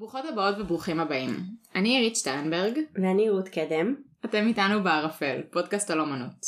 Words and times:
ברוכות 0.00 0.24
הבאות 0.24 0.54
וברוכים 0.58 1.00
הבאים. 1.00 1.36
אני 1.74 1.96
עירית 1.96 2.16
שטרנברג. 2.16 2.78
ואני 2.94 3.30
רות 3.30 3.48
קדם. 3.48 3.94
אתם 4.24 4.46
איתנו 4.46 4.82
בערפל, 4.82 5.40
פודקאסט 5.50 5.90
על 5.90 6.00
אומנות. 6.00 6.46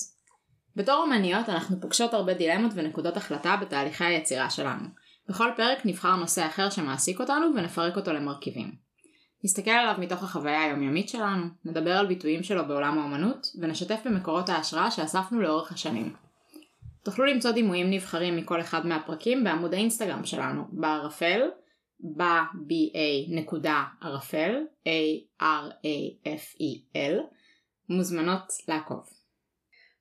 בתור 0.77 0.95
אומניות 0.95 1.49
אנחנו 1.49 1.81
פוגשות 1.81 2.15
הרבה 2.15 2.35
דילמות 2.35 2.73
ונקודות 2.75 3.17
החלטה 3.17 3.57
בתהליכי 3.61 4.05
היצירה 4.05 4.51
שלנו. 4.51 4.89
בכל 5.29 5.51
פרק 5.57 5.87
נבחר 5.87 6.17
נושא 6.17 6.47
אחר 6.47 6.71
שמעסיק 6.71 7.21
אותנו 7.21 7.47
ונפרק 7.57 7.97
אותו 7.97 8.13
למרכיבים. 8.13 8.73
נסתכל 9.45 9.71
עליו 9.71 9.95
מתוך 9.99 10.23
החוויה 10.23 10.63
היומיומית 10.63 11.09
שלנו, 11.09 11.47
נדבר 11.65 11.97
על 11.97 12.07
ביטויים 12.07 12.43
שלו 12.43 12.69
בעולם 12.69 12.99
האומנות, 12.99 13.47
ונשתף 13.61 14.01
במקורות 14.05 14.49
ההשראה 14.49 14.91
שאספנו 14.91 15.41
לאורך 15.41 15.73
השנים. 15.73 16.15
תוכלו 17.03 17.25
למצוא 17.25 17.51
דימויים 17.51 17.91
נבחרים 17.91 18.37
מכל 18.37 18.61
אחד 18.61 18.87
מהפרקים 18.87 19.45
בעמוד 19.45 19.75
האינסטגרם 19.75 20.25
שלנו, 20.25 20.65
בערפל, 20.73 21.41
ב-ba 22.03 22.99
נקודה 23.29 23.85
ערפל, 24.01 24.65
a-r-a-f-e-l, 24.89 25.83
מוזמנות 27.89 28.53
לעקוב. 28.69 29.05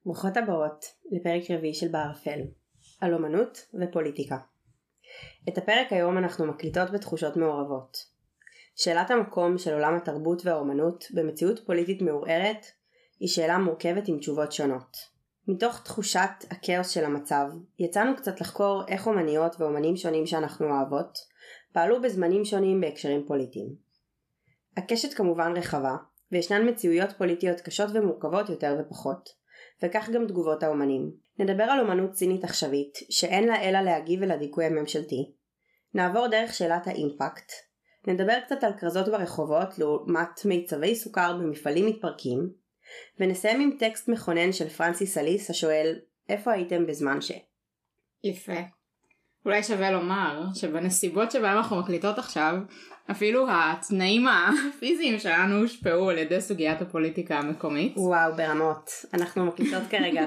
ברוכות 0.06 0.38
הבאות 0.38 0.86
לפרק 1.12 1.52
רביעי 1.52 1.74
של 1.74 1.88
בערפל, 1.88 2.40
על 3.02 3.14
אומנות 3.14 3.58
ופוליטיקה. 3.82 4.38
את 5.50 5.58
הפרק 5.58 5.94
היום 5.94 6.18
אנחנו 6.18 6.46
מקליטות 6.46 6.92
בתחושות 6.92 7.38
מעורבות. 7.38 7.98
שאלת 8.76 9.12
המקום 9.12 9.58
של 9.58 9.74
עולם 9.74 9.96
התרבות 9.96 10.46
והאומנות 10.46 11.06
במציאות 11.14 11.60
פוליטית 11.66 12.02
מעורערת 12.02 12.66
היא 13.20 13.30
שאלה 13.30 13.58
מורכבת 13.58 14.08
עם 14.08 14.20
תשובות 14.20 14.52
שונות. 14.52 14.98
מתוך 15.48 15.84
תחושת 15.84 16.30
הכאוס 16.50 16.90
של 16.90 17.06
המצב, 17.06 17.46
יצאנו 17.80 18.16
קצת 18.16 18.42
לחקור 18.42 18.84
איך 18.88 19.08
אומניות 19.08 19.56
ואומנים 19.60 19.96
שונים 19.98 20.26
שאנחנו 20.26 20.70
אוהבות, 20.70 21.31
פעלו 21.74 22.02
בזמנים 22.02 22.46
שונים 22.46 22.82
בהקשרים 22.82 23.26
פוליטיים. 23.28 23.76
הקשת 24.78 25.14
כמובן 25.14 25.54
רחבה, 25.58 25.96
וישנן 26.32 26.70
מציאויות 26.70 27.10
פוליטיות 27.18 27.62
קשות 27.62 27.90
ומורכבות 27.94 28.50
יותר 28.50 28.76
ופחות, 28.80 29.30
וכך 29.84 30.10
גם 30.10 30.28
תגובות 30.28 30.64
האומנים. 30.64 31.12
נדבר 31.40 31.64
על 31.64 31.80
אומנות 31.80 32.12
צינית 32.12 32.44
עכשווית, 32.44 32.94
שאין 33.10 33.48
לה 33.48 33.62
אלא 33.62 33.82
להגיב 33.82 34.24
אל 34.24 34.32
הדיכוי 34.32 34.66
הממשלתי. 34.66 35.32
נעבור 35.94 36.28
דרך 36.28 36.54
שאלת 36.54 36.88
האימפקט. 36.88 37.52
נדבר 38.08 38.40
קצת 38.46 38.64
על 38.64 38.74
כרזות 38.80 39.08
ברחובות 39.08 39.80
לעומת 39.80 40.46
מיצבי 40.46 40.96
סוכר 40.96 41.38
במפעלים 41.38 41.86
מתפרקים, 41.86 42.54
ונסיים 43.20 43.62
עם 43.62 43.78
טקסט 43.80 44.10
מכונן 44.10 44.52
של 44.52 44.70
פרנסיס 44.70 45.18
אליס 45.18 45.50
השואל 45.50 46.00
איפה 46.30 46.52
הייתם 46.52 46.86
בזמן 46.86 47.22
ש... 47.22 47.32
יפה. 48.24 48.54
אולי 49.46 49.64
שווה 49.64 49.92
לומר 49.92 50.44
שבנסיבות 50.54 51.32
שבהם 51.32 51.58
אנחנו 51.58 51.80
מקליטות 51.80 52.20
עכשיו, 52.20 52.56
אפילו 53.12 53.48
התנאים 53.50 54.28
הפיזיים 54.28 55.20
שלנו 55.20 55.62
הושפעו 55.62 56.10
על 56.10 56.18
ידי 56.18 56.42
סוגיית 56.42 56.82
הפוליטיקה 56.82 57.40
המקומית. 57.40 57.94
וואו, 57.98 58.36
ברמות. 58.36 58.92
אנחנו 59.14 59.46
מקליטות 59.46 59.84
כרגע 59.90 60.26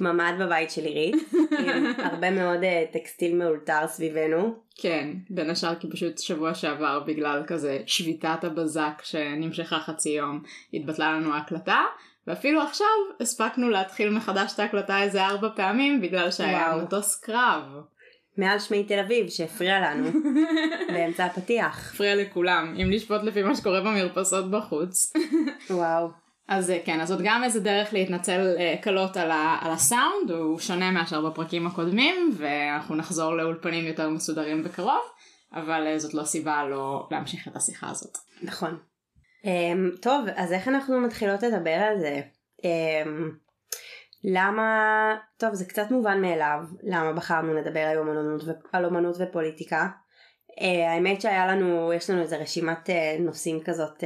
בממ"ד 0.00 0.32
בבית 0.40 0.70
של 0.70 0.84
עירית, 0.84 1.16
עם 1.58 1.86
הרבה 1.98 2.30
מאוד 2.30 2.64
אה, 2.64 2.84
טקסטיל 2.92 3.36
מאולתר 3.36 3.86
סביבנו. 3.86 4.54
כן, 4.76 5.08
בין 5.30 5.50
השאר 5.50 5.74
כי 5.74 5.90
פשוט 5.90 6.18
שבוע 6.18 6.54
שעבר 6.54 7.00
בגלל 7.00 7.42
כזה 7.46 7.78
שביתת 7.86 8.44
הבזק 8.44 9.02
שנמשכה 9.02 9.78
חצי 9.78 10.10
יום, 10.10 10.42
התבטלה 10.74 11.12
לנו 11.12 11.34
ההקלטה. 11.34 11.82
ואפילו 12.26 12.62
עכשיו 12.62 12.86
הספקנו 13.20 13.70
להתחיל 13.70 14.10
מחדש 14.10 14.54
את 14.54 14.58
ההקלטה 14.58 15.02
איזה 15.02 15.24
ארבע 15.24 15.48
פעמים 15.56 16.00
בגלל 16.00 16.30
שהיה 16.30 16.68
וואו. 16.68 16.82
מטוס 16.82 17.20
קרב. 17.20 17.62
מעל 18.36 18.58
שמי 18.58 18.84
תל 18.84 18.98
אביב 18.98 19.28
שהפריע 19.28 19.80
לנו 19.80 20.10
באמצע 20.94 21.24
הפתיח. 21.24 21.92
הפריע 21.94 22.14
לכולם, 22.14 22.76
אם 22.82 22.90
לשפוט 22.90 23.22
לפי 23.22 23.42
מה 23.42 23.56
שקורה 23.56 23.80
במרפסות 23.80 24.50
בחוץ. 24.50 25.12
וואו. 25.70 26.08
אז 26.48 26.70
אה, 26.70 26.78
כן, 26.84 27.00
אז 27.00 27.08
זאת 27.08 27.20
גם 27.24 27.44
איזה 27.44 27.60
דרך 27.60 27.92
להתנצל 27.92 28.56
uh, 28.56 28.82
קלות 28.82 29.16
על, 29.16 29.30
ה, 29.30 29.58
על 29.60 29.72
הסאונד, 29.72 30.30
הוא 30.30 30.58
שונה 30.58 30.90
מאשר 30.90 31.30
בפרקים 31.30 31.66
הקודמים, 31.66 32.32
ואנחנו 32.36 32.96
נחזור 32.96 33.34
לאולפנים 33.34 33.86
יותר 33.86 34.08
מסודרים 34.08 34.64
בקרוב, 34.64 35.02
אבל 35.52 35.94
uh, 35.94 35.98
זאת 35.98 36.14
לא 36.14 36.24
סיבה 36.24 36.64
לא 36.64 37.08
להמשיך 37.10 37.48
את 37.48 37.56
השיחה 37.56 37.90
הזאת. 37.90 38.18
נכון. 38.42 38.78
Um, 39.42 40.00
טוב, 40.00 40.26
אז 40.36 40.52
איך 40.52 40.68
אנחנו 40.68 41.00
מתחילות 41.00 41.42
לדבר 41.42 41.70
על 41.70 41.98
זה? 42.00 42.20
Um, 42.60 43.43
למה, 44.24 45.16
טוב 45.36 45.54
זה 45.54 45.64
קצת 45.64 45.90
מובן 45.90 46.20
מאליו 46.20 46.58
למה 46.82 47.12
בחרנו 47.12 47.54
לדבר 47.54 47.86
היום 47.90 48.10
על 48.10 48.18
אומנות, 48.18 48.42
על 48.72 48.84
אומנות 48.84 49.16
ופוליטיקה. 49.18 49.88
Uh, 50.50 50.64
האמת 50.64 51.20
שהיה 51.20 51.46
לנו, 51.46 51.92
יש 51.92 52.10
לנו 52.10 52.22
איזה 52.22 52.36
רשימת 52.36 52.88
uh, 52.88 52.92
נושאים 53.20 53.60
כזאת 53.64 54.00
uh, 54.00 54.04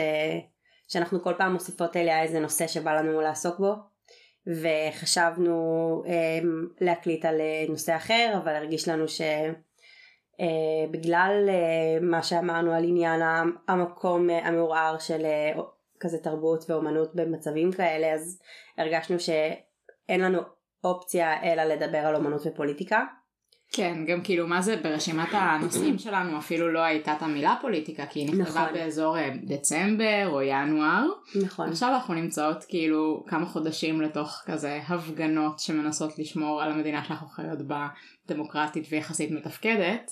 שאנחנו 0.88 1.22
כל 1.22 1.32
פעם 1.38 1.52
מוסיפות 1.52 1.96
אליה 1.96 2.22
איזה 2.22 2.40
נושא 2.40 2.66
שבא 2.66 2.92
לנו 2.92 3.20
לעסוק 3.20 3.58
בו 3.58 3.74
וחשבנו 4.46 6.02
uh, 6.06 6.10
להקליט 6.80 7.24
על 7.24 7.40
uh, 7.40 7.70
נושא 7.70 7.96
אחר 7.96 8.34
אבל 8.42 8.54
הרגיש 8.54 8.88
לנו 8.88 9.04
שבגלל 10.38 11.48
uh, 11.48 12.04
מה 12.04 12.22
שאמרנו 12.22 12.72
על 12.72 12.84
עניין 12.84 13.20
המקום 13.68 14.30
uh, 14.30 14.32
המעורער 14.32 14.98
של 14.98 15.26
uh, 15.56 15.60
כזה 16.00 16.18
תרבות 16.18 16.70
ואומנות 16.70 17.14
במצבים 17.14 17.72
כאלה 17.72 18.12
אז 18.12 18.40
הרגשנו 18.78 19.20
ש... 19.20 19.30
אין 20.08 20.20
לנו 20.20 20.38
אופציה 20.84 21.42
אלא 21.42 21.64
לדבר 21.64 21.98
על 21.98 22.16
אומנות 22.16 22.46
ופוליטיקה. 22.46 23.04
כן, 23.72 24.04
גם 24.06 24.22
כאילו 24.22 24.46
מה 24.46 24.62
זה 24.62 24.76
ברשימת 24.76 25.28
הנושאים 25.32 25.98
שלנו 26.04 26.38
אפילו 26.38 26.72
לא 26.72 26.78
הייתה 26.78 27.12
את 27.12 27.22
המילה 27.22 27.56
פוליטיקה 27.60 28.06
כי 28.06 28.20
היא 28.20 28.28
נכתבה 28.28 28.62
נכון. 28.62 28.74
באזור 28.74 29.18
אה, 29.18 29.30
דצמבר 29.44 30.28
או 30.28 30.42
ינואר. 30.42 31.06
נכון. 31.44 31.68
עכשיו 31.68 31.88
אנחנו 31.88 32.14
נמצאות 32.14 32.64
כאילו 32.68 33.24
כמה 33.26 33.46
חודשים 33.46 34.00
לתוך 34.00 34.42
כזה 34.46 34.80
הפגנות 34.88 35.58
שמנסות 35.58 36.18
לשמור 36.18 36.62
על 36.62 36.72
המדינה 36.72 37.04
שאנחנו 37.04 37.28
חיות 37.28 37.62
בה 37.62 37.88
דמוקרטית 38.26 38.86
ויחסית 38.90 39.30
מתפקדת. 39.30 40.10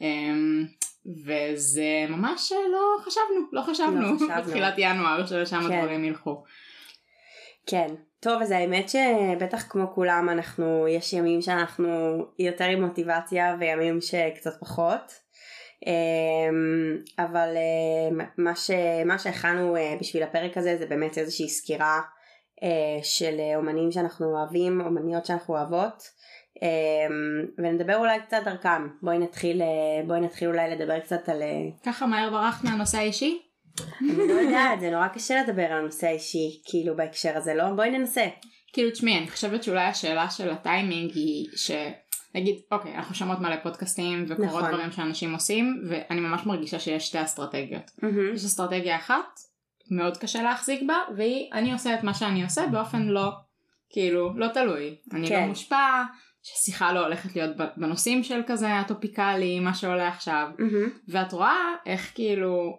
אמ, 0.00 0.66
וזה 1.26 2.06
ממש 2.08 2.52
לא 2.72 3.04
חשבנו, 3.04 3.40
לא 3.52 3.62
חשבנו, 3.62 4.00
לא 4.00 4.16
חשבנו. 4.16 4.36
בתחילת 4.42 4.74
ינואר 4.78 5.26
שלשם 5.26 5.60
כן. 5.60 5.64
הדברים 5.64 6.04
ילכו. 6.04 6.44
כן, 7.66 7.94
טוב 8.22 8.42
אז 8.42 8.50
האמת 8.50 8.88
שבטח 8.88 9.62
כמו 9.68 9.92
כולם 9.94 10.28
אנחנו 10.32 10.88
יש 10.88 11.12
ימים 11.12 11.42
שאנחנו 11.42 11.88
יותר 12.38 12.64
עם 12.64 12.84
מוטיבציה 12.84 13.56
וימים 13.60 14.00
שקצת 14.00 14.60
פחות. 14.60 15.12
אמ, 15.86 16.98
אבל 17.18 17.48
אה, 17.56 18.24
מה, 18.38 18.56
ש, 18.56 18.70
מה 19.06 19.18
שהכנו 19.18 19.76
אה, 19.76 19.96
בשביל 20.00 20.22
הפרק 20.22 20.56
הזה 20.56 20.76
זה 20.78 20.86
באמת 20.86 21.18
איזושהי 21.18 21.48
סקירה 21.48 22.00
אה, 22.62 23.02
של 23.02 23.40
אומנים 23.56 23.92
שאנחנו 23.92 24.26
אוהבים 24.26 24.80
אומניות 24.80 25.26
שאנחנו 25.26 25.54
אוהבות. 25.54 26.02
אמ, 26.62 27.46
ונדבר 27.58 27.96
אולי 27.96 28.20
קצת 28.20 28.38
דרכם 28.44 28.88
בואי 29.02 29.18
נתחיל 29.18 29.62
בואי 30.06 30.20
נתחיל 30.20 30.48
אולי 30.48 30.70
לדבר 30.70 31.00
קצת 31.00 31.28
על 31.28 31.42
ככה 31.86 32.06
מהר 32.06 32.30
ברחת 32.30 32.64
מהנושא 32.64 32.98
האישי 32.98 33.51
אני 34.00 34.28
לא 34.28 34.32
יודעת, 34.32 34.80
זה 34.80 34.90
נורא 34.90 35.08
קשה 35.08 35.42
לדבר 35.42 35.62
על 35.62 35.78
הנושא 35.78 36.06
האישי, 36.06 36.60
כאילו 36.64 36.96
בהקשר 36.96 37.36
הזה, 37.36 37.54
לא? 37.54 37.70
בואי 37.76 37.90
ננסה. 37.90 38.24
כאילו 38.72 38.90
תשמעי, 38.90 39.18
אני 39.18 39.30
חושבת 39.30 39.62
שאולי 39.62 39.84
השאלה 39.84 40.30
של 40.30 40.50
הטיימינג 40.50 41.10
היא 41.14 41.46
ש... 41.56 41.70
נגיד, 42.34 42.56
אוקיי, 42.72 42.94
אנחנו 42.94 43.14
שומעות 43.14 43.40
מלא 43.40 43.56
פודקאסטים 43.62 44.24
וקורות 44.28 44.48
נכון. 44.48 44.68
דברים 44.68 44.92
שאנשים 44.92 45.34
עושים, 45.34 45.82
ואני 45.88 46.20
ממש 46.20 46.46
מרגישה 46.46 46.78
שיש 46.78 47.06
שתי 47.06 47.22
אסטרטגיות. 47.22 47.90
Mm-hmm. 48.00 48.34
יש 48.34 48.44
אסטרטגיה 48.44 48.96
אחת, 48.96 49.40
מאוד 49.90 50.16
קשה 50.16 50.42
להחזיק 50.42 50.82
בה, 50.86 50.96
והיא, 51.16 51.50
אני 51.52 51.72
עושה 51.72 51.94
את 51.94 52.02
מה 52.04 52.14
שאני 52.14 52.44
עושה 52.44 52.66
באופן 52.66 53.02
לא, 53.02 53.30
כאילו, 53.90 54.38
לא 54.38 54.48
תלוי. 54.48 54.96
אני 55.12 55.22
לא 55.22 55.28
כן. 55.28 55.40
לא 55.40 55.46
מושפע, 55.46 56.02
ששיחה 56.42 56.92
לא 56.92 57.00
הולכת 57.00 57.36
להיות 57.36 57.56
בנושאים 57.76 58.22
של 58.22 58.40
כזה 58.46 58.78
הטופיקלי, 58.78 59.60
מה 59.60 59.74
שעולה 59.74 60.08
עכשיו. 60.08 60.48
Mm-hmm. 60.58 60.90
ואת 61.08 61.32
רואה 61.32 61.74
איך 61.86 62.12
כאילו, 62.14 62.78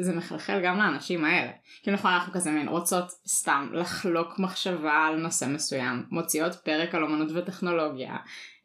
זה 0.00 0.12
מחלחל 0.12 0.60
גם 0.64 0.78
לאנשים 0.78 1.24
האלה. 1.24 1.50
כאילו 1.82 1.96
נכון 1.96 2.10
אנחנו 2.10 2.32
כזה 2.32 2.50
מין 2.50 2.68
רוצות 2.68 3.10
סתם 3.26 3.68
לחלוק 3.72 4.38
מחשבה 4.38 4.92
על 4.92 5.16
נושא 5.16 5.44
מסוים, 5.44 6.02
מוציאות 6.10 6.54
פרק 6.54 6.94
על 6.94 7.04
אמנות 7.04 7.28
וטכנולוגיה, 7.34 8.16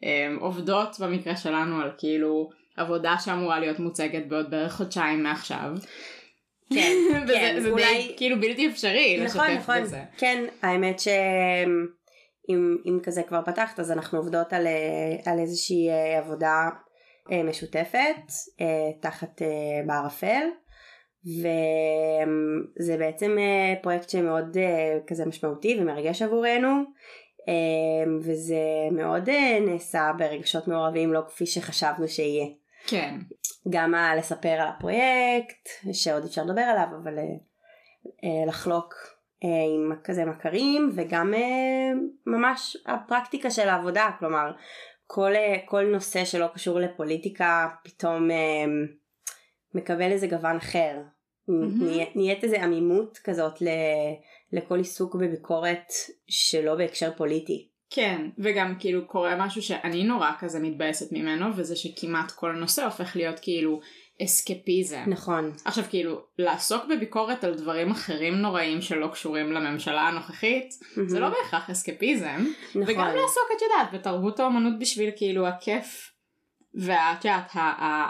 אמ, 0.03 0.37
עובדות 0.39 0.99
במקרה 0.99 1.35
שלנו 1.35 1.81
על 1.81 1.91
כאילו 1.97 2.49
עבודה 2.77 3.15
שאמורה 3.19 3.59
להיות 3.59 3.79
מוצגת 3.79 4.25
בעוד 4.27 4.49
בערך 4.49 4.73
חודשיים 4.73 5.23
מעכשיו. 5.23 5.71
כן, 6.73 6.93
וזה, 7.23 7.33
כן, 7.33 7.59
זה 7.59 7.69
אולי... 7.69 7.83
די 7.83 8.13
כאילו 8.17 8.41
בלתי 8.41 8.67
אפשרי 8.67 9.25
נכון, 9.25 9.47
לשתף 9.47 9.61
נכון. 9.61 9.81
בזה. 9.81 10.03
כן, 10.17 10.45
האמת 10.61 10.99
שאם 10.99 12.77
אם 12.85 12.99
כזה 13.03 13.23
כבר 13.23 13.41
פתחת 13.45 13.79
אז 13.79 13.91
אנחנו 13.91 14.17
עובדות 14.17 14.53
על, 14.53 14.67
אה, 14.67 15.31
על 15.31 15.39
איזושהי 15.39 15.89
אה, 15.89 16.17
עבודה 16.17 16.69
אה, 17.31 17.43
משותפת 17.43 18.31
תחת 19.01 19.41
בערפל. 19.87 20.47
וזה 21.27 22.97
בעצם 22.97 23.37
אה, 23.39 23.75
פרויקט 23.81 24.09
שמאוד 24.09 24.57
אה, 24.57 24.99
כזה 25.07 25.25
משמעותי 25.25 25.77
ומרגש 25.79 26.21
עבורנו 26.21 26.83
אה, 27.47 28.11
וזה 28.21 28.59
מאוד 28.91 29.29
נעשה 29.61 30.11
ברגשות 30.17 30.67
מעורבים 30.67 31.13
לא 31.13 31.21
כפי 31.27 31.45
שחשבנו 31.45 32.07
שיהיה. 32.07 32.47
כן. 32.87 33.15
גם 33.69 33.93
לספר 34.17 34.49
על 34.49 34.67
הפרויקט, 34.67 35.69
שעוד 35.93 36.23
אפשר 36.23 36.43
לדבר 36.43 36.61
עליו, 36.61 36.87
אבל 37.03 37.17
לחלוק 38.47 38.95
עם 39.41 39.93
כזה 40.03 40.25
מכרים, 40.25 40.91
וגם 40.95 41.33
ממש 42.25 42.77
הפרקטיקה 42.85 43.51
של 43.51 43.69
העבודה, 43.69 44.09
כלומר, 44.19 44.51
כל, 45.07 45.31
כל 45.65 45.83
נושא 45.85 46.25
שלא 46.25 46.47
קשור 46.53 46.79
לפוליטיקה 46.79 47.67
פתאום 47.83 48.29
מקבל 49.73 50.11
איזה 50.11 50.27
גוון 50.27 50.55
אחר. 50.55 50.97
Mm-hmm. 51.49 52.15
נהיית 52.15 52.43
איזה 52.43 52.63
עמימות 52.63 53.19
כזאת 53.23 53.53
לכל 54.53 54.77
עיסוק 54.77 55.15
בביקורת 55.15 55.91
שלא 56.27 56.75
בהקשר 56.75 57.11
פוליטי. 57.17 57.67
כן, 57.89 58.29
וגם 58.37 58.75
כאילו 58.79 59.07
קורה 59.07 59.45
משהו 59.45 59.61
שאני 59.61 60.03
נורא 60.03 60.31
כזה 60.39 60.59
מתבאסת 60.59 61.11
ממנו, 61.11 61.45
וזה 61.55 61.75
שכמעט 61.75 62.31
כל 62.31 62.51
נושא 62.51 62.85
הופך 62.85 63.15
להיות 63.15 63.39
כאילו 63.39 63.79
אסקפיזם. 64.23 65.03
נכון. 65.07 65.51
עכשיו 65.65 65.83
כאילו, 65.89 66.21
לעסוק 66.37 66.85
בביקורת 66.89 67.43
על 67.43 67.53
דברים 67.55 67.91
אחרים 67.91 68.33
נוראים 68.33 68.81
שלא 68.81 69.07
קשורים 69.07 69.51
לממשלה 69.51 70.01
הנוכחית, 70.01 70.69
mm-hmm. 70.69 71.01
זה 71.07 71.19
לא 71.19 71.29
בהכרח 71.29 71.69
אסקפיזם. 71.69 72.45
נכון. 72.69 72.83
וגם 72.87 73.07
לעסוק, 73.07 73.49
את 73.57 73.61
יודעת, 73.61 73.93
בתרבות 73.93 74.39
האומנות 74.39 74.79
בשביל 74.79 75.09
כאילו 75.15 75.47
הכיף. 75.47 76.11
ואת 76.75 77.25
יודעת, 77.25 77.51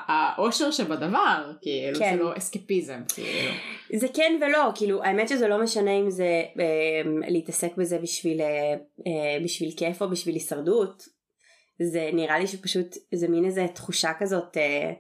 האושר 0.07 0.71
שבדבר, 0.71 1.51
כאילו, 1.61 1.99
כן. 1.99 2.17
זה 2.17 2.23
לא 2.23 2.37
אסקפיזם, 2.37 3.01
כאילו. 3.15 3.51
זה 3.95 4.07
כן 4.13 4.39
ולא, 4.41 4.71
כאילו, 4.75 5.03
האמת 5.03 5.29
שזה 5.29 5.47
לא 5.47 5.63
משנה 5.63 5.91
אם 5.91 6.09
זה 6.09 6.43
אה, 6.59 7.01
להתעסק 7.27 7.75
בזה 7.77 7.99
בשביל, 7.99 8.41
אה, 8.41 8.73
אה, 9.07 9.43
בשביל 9.43 9.71
כיף 9.77 10.01
או 10.01 10.09
בשביל 10.09 10.35
הישרדות. 10.35 11.03
זה 11.91 12.09
נראה 12.13 12.39
לי 12.39 12.47
שפשוט, 12.47 12.95
זה 13.13 13.27
מין 13.27 13.45
איזה 13.45 13.65
תחושה 13.73 14.11
כזאת, 14.19 14.57
אה, 14.57 14.93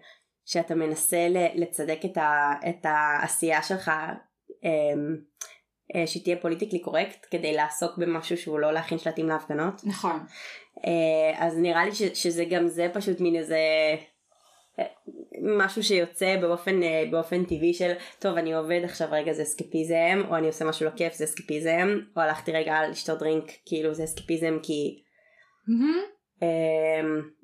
שאתה 0.45 0.75
מנסה 0.75 1.27
לצדק 1.55 1.99
את, 2.05 2.17
ה, 2.17 2.51
את 2.69 2.85
העשייה 2.85 3.63
שלך, 3.63 3.91
אה, 4.65 4.93
אה, 5.95 6.07
שתהיה 6.07 6.37
פוליטיקלי 6.37 6.79
קורקט, 6.79 7.25
כדי 7.31 7.53
לעסוק 7.53 7.97
במשהו 7.97 8.37
שהוא 8.37 8.59
לא 8.59 8.73
להכין 8.73 8.97
שלטים 8.97 9.27
להפגנות. 9.27 9.81
נכון. 9.83 10.19
אה, 10.85 11.45
אז 11.45 11.57
נראה 11.57 11.85
לי 11.85 11.91
ש, 11.91 12.03
שזה 12.03 12.45
גם 12.45 12.67
זה 12.67 12.87
פשוט 12.93 13.19
מין 13.19 13.35
איזה 13.35 13.57
אה, 14.79 14.85
משהו 15.41 15.83
שיוצא 15.83 16.37
באופן, 16.41 16.83
אה, 16.83 17.03
באופן 17.11 17.43
טבעי 17.43 17.73
של 17.73 17.91
טוב 18.19 18.37
אני 18.37 18.53
עובד 18.53 18.81
עכשיו 18.83 19.07
רגע 19.11 19.33
זה 19.33 19.43
אסקפיזם 19.43 20.21
או 20.29 20.35
אני 20.35 20.47
עושה 20.47 20.65
משהו 20.65 20.85
לא 20.85 20.91
כיף 20.95 21.13
זה 21.13 21.23
אסקפיזם 21.23 21.99
או 22.15 22.21
הלכתי 22.21 22.51
רגע 22.51 22.87
לשתות 22.89 23.19
דרינק 23.19 23.51
כאילו 23.65 23.93
זה 23.93 24.03
אסקפיזם 24.03 24.57
כי 24.63 25.03
mm-hmm. 25.69 26.45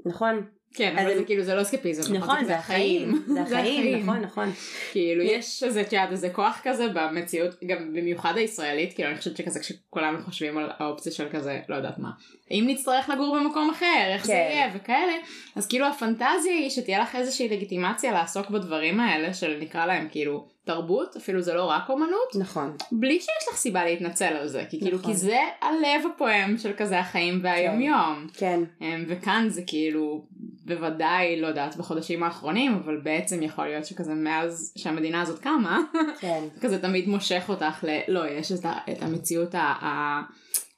נכון 0.06 0.48
כן, 0.74 0.98
אבל 0.98 1.18
זה 1.18 1.24
כאילו 1.24 1.44
זה 1.44 1.56
לא 1.56 1.62
אסקפיזם, 1.62 2.14
נכון, 2.14 2.46
זה 2.46 2.58
החיים, 2.58 3.24
זה 3.34 3.42
החיים, 3.42 4.04
נכון, 4.04 4.22
נכון. 4.22 4.52
כאילו 4.92 5.24
יש 5.24 5.64
איזה, 5.64 5.82
את 5.82 5.94
יודעת, 5.94 6.12
איזה 6.12 6.30
כוח 6.30 6.62
כזה 6.64 6.88
במציאות, 6.94 7.64
גם 7.66 7.94
במיוחד 7.94 8.34
הישראלית, 8.38 8.94
כאילו 8.94 9.10
אני 9.10 9.18
חושבת 9.18 9.38
שכזה 9.38 9.60
כשכולנו 9.60 10.18
חושבים 10.26 10.58
על 10.58 10.70
האופציה 10.78 11.12
של 11.12 11.30
כזה, 11.32 11.60
לא 11.70 11.76
יודעת 11.76 12.00
מה, 12.00 12.10
אם 12.52 12.64
נצטרך 12.68 13.10
לגור 13.10 13.40
במקום 13.40 13.70
אחר, 13.70 14.06
איך 14.14 14.26
זה 14.26 14.34
כן. 14.34 14.50
יהיה 14.52 14.72
וכאלה, 14.76 15.14
אז 15.56 15.68
כאילו 15.68 15.88
הפנטזיה 15.88 16.54
היא 16.54 16.70
שתהיה 16.70 17.00
לך 17.00 17.16
איזושהי 17.16 17.50
לגיטימציה 17.50 18.12
לעסוק 18.12 18.50
בדברים 18.50 19.00
האלה, 19.00 19.34
של 19.34 19.58
נקרא 19.62 19.86
להם 19.86 20.08
כאילו 20.12 20.53
תרבות, 20.66 21.16
אפילו 21.16 21.42
זה 21.42 21.54
לא 21.54 21.66
רק 21.66 21.90
אומנות, 21.90 22.36
נכון, 22.40 22.76
בלי 22.92 23.20
שיש 23.20 23.48
לך 23.50 23.58
סיבה 23.58 23.86
להתנצל 23.86 24.26
על 24.26 24.48
זה, 24.48 24.66
כי 24.70 24.80
כאילו, 24.80 24.98
כי 24.98 25.02
נכון. 25.02 25.14
זה 25.14 25.40
הלב 25.62 26.12
הפועם 26.16 26.58
של 26.58 26.72
כזה 26.78 27.00
החיים 27.00 27.40
והיום 27.44 27.82
יום, 27.82 28.28
כן, 28.34 28.60
אמ, 28.82 29.06
וכאן 29.08 29.46
זה 29.50 29.62
כאילו, 29.68 30.26
בוודאי, 30.66 31.42
לא 31.42 31.48
יודעת, 31.48 31.78
בחודשים 31.78 32.24
האחרונים, 32.24 32.74
אבל 32.74 32.98
בעצם 32.98 33.44
יכול 33.44 33.66
להיות 33.66 33.86
שכזה 33.86 34.14
מאז 34.14 34.74
שהמדינה 34.78 35.22
הזאת 35.22 35.40
קמה, 35.40 35.80
כן. 36.20 36.44
כזה 36.62 36.82
תמיד 36.82 37.08
מושך 37.08 37.46
אותך 37.50 37.84
ל... 37.84 38.00
לא, 38.08 38.28
יש 38.28 38.52
את, 38.52 38.66
ה, 38.66 38.78
את 38.92 39.02
המציאות 39.02 39.56
ה, 39.56 39.62
ה, 39.62 40.22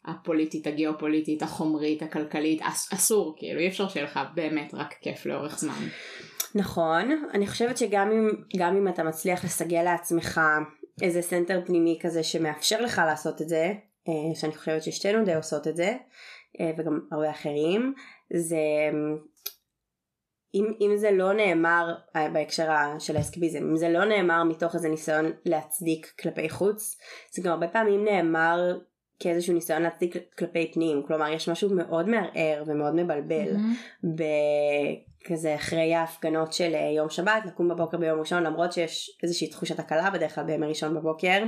הפוליטית, 0.06 0.68
הגיאופוליטית, 0.68 1.42
החומרית, 1.42 2.02
הכלכלית, 2.02 2.62
אס, 2.62 2.94
אסור, 2.94 3.36
כאילו, 3.38 3.60
אי 3.60 3.68
אפשר 3.68 3.90
שיהיה 3.90 4.06
לך 4.06 4.20
באמת 4.34 4.74
רק 4.74 4.96
כיף 5.02 5.26
לאורך 5.26 5.60
זמן. 5.60 5.88
נכון, 6.56 7.30
אני 7.34 7.48
חושבת 7.48 7.78
שגם 7.78 8.12
אם, 8.12 8.30
גם 8.58 8.76
אם 8.76 8.88
אתה 8.88 9.04
מצליח 9.04 9.46
לסגל 9.46 9.82
לעצמך 9.84 10.42
איזה 11.02 11.22
center 11.22 11.62
פנימי 11.66 12.00
כזה 12.02 12.24
שמאפשר 12.24 12.82
לך 12.82 13.02
לעשות 13.06 13.42
את 13.42 13.50
זה, 13.50 13.74
אה, 14.08 14.36
שאני 14.36 14.56
חושבת 14.56 14.84
ששתינו 14.84 15.26
די 15.26 15.36
עושות 15.36 15.68
את 15.68 15.76
זה, 15.76 15.94
אה, 16.60 16.72
וגם 16.78 17.00
הרבה 17.12 17.30
אחרים, 17.30 17.94
זה 18.34 18.58
אם, 20.54 20.74
אם 20.82 20.98
זה 20.98 21.12
לא 21.12 21.34
נאמר 21.34 21.96
אה, 22.16 22.30
בהקשר 22.30 22.70
של 23.00 23.18
האסקפיזם, 23.18 23.58
אם 23.58 23.76
זה 23.76 23.90
לא 23.90 24.06
נאמר 24.06 24.44
מתוך 24.44 24.76
איזה 24.76 24.90
ניסיון 24.90 25.32
להצדיק 25.46 26.14
כלפי 26.22 26.50
חוץ, 26.50 26.98
זה 27.32 27.42
גם 27.42 27.52
הרבה 27.52 27.68
פעמים 27.68 28.06
נאמר 28.06 28.78
כאיזשהו 29.20 29.54
ניסיון 29.54 29.82
להצדיק 29.82 30.16
כלפי 30.38 30.72
פנים, 30.74 31.04
כלומר 31.08 31.30
יש 31.30 31.50
משהו 31.50 31.70
מאוד 31.76 32.10
מערער 32.10 32.64
ומאוד 32.68 32.96
מבלבל 32.96 33.56
mm-hmm. 33.56 34.08
בכזה 35.24 35.56
אחרי 35.56 35.96
ההפגנות 35.96 36.54
של 36.54 36.76
אה, 36.76 36.92
יום 36.96 37.10
שבת, 37.10 37.46
לקום 37.46 37.70
בבוקר 37.70 37.98
ביום 37.98 38.20
ראשון 38.20 38.44
למרות 38.44 38.74
שיש 38.74 39.18
איזושהי 39.24 39.50
תחושת 39.50 39.80
הקלה 39.80 40.10
בדרך 40.10 40.36
כלל 40.36 40.44
בימי 40.44 40.68
ראשון 40.68 40.96
בבוקר, 40.96 41.44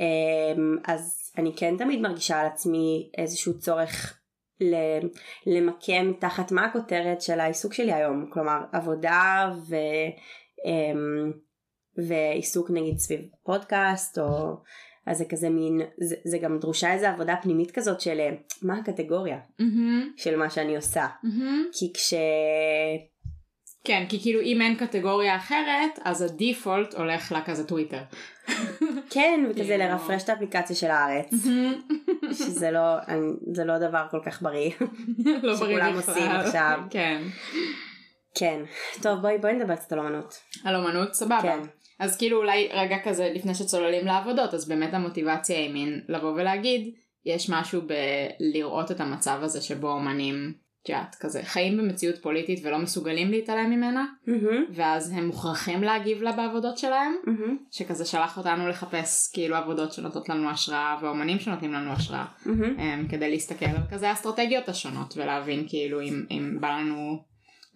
אמ, 0.00 0.76
אז 0.86 1.32
אני 1.38 1.52
כן 1.56 1.76
תמיד 1.76 2.00
מרגישה 2.00 2.40
על 2.40 2.46
עצמי 2.46 3.10
איזשהו 3.18 3.58
צורך 3.58 4.20
למקם 5.46 6.12
תחת 6.20 6.52
מה 6.52 6.64
הכותרת 6.64 7.20
של 7.20 7.40
העיסוק 7.40 7.72
שלי 7.72 7.92
היום, 7.92 8.30
כלומר 8.32 8.58
עבודה 8.72 9.50
ו, 9.68 9.76
אמ, 10.66 11.32
ועיסוק 12.08 12.70
נגיד 12.70 12.98
סביב 12.98 13.20
פודקאסט 13.44 14.18
או 14.18 14.56
אז 15.06 15.18
זה 15.18 15.24
כזה 15.24 15.50
מין 15.50 15.80
זה, 16.00 16.16
זה 16.24 16.38
גם 16.38 16.58
דרושה 16.58 16.92
איזה 16.92 17.10
עבודה 17.10 17.34
פנימית 17.42 17.70
כזאת 17.70 18.00
של 18.00 18.20
מה 18.62 18.78
הקטגוריה 18.78 19.38
mm-hmm. 19.38 20.04
של 20.16 20.36
מה 20.36 20.50
שאני 20.50 20.76
עושה 20.76 21.06
mm-hmm. 21.06 21.78
כי 21.78 21.92
כש... 21.94 22.14
כן 23.86 24.06
כי 24.08 24.20
כאילו 24.22 24.40
אם 24.40 24.60
אין 24.60 24.76
קטגוריה 24.76 25.36
אחרת 25.36 25.98
אז 26.04 26.22
הדיפולט 26.22 26.94
הולך 26.94 27.32
לכזה 27.32 27.66
טוויטר. 27.66 28.02
כן 29.10 29.46
וכזה 29.50 29.64
כאילו. 29.64 29.84
לרפרש 29.84 30.24
את 30.24 30.28
האפליקציה 30.28 30.76
של 30.76 30.90
הארץ 30.90 31.30
שזה 32.38 32.70
לא 32.70 32.96
זה 33.52 33.64
לא 33.64 33.78
דבר 33.78 34.06
כל 34.10 34.20
כך 34.24 34.42
בריא 34.42 34.70
לא 35.42 35.56
בריא 35.56 35.56
שכולם 35.56 35.94
עושים 35.94 36.30
עכשיו 36.30 36.80
כן 36.90 37.22
כן 38.34 38.60
טוב 39.02 39.20
בואי 39.20 39.38
בואי 39.38 39.52
נדבר 39.52 39.76
קצת 39.76 39.92
על 39.92 39.98
אומנות 39.98 40.34
על 40.64 40.76
אומנות 40.76 41.14
סבבה 41.14 41.42
כן. 41.42 41.60
אז 41.98 42.16
כאילו 42.16 42.36
אולי 42.38 42.68
רגע 42.72 42.96
כזה 43.04 43.30
לפני 43.34 43.54
שצוללים 43.54 44.06
לעבודות 44.06 44.54
אז 44.54 44.68
באמת 44.68 44.94
המוטיבציה 44.94 45.58
היא 45.58 45.72
מין 45.72 46.00
לבוא 46.08 46.32
ולהגיד 46.32 46.94
יש 47.26 47.50
משהו 47.50 47.82
בלראות 47.82 48.90
את 48.90 49.00
המצב 49.00 49.38
הזה 49.42 49.60
שבו 49.60 49.90
אומנים 49.90 50.64
את 50.84 50.88
יודעת, 50.88 51.16
כזה 51.20 51.42
חיים 51.42 51.76
במציאות 51.76 52.22
פוליטית 52.22 52.60
ולא 52.62 52.78
מסוגלים 52.78 53.30
להתעלם 53.30 53.70
ממנה, 53.70 54.06
mm-hmm. 54.26 54.72
ואז 54.74 55.12
הם 55.12 55.26
מוכרחים 55.26 55.82
להגיב 55.82 56.22
לה 56.22 56.32
בעבודות 56.32 56.78
שלהם, 56.78 57.14
mm-hmm. 57.26 57.50
שכזה 57.70 58.04
שלח 58.04 58.38
אותנו 58.38 58.68
לחפש 58.68 59.30
כאילו 59.32 59.56
עבודות 59.56 59.92
שנותנות 59.92 60.28
לנו 60.28 60.50
השראה 60.50 60.96
ואומנים 61.02 61.38
שנותנים 61.38 61.72
לנו 61.72 61.92
השראה, 61.92 62.24
mm-hmm. 62.46 63.10
כדי 63.10 63.30
להסתכל 63.30 63.64
על 63.64 63.82
כזה 63.90 64.08
האסטרטגיות 64.08 64.68
השונות 64.68 65.14
ולהבין 65.16 65.64
כאילו 65.68 66.00
אם, 66.00 66.24
אם 66.30 66.56
בא 66.60 66.68
לנו 66.68 67.24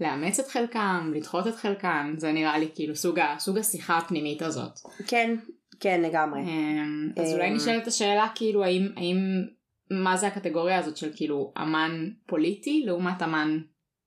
לאמץ 0.00 0.40
את 0.40 0.49
חלקם, 0.49 1.12
לדחות 1.14 1.47
את 1.47 1.55
חלקם, 1.55 2.14
זה 2.17 2.33
נראה 2.33 2.59
לי 2.59 2.69
כאילו 2.75 2.97
סוג, 2.97 3.19
סוג 3.38 3.59
השיחה 3.59 3.99
הפנימית 3.99 4.43
הזאת. 4.43 4.73
כן, 5.07 5.37
כן 5.81 6.00
לגמרי. 6.02 6.40
Um, 6.40 7.21
אז 7.21 7.33
אולי 7.33 7.50
נשאלת 7.50 7.87
השאלה 7.87 8.26
כאילו 8.35 8.64
האם, 8.64 8.88
האם 8.97 9.17
מה 9.90 10.17
זה 10.17 10.26
הקטגוריה 10.26 10.78
הזאת 10.78 10.97
של 10.97 11.11
כאילו 11.17 11.52
אמן 11.62 12.11
פוליטי 12.26 12.83
לעומת 12.87 13.23
אמן 13.23 13.59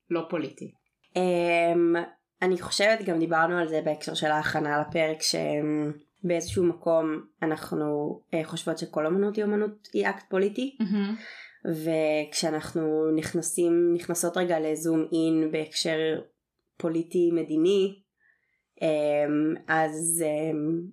לא 0.10 0.26
פוליטי? 0.30 0.72
Um, 1.14 1.98
אני 2.42 2.62
חושבת 2.62 3.06
גם 3.06 3.20
דיברנו 3.20 3.58
על 3.58 3.68
זה 3.68 3.82
בהקשר 3.86 4.14
של 4.14 4.32
ההכנה 4.32 4.82
לפרק 4.82 5.18
שבאיזשהו 5.22 6.66
מקום 6.66 7.22
אנחנו 7.44 8.20
uh, 8.32 8.48
חושבות 8.48 8.78
שכל 8.78 9.06
אמנות 9.06 9.36
היא 9.36 9.46
אמנות 9.46 9.88
היא 9.94 10.10
אקט 10.10 10.30
פוליטי 10.30 10.78
mm-hmm. 10.82 11.22
וכשאנחנו 11.66 13.12
נכנסים 13.16 13.94
נכנסות 13.94 14.38
רגע 14.38 14.60
לזום 14.60 15.06
אין 15.12 15.52
בהקשר 15.52 15.98
פוליטי 16.78 17.32
מדיני 17.34 18.02
um, 18.80 19.62
אז 19.68 20.24
um, 20.26 20.92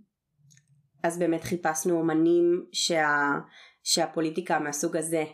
אז 1.02 1.18
באמת 1.18 1.44
חיפשנו 1.44 2.00
אמנים 2.00 2.66
שה 2.72 3.32
שהפוליטיקה 3.82 4.58
מהסוג 4.58 4.96
הזה 4.96 5.24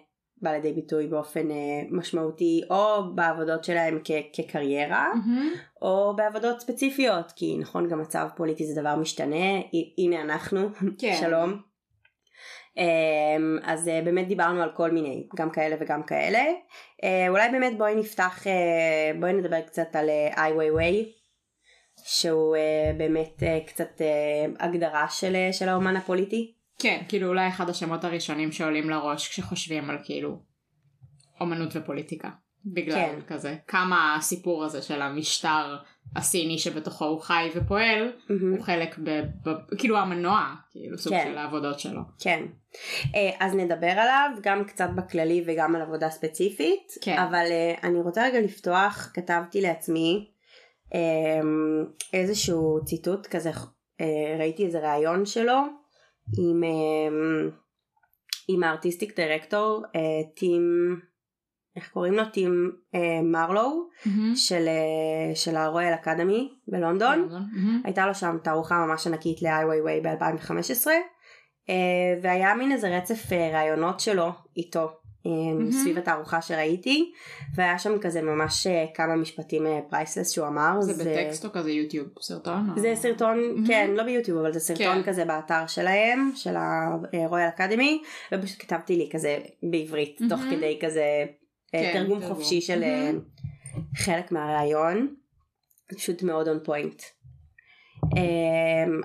בא 0.43 0.51
לידי 0.51 0.73
ביטוי 0.73 1.07
באופן 1.07 1.49
uh, 1.51 1.55
משמעותי 1.91 2.61
או 2.71 3.15
בעבודות 3.15 3.65
שלהם 3.65 4.01
כ- 4.05 4.29
כקריירה 4.33 5.13
mm-hmm. 5.13 5.59
או 5.83 6.17
בעבודות 6.17 6.61
ספציפיות 6.61 7.33
כי 7.37 7.59
נכון 7.59 7.89
גם 7.89 8.01
מצב 8.01 8.27
פוליטי 8.37 8.67
זה 8.67 8.81
דבר 8.81 8.97
משתנה 8.97 9.61
הנה 9.99 10.23
אנחנו 10.23 10.69
כן. 10.99 11.17
שלום 11.21 11.51
אמ, 11.51 11.74
אז 13.63 13.89
אה, 13.89 14.03
באמת 14.05 14.29
דיברנו 14.29 14.63
על 14.63 14.71
כל 14.77 14.91
מיני, 14.91 15.27
גם 15.37 15.51
כאלה 15.51 15.77
וגם 15.81 16.03
כאלה. 16.03 16.43
אה, 17.05 17.29
אולי 17.29 17.49
באמת 17.51 17.79
בואי 17.79 17.95
נפתח, 17.95 18.47
אה, 18.47 19.13
בואי 19.21 19.33
נדבר 19.33 19.61
קצת 19.61 19.97
על 19.97 20.11
איי 20.37 20.53
ווי 20.53 20.71
ווי, 20.71 21.13
שהוא 22.05 22.57
באמת 22.99 23.43
קצת 23.67 24.01
הגדרה 24.59 25.09
של, 25.09 25.37
של 25.53 25.69
האומן 25.69 25.97
הפוליטי. 25.97 26.55
כן, 26.79 27.03
כאילו 27.09 27.29
אולי 27.29 27.49
אחד 27.49 27.69
השמות 27.69 28.05
הראשונים 28.05 28.53
שעולים 28.53 28.91
לראש 28.91 29.29
כשחושבים 29.29 29.91
על 29.91 29.99
כאילו 30.05 30.39
אומנות 31.41 31.77
ופוליטיקה. 31.77 32.31
בגלל 32.67 32.95
כן. 32.95 33.21
כזה 33.27 33.57
כמה 33.69 34.17
הסיפור 34.17 34.65
הזה 34.65 34.83
של 34.83 35.03
המשטר 35.03 35.77
הסיני 36.17 36.59
שבתוכו 36.59 37.05
הוא 37.05 37.21
חי 37.21 37.51
ופועל 37.55 38.13
mm-hmm. 38.13 38.33
הוא 38.57 38.65
חלק 38.65 38.99
ב, 38.99 39.11
ב, 39.45 39.51
כאילו 39.79 39.99
המנוע 39.99 40.55
כאילו 40.71 40.99
סוג 40.99 41.13
כן. 41.13 41.29
של 41.33 41.39
העבודות 41.39 41.81
שלו. 41.81 42.01
כן. 42.21 42.43
אה, 43.15 43.31
אז 43.41 43.55
נדבר 43.55 43.91
עליו 43.91 44.31
גם 44.43 44.65
קצת 44.65 44.89
בכללי 44.97 45.45
וגם 45.47 45.77
על 45.77 45.83
עבודה 45.83 46.11
ספציפית 46.11 46.93
כן. 47.01 47.19
אבל 47.19 47.47
אה, 47.51 47.75
אני 47.83 48.01
רוצה 48.01 48.27
רגע 48.27 48.41
לפתוח 48.41 49.11
כתבתי 49.15 49.61
לעצמי 49.61 50.31
אמ, 50.95 51.85
איזשהו 52.13 52.85
ציטוט 52.85 53.27
כזה 53.27 53.51
אה, 54.01 54.37
ראיתי 54.39 54.67
איזה 54.67 54.79
ראיון 54.79 55.27
שלו 55.27 55.59
עם 56.39 56.65
אמ, 56.65 57.51
עם 58.49 58.63
ה 58.63 58.69
artistic 58.69 59.17
director 59.17 59.83
טים 60.37 60.97
איך 61.77 61.91
קוראים 61.93 62.15
לו? 62.15 62.25
טים 62.25 62.73
אה, 62.95 63.23
מרלו 63.23 63.89
mm-hmm. 63.89 64.09
של, 64.35 64.69
אה, 64.69 65.35
של 65.35 65.57
ה 65.57 65.63
Royal 65.63 65.95
Academy 65.95 66.53
בלונדון. 66.69 67.29
Mm-hmm. 67.31 67.87
הייתה 67.87 68.07
לו 68.07 68.15
שם 68.15 68.37
תערוכה 68.43 68.87
ממש 68.87 69.07
ענקית 69.07 69.43
ל-Ai 69.43 69.49
Weiwei 69.49 70.09
ב-2015 70.09 70.87
אה, 71.69 71.75
והיה 72.23 72.55
מין 72.55 72.73
איזה 72.73 72.97
רצף 72.97 73.33
אה, 73.33 73.51
ראיונות 73.53 74.01
שלו 74.01 74.31
איתו 74.57 74.89
mm-hmm. 74.89 75.73
סביב 75.73 75.99
התערוכה 75.99 76.43
שראיתי 76.43 77.13
והיה 77.55 77.79
שם 77.79 77.99
כזה 77.99 78.23
ממש 78.23 78.67
אה, 78.67 78.85
כמה 78.95 79.17
משפטים 79.17 79.67
priceless 79.91 80.31
שהוא 80.31 80.47
אמר. 80.47 80.81
זה, 80.81 80.93
זה 80.93 81.05
בטקסט 81.05 81.45
או 81.45 81.53
כזה 81.53 81.71
יוטיוב 81.71 82.09
סרטון? 82.21 82.71
זה 82.77 82.91
או... 82.91 82.97
סרטון 82.97 83.39
mm-hmm. 83.39 83.69
כן 83.69 83.91
לא 83.95 84.03
ביוטיוב 84.03 84.39
אבל 84.39 84.53
זה 84.53 84.61
סרטון 84.61 85.03
כן. 85.03 85.03
כזה 85.03 85.25
באתר 85.25 85.67
שלהם 85.67 86.33
של 86.35 86.55
ה 86.57 86.72
Royal 86.72 87.49
Academy 87.49 88.03
ופשוט 88.33 88.63
כתבתי 88.63 88.97
לי 88.97 89.09
כזה 89.13 89.39
בעברית 89.63 90.21
mm-hmm. 90.21 90.29
תוך 90.29 90.41
כדי 90.51 90.79
כזה 90.83 91.25
כן, 91.83 91.93
תרגום 91.93 92.21
חופשי 92.23 92.61
של 92.61 92.83
mm-hmm. 92.83 93.47
חלק 93.97 94.33
מהרעיון, 94.33 95.15
פשוט 95.95 96.23
מאוד 96.23 96.49
און 96.49 96.59
פוינט. 96.65 97.03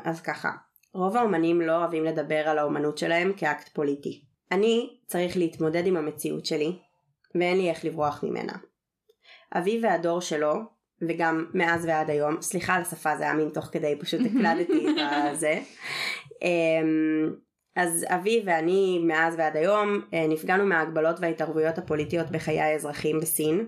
אז 0.04 0.22
ככה, 0.22 0.50
רוב 0.94 1.18
האומנים 1.18 1.62
לא 1.62 1.78
אוהבים 1.78 2.04
לדבר 2.04 2.50
על 2.50 2.58
האומנות 2.58 2.98
שלהם 2.98 3.34
כאקט 3.38 3.70
פוליטי. 3.70 4.26
אני 4.52 5.00
צריך 5.06 5.38
להתמודד 5.38 5.88
עם 5.88 5.98
המציאות 5.98 6.46
שלי, 6.46 6.78
ואין 7.36 7.58
לי 7.58 7.70
איך 7.70 7.86
לברוח 7.86 8.24
ממנה. 8.24 8.54
אבי 9.58 9.80
והדור 9.84 10.22
שלו, 10.22 10.54
וגם 11.08 11.46
מאז 11.54 11.86
ועד 11.86 12.10
היום, 12.10 12.42
סליחה 12.42 12.74
על 12.76 12.82
השפה 12.82 13.18
זה 13.18 13.24
היה 13.24 13.34
מין 13.34 13.50
תוך 13.50 13.66
כדי, 13.66 13.96
פשוט 14.00 14.22
הקלדתי 14.28 14.86
את 15.32 15.40
זה. 15.40 15.60
אז 17.82 18.06
אבי 18.08 18.44
ואני 18.46 19.00
מאז 19.04 19.36
ועד 19.38 19.58
היום 19.58 20.02
אה, 20.14 20.28
נפגענו 20.28 20.66
מההגבלות 20.66 21.20
וההתערבויות 21.20 21.78
הפוליטיות 21.78 22.30
בחיי 22.32 22.60
האזרחים 22.60 23.20
בסין 23.20 23.68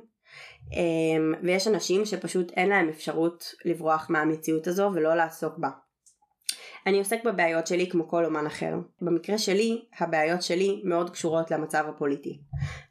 אמ, 0.73 1.33
ויש 1.43 1.67
אנשים 1.67 2.05
שפשוט 2.05 2.51
אין 2.51 2.69
להם 2.69 2.89
אפשרות 2.89 3.45
לברוח 3.65 4.07
מהמציאות 4.09 4.67
הזו 4.67 4.91
ולא 4.93 5.15
לעסוק 5.15 5.57
בה. 5.57 5.69
אני 6.87 6.97
עוסק 6.97 7.23
בבעיות 7.23 7.67
שלי 7.67 7.89
כמו 7.89 8.07
כל 8.07 8.25
אומן 8.25 8.45
אחר. 8.45 8.73
במקרה 9.01 9.37
שלי, 9.37 9.85
הבעיות 9.99 10.41
שלי 10.41 10.81
מאוד 10.83 11.09
קשורות 11.09 11.51
למצב 11.51 11.85
הפוליטי. 11.87 12.41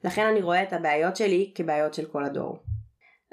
לכן 0.05 0.27
אני 0.27 0.43
רואה 0.43 0.62
את 0.62 0.73
הבעיות 0.73 1.17
שלי 1.17 1.53
כבעיות 1.55 1.95
של 1.95 2.05
כל 2.05 2.25
הדור. 2.25 2.62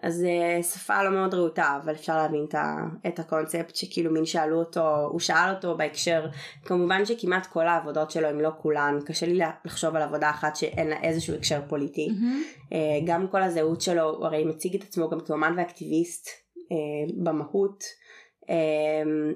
אז 0.03 0.25
uh, 0.25 0.63
שפה 0.63 1.03
לא 1.03 1.09
מאוד 1.09 1.33
רהוטה 1.33 1.79
אבל 1.83 1.93
אפשר 1.93 2.17
להבין 2.17 2.45
את, 2.49 2.55
ה, 2.55 2.75
את 3.07 3.19
הקונספט 3.19 3.75
שכאילו 3.75 4.11
מין 4.11 4.25
שאלו 4.25 4.59
אותו 4.59 4.95
הוא 5.11 5.19
שאל 5.19 5.49
אותו 5.55 5.77
בהקשר 5.77 6.27
כמובן 6.65 7.05
שכמעט 7.05 7.45
כל 7.45 7.67
העבודות 7.67 8.11
שלו 8.11 8.29
אם 8.29 8.39
לא 8.39 8.51
כולן 8.57 8.99
קשה 9.05 9.25
לי 9.25 9.39
לחשוב 9.65 9.95
על 9.95 10.01
עבודה 10.01 10.29
אחת 10.29 10.55
שאין 10.55 10.87
לה 10.87 11.01
איזשהו 11.03 11.35
הקשר 11.35 11.61
פוליטי. 11.67 12.07
Mm-hmm. 12.09 12.73
uh, 12.73 12.75
גם 13.05 13.27
כל 13.27 13.43
הזהות 13.43 13.81
שלו 13.81 14.03
הוא 14.03 14.25
הרי 14.25 14.45
מציג 14.45 14.75
את 14.75 14.83
עצמו 14.83 15.09
גם 15.09 15.19
כאומן 15.19 15.53
ואקטיביסט 15.57 16.27
uh, 16.27 17.13
במהות. 17.23 17.83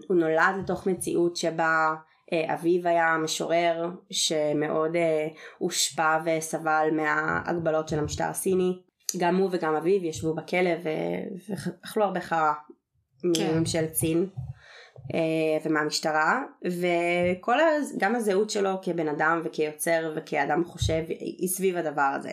הוא 0.08 0.18
נולד 0.18 0.56
לתוך 0.60 0.88
מציאות 0.88 1.36
שבה 1.36 1.94
אביו 2.34 2.88
היה 2.88 3.18
משורר 3.18 3.89
שמאוד 4.12 4.96
הושפע 5.58 6.18
וסבל 6.25 6.89
מההגבלות 6.91 7.88
של 7.88 8.00
המשטר 8.00 8.24
הסיני 8.24 8.82
גם 9.20 9.36
הוא 9.36 9.50
וגם 9.51 9.75
אביו 9.75 10.06
ישבו 10.06 10.34
בכלא 10.34 10.70
ואכלו 11.50 12.03
הרבה 12.03 12.22
חרא 12.22 12.53
כן. 13.36 13.56
מממשלת 13.56 13.96
סין 13.96 14.25
אה, 15.13 15.70
ומהמשטרה 15.70 16.44
וכל 16.65 17.60
הז... 17.60 17.98
גם 18.00 18.15
הזהות 18.15 18.50
שלו 18.50 18.70
כבן 18.82 19.08
אדם 19.08 19.41
וכיוצר 19.44 20.13
וכאדם 20.15 20.65
חושב 20.65 21.03
היא 21.08 21.48
סביב 21.48 21.77
הדבר 21.77 22.12
הזה 22.15 22.32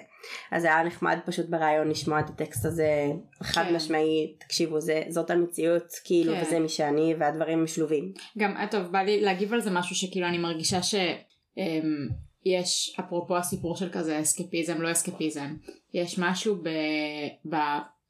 אז 0.51 0.65
היה 0.65 0.83
נחמד 0.83 1.19
פשוט 1.27 1.49
בריאיון 1.49 1.89
לשמוע 1.89 2.21
את 2.21 2.29
הטקסט 2.29 2.65
הזה 2.65 3.07
חד 3.43 3.65
כן. 3.69 3.77
משמעי 3.77 4.35
תקשיבו 4.39 4.81
זה 4.81 5.03
זאת 5.09 5.31
המציאות 5.31 5.93
כאילו 6.05 6.35
כן. 6.35 6.43
וזה 6.43 6.59
מי 6.59 6.69
שאני 6.69 7.15
והדברים 7.19 7.65
משלובים. 7.65 8.13
גם 8.39 8.57
אה, 8.57 8.67
טוב 8.71 8.83
בא 8.83 8.99
לי 8.99 9.21
להגיב 9.21 9.53
על 9.53 9.61
זה 9.61 9.71
משהו 9.71 9.97
שכאילו 9.97 10.27
אני 10.27 10.39
מרגישה 10.39 10.83
ש... 10.83 10.95
יש 12.45 12.97
אפרופו 13.01 13.37
הסיפור 13.37 13.77
של 13.77 13.91
כזה 13.93 14.21
אסקפיזם 14.21 14.83
לא 14.83 14.93
אסקפיזם 14.93 15.57
יש 15.95 16.19
משהו 16.19 16.57
ב... 16.57 16.69
ב... 17.51 17.57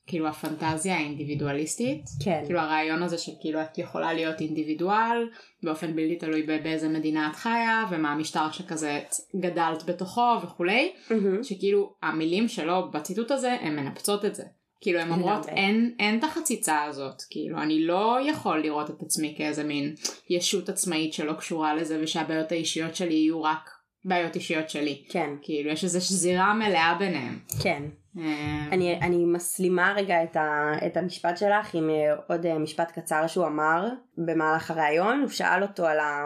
כאילו 0.08 0.28
הפנטזיה 0.28 0.97
האינדיבידואליסטית? 0.97 2.04
כן. 2.25 2.42
כאילו 2.44 2.61
הרעיון 2.61 3.02
הזה 3.02 3.18
שכאילו 3.18 3.62
את 3.62 3.78
יכולה 3.78 4.12
להיות 4.12 4.40
אינדיבידואל 4.40 5.28
באופן 5.62 5.97
בלתי 5.97 6.16
תלוי 6.16 6.42
באיזה 6.42 6.88
מדינה 6.88 7.30
את 7.30 7.37
חיה 7.37 7.85
ומה 7.90 8.12
המשטר 8.12 8.50
שכזה 8.52 9.00
גדלת 9.37 9.85
בתוכו 9.87 10.35
וכולי 10.42 10.92
mm-hmm. 11.08 11.42
שכאילו 11.42 11.94
המילים 12.02 12.49
שלו 12.49 12.90
בציטוט 12.90 13.30
הזה 13.30 13.52
הן 13.52 13.76
מנפצות 13.76 14.25
את 14.25 14.35
זה. 14.35 14.44
כאילו 14.80 15.00
הן 15.00 15.11
אומרות 15.11 15.49
אין, 15.49 15.94
אין 15.99 16.18
את 16.18 16.25
החציצה 16.25 16.82
הזאת 16.82 17.23
כאילו 17.30 17.58
אני 17.62 17.85
לא 17.85 18.18
יכול 18.28 18.62
לראות 18.62 18.90
את 18.90 19.02
עצמי 19.02 19.35
כאיזה 19.38 19.64
מין 19.64 19.94
ישות 20.30 20.68
עצמאית 20.68 21.12
שלא 21.12 21.32
קשורה 21.32 21.75
לזה 21.75 21.99
ושהבעיות 22.02 22.52
האישיות 22.52 22.97
שלי 22.97 23.14
יהיו 23.14 23.42
רק 23.42 23.70
בעיות 24.05 24.35
אישיות 24.35 24.71
שלי. 24.71 25.05
כן. 25.09 25.31
כאילו 25.43 25.71
יש 25.71 25.85
איזו 25.85 26.07
שזירה 26.07 26.55
מלאה 26.55 26.97
ביניהם. 26.99 27.38
כן. 27.62 27.83
אה, 28.19 28.64
אני, 28.73 29.00
אני 29.00 29.25
מסלימה 29.25 29.93
רגע 29.97 30.23
את, 30.23 30.37
ה, 30.37 30.73
את 30.87 30.97
המשפט 30.97 31.37
שלך 31.37 31.75
עם 31.75 31.90
אה, 31.90 32.14
עוד 32.28 32.47
אה, 32.47 32.59
משפט 32.59 32.99
קצר 32.99 33.26
שהוא 33.26 33.47
אמר 33.47 33.88
במהלך 34.19 34.71
הראיון, 34.71 35.21
הוא 35.21 35.28
שאל 35.28 35.62
אותו 35.62 35.87
על, 35.87 35.99
ה, 35.99 36.23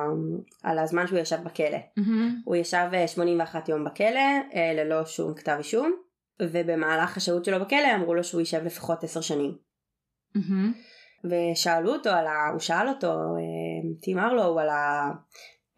על 0.63 0.79
הזמן 0.79 1.07
שהוא 1.07 1.19
ישב 1.19 1.39
בכלא. 1.45 1.79
Mm-hmm. 1.99 2.43
הוא 2.45 2.57
ישב 2.57 2.89
81 3.07 3.69
יום 3.69 3.85
בכלא 3.85 4.21
ללא 4.75 5.05
שום 5.07 5.35
כתב 5.35 5.55
אישום, 5.59 5.93
ובמהלך 6.43 7.17
השהות 7.17 7.45
שלו 7.45 7.61
בכלא 7.61 7.95
אמרו 7.95 8.15
לו 8.15 8.25
שהוא 8.25 8.41
יישב 8.41 8.65
לפחות 8.65 9.05
10 9.05 9.21
שנים. 9.21 9.55
Mm-hmm. 10.37 10.77
ושאלו 11.25 11.93
אותו 11.93 12.11
על 12.11 12.27
ה... 12.27 12.49
הוא 12.53 12.61
שאל 12.61 12.89
אותו, 12.89 13.19
טים 14.03 14.19
ארלו, 14.19 14.59
על 14.59 14.69
ה... 14.69 15.11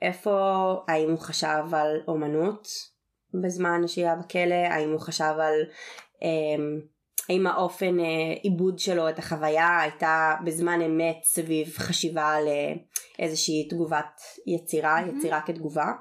איפה, 0.04 0.74
האם 0.88 1.10
הוא 1.10 1.18
חשב 1.18 1.64
על 1.72 2.00
אומנות 2.08 2.68
בזמן 3.42 3.80
השהייה 3.84 4.16
בכלא, 4.16 4.54
האם 4.54 4.90
הוא 4.90 5.00
חשב 5.00 5.34
על, 5.40 5.54
אה, 6.22 6.64
האם 7.28 7.46
האופן 7.46 8.00
אה, 8.00 8.32
עיבוד 8.42 8.78
שלו 8.78 9.08
את 9.08 9.18
החוויה 9.18 9.80
הייתה 9.80 10.34
בזמן 10.44 10.80
אמת 10.80 11.18
סביב 11.22 11.74
חשיבה 11.76 12.28
על 12.28 12.48
איזושהי 13.18 13.68
תגובת 13.68 14.20
יצירה, 14.46 14.98
mm-hmm. 14.98 15.18
יצירה 15.18 15.40
כתגובה. 15.40 15.92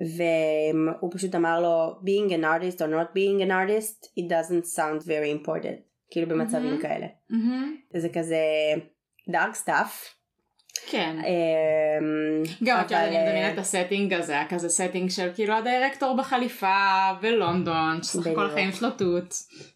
והוא 0.00 1.10
פשוט 1.14 1.34
אמר 1.34 1.60
לו 1.60 1.92
being 2.02 2.30
an 2.30 2.44
artist 2.44 2.78
or 2.78 2.88
not 2.88 3.14
being 3.14 3.42
an 3.42 3.50
artist 3.50 4.06
it 4.18 4.28
doesn't 4.28 4.66
sound 4.76 5.02
very 5.02 5.42
important 5.42 5.80
כאילו 6.10 6.28
במצבים 6.28 6.78
mm-hmm. 6.78 6.82
כאלה 6.82 7.06
mm-hmm. 7.32 7.98
זה 7.98 8.08
כזה 8.08 8.38
dark 9.30 9.56
stuff 9.64 10.13
כן. 10.90 11.16
אמ, 11.18 12.42
גם 12.64 12.80
את 12.80 12.90
יודעת, 12.90 13.08
אני 13.08 13.18
מדמיינת 13.18 13.54
את 13.54 13.58
ה 13.58 13.65
setting 13.65 14.14
הזה, 14.14 14.36
כזה 14.48 14.68
setting 14.68 15.10
של 15.10 15.30
כאילו 15.34 15.54
הדירקטור 15.54 16.16
בחליפה 16.16 17.12
בלונדון, 17.20 18.02
שסך 18.02 18.26
הכל 18.26 18.46
החיים 18.46 18.72
שלו 18.72 18.90
תות, 18.90 19.34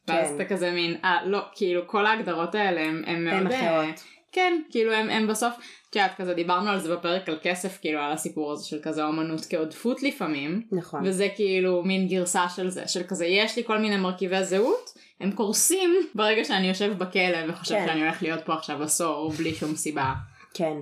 ואז 0.09 0.29
כן. 0.29 0.35
אתה 0.35 0.45
כזה 0.45 0.71
מין, 0.71 0.97
אה 1.05 1.19
לא, 1.25 1.41
כאילו 1.55 1.87
כל 1.87 2.07
ההגדרות 2.07 2.55
האלה 2.55 2.81
הם 2.81 3.25
מאוד, 3.25 3.53
אה, 3.53 3.91
כן, 4.33 4.61
כאילו 4.71 4.93
הם 4.93 5.27
בסוף, 5.27 5.55
את 5.91 5.97
יודעת, 5.97 6.17
כזה 6.17 6.35
דיברנו 6.35 6.71
על 6.71 6.79
זה 6.79 6.97
בפרק 6.97 7.29
על 7.29 7.39
כסף, 7.43 7.79
כאילו 7.81 8.01
על 8.01 8.13
הסיפור 8.13 8.53
הזה 8.53 8.67
של 8.67 8.79
כזה 8.83 9.05
אומנות 9.05 9.47
כעודפות 9.51 10.03
לפעמים, 10.03 10.63
נכון, 10.73 11.01
וזה 11.05 11.29
כאילו 11.37 11.83
מין 11.83 12.09
גרסה 12.09 12.49
של 12.49 12.69
זה, 12.69 12.89
של 12.89 13.03
כזה 13.03 13.27
יש 13.27 13.57
לי 13.57 13.65
כל 13.65 13.79
מיני 13.79 13.97
מרכיבי 13.97 14.45
זהות, 14.45 14.91
הם 15.21 15.33
קורסים 15.33 15.95
ברגע 16.15 16.45
שאני 16.45 16.69
יושב 16.69 16.99
בכלא 16.99 17.39
וחושב 17.49 17.75
כן. 17.75 17.87
שאני 17.87 18.01
הולך 18.01 18.23
להיות 18.23 18.41
פה 18.45 18.55
עכשיו 18.55 18.83
עשור 18.83 19.31
בלי 19.31 19.55
שום 19.55 19.77
סיבה. 19.77 20.13
כן, 20.55 20.77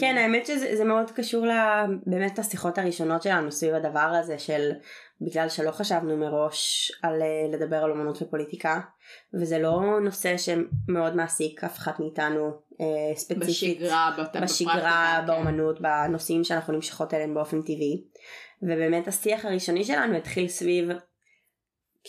כן 0.00 0.16
האמת 0.18 0.46
שזה 0.46 0.84
מאוד 0.84 1.10
קשור 1.10 1.46
באמת 2.06 2.38
לשיחות 2.38 2.78
הראשונות 2.78 3.22
שלנו 3.22 3.52
סביב 3.52 3.74
הדבר 3.74 4.00
הזה 4.00 4.38
של 4.38 4.70
בגלל 5.20 5.48
שלא 5.48 5.70
חשבנו 5.70 6.16
מראש 6.16 6.92
על 7.02 7.22
לדבר 7.52 7.76
על 7.76 7.90
אומנות 7.90 8.22
ופוליטיקה 8.22 8.80
וזה 9.34 9.58
לא 9.58 10.00
נושא 10.00 10.36
שמאוד 10.36 11.16
מעסיק 11.16 11.64
אף 11.64 11.78
אחד 11.78 11.92
מאיתנו 11.98 12.50
אה, 12.80 13.16
ספציפית 13.16 13.78
בשגרה, 13.78 14.16
בת... 14.18 14.36
בשגרה 14.42 15.18
כן. 15.20 15.26
באומנות, 15.26 15.80
בנושאים 15.80 16.44
שאנחנו 16.44 16.72
נמשכות 16.72 17.14
אליהם 17.14 17.34
באופן 17.34 17.62
טבעי. 17.62 18.04
ובאמת 18.62 19.08
השיח 19.08 19.44
הראשוני 19.44 19.84
שלנו 19.84 20.16
התחיל 20.16 20.48
סביב 20.48 20.88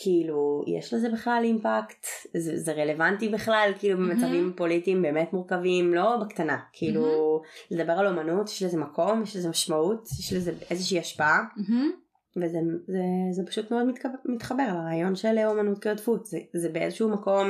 כאילו 0.02 0.64
יש 0.66 0.94
לזה 0.94 1.08
בכלל 1.10 1.40
אימפקט 1.44 2.06
זה, 2.36 2.58
זה 2.58 2.72
רלוונטי 2.72 3.28
בכלל 3.28 3.72
כאילו 3.78 3.98
mm-hmm. 3.98 4.12
במצבים 4.12 4.52
פוליטיים 4.56 5.02
באמת 5.02 5.32
מורכבים 5.32 5.94
לא 5.94 6.16
בקטנה 6.16 6.58
כאילו 6.72 7.04
mm-hmm. 7.42 7.76
לדבר 7.76 7.92
על 7.92 8.06
אומנות 8.06 8.48
יש 8.48 8.62
לזה 8.62 8.78
מקום 8.78 9.22
יש 9.22 9.36
לזה 9.36 9.48
משמעות 9.48 10.08
יש 10.18 10.32
לזה 10.32 10.52
איזושהי 10.70 10.98
השפעה 10.98 11.38
mm-hmm. 11.56 12.36
וזה 12.36 12.58
זה, 12.86 13.02
זה 13.30 13.46
פשוט 13.46 13.70
מאוד 13.70 13.86
מתחבר, 13.86 14.14
מתחבר 14.24 14.66
לרעיון 14.68 15.16
של 15.16 15.38
אומנות 15.38 15.84
כעודפות 15.84 16.26
זה, 16.26 16.38
זה 16.54 16.68
באיזשהו 16.68 17.08
מקום 17.08 17.46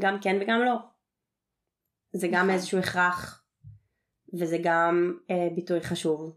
גם 0.00 0.18
כן 0.22 0.38
וגם 0.40 0.60
לא 0.60 0.74
זה 2.12 2.28
גם 2.28 2.34
נכון. 2.34 2.50
איזשהו 2.50 2.78
הכרח 2.78 3.44
וזה 4.40 4.58
גם 4.62 5.12
אה, 5.30 5.48
ביטוי 5.54 5.80
חשוב 5.80 6.36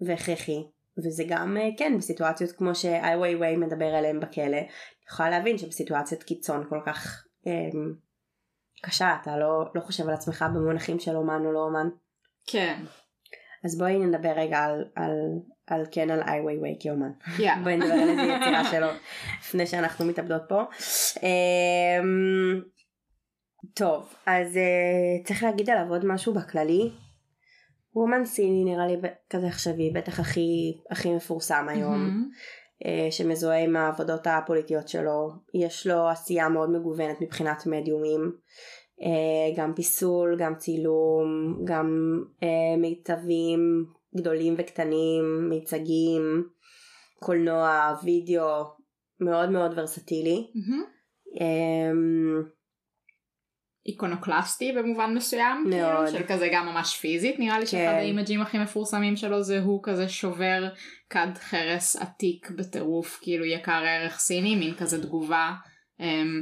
והכרחי 0.00 0.75
וזה 0.98 1.24
גם 1.28 1.56
אה, 1.56 1.68
כן 1.78 1.98
בסיטואציות 1.98 2.52
כמו 2.52 2.74
שאיי 2.74 3.16
ווי 3.16 3.36
ווי 3.36 3.56
מדבר 3.56 3.86
עליהם 3.86 4.20
בכלא 4.20 4.44
אני 4.44 4.66
יכולה 5.10 5.30
להבין 5.30 5.58
שבסיטואציית 5.58 6.22
קיצון 6.22 6.66
כל 6.68 6.80
כך 6.86 7.24
אה, 7.46 7.80
קשה 8.82 9.16
אתה 9.22 9.36
לא, 9.36 9.64
לא 9.74 9.80
חושב 9.80 10.08
על 10.08 10.14
עצמך 10.14 10.44
במונחים 10.54 10.98
של 10.98 11.16
אומן 11.16 11.42
או 11.44 11.52
לא 11.52 11.58
אומן. 11.58 11.88
כן. 12.46 12.82
אז 13.64 13.78
בואי 13.78 13.98
נדבר 13.98 14.32
רגע 14.36 14.58
על, 14.58 14.84
על, 14.94 15.12
על 15.66 15.86
כן 15.90 16.10
על 16.10 16.22
איי 16.22 16.40
ווי 16.40 16.58
ווי 16.58 16.76
כאומן. 16.80 17.10
Yeah. 17.36 17.58
בואי 17.64 17.76
נדבר 17.76 17.92
על 17.92 18.08
איזה 18.08 18.22
יצירה 18.22 18.64
שלו 18.72 18.88
לפני 19.40 19.66
שאנחנו 19.66 20.04
מתאבדות 20.04 20.42
פה. 20.48 20.62
אה, 21.22 22.00
טוב, 23.74 24.14
אז 24.26 24.56
uh, 24.56 25.26
צריך 25.26 25.42
להגיד 25.42 25.70
עליו 25.70 25.88
עוד 25.88 26.04
משהו 26.04 26.34
בכללי. 26.34 26.90
הוא 27.96 28.04
אומן 28.04 28.24
סיני 28.24 28.64
נראה 28.64 28.86
לי 28.86 28.96
כזה 29.30 29.46
עכשווי, 29.46 29.90
בטח 29.90 30.20
הכי, 30.20 30.80
הכי 30.90 31.14
מפורסם 31.14 31.66
היום, 31.68 32.10
mm-hmm. 32.10 33.10
שמזוהה 33.10 33.64
עם 33.64 33.76
העבודות 33.76 34.26
הפוליטיות 34.26 34.88
שלו. 34.88 35.28
יש 35.54 35.86
לו 35.86 36.08
עשייה 36.08 36.48
מאוד 36.48 36.70
מגוונת 36.70 37.20
מבחינת 37.20 37.66
מדיומים. 37.66 38.32
Uh, 39.00 39.58
גם 39.58 39.74
פיסול, 39.74 40.36
גם 40.38 40.54
צילום, 40.54 41.26
גם 41.64 42.20
uh, 42.40 42.80
מיצבים 42.80 43.84
גדולים 44.16 44.54
וקטנים, 44.58 45.48
מיצגים, 45.48 46.48
קולנוע, 47.20 47.94
וידאו, 48.04 48.64
מאוד 49.20 49.50
מאוד 49.50 49.78
ורסטילי. 49.78 50.50
Mm-hmm. 50.54 51.42
איקונוקלסטי 53.88 54.72
במובן 54.72 55.14
מסוים, 55.14 55.64
מאוד. 55.66 56.06
כאילו, 56.06 56.18
של 56.18 56.26
כזה 56.28 56.48
גם 56.52 56.66
ממש 56.66 56.96
פיזית, 56.96 57.38
נראה 57.38 57.58
לי 57.58 57.66
כן. 57.66 57.70
שאחד 57.70 57.94
האימג'ים 57.94 58.40
הכי 58.40 58.58
מפורסמים 58.58 59.16
שלו 59.16 59.42
זה 59.42 59.60
הוא 59.60 59.80
כזה 59.82 60.08
שובר 60.08 60.68
כד 61.10 61.28
חרס 61.40 61.96
עתיק 61.96 62.50
בטירוף, 62.50 63.18
כאילו 63.22 63.44
יקר 63.44 63.82
ערך 63.86 64.18
סיני, 64.18 64.54
מין 64.54 64.74
כזה 64.74 65.02
תגובה 65.02 65.52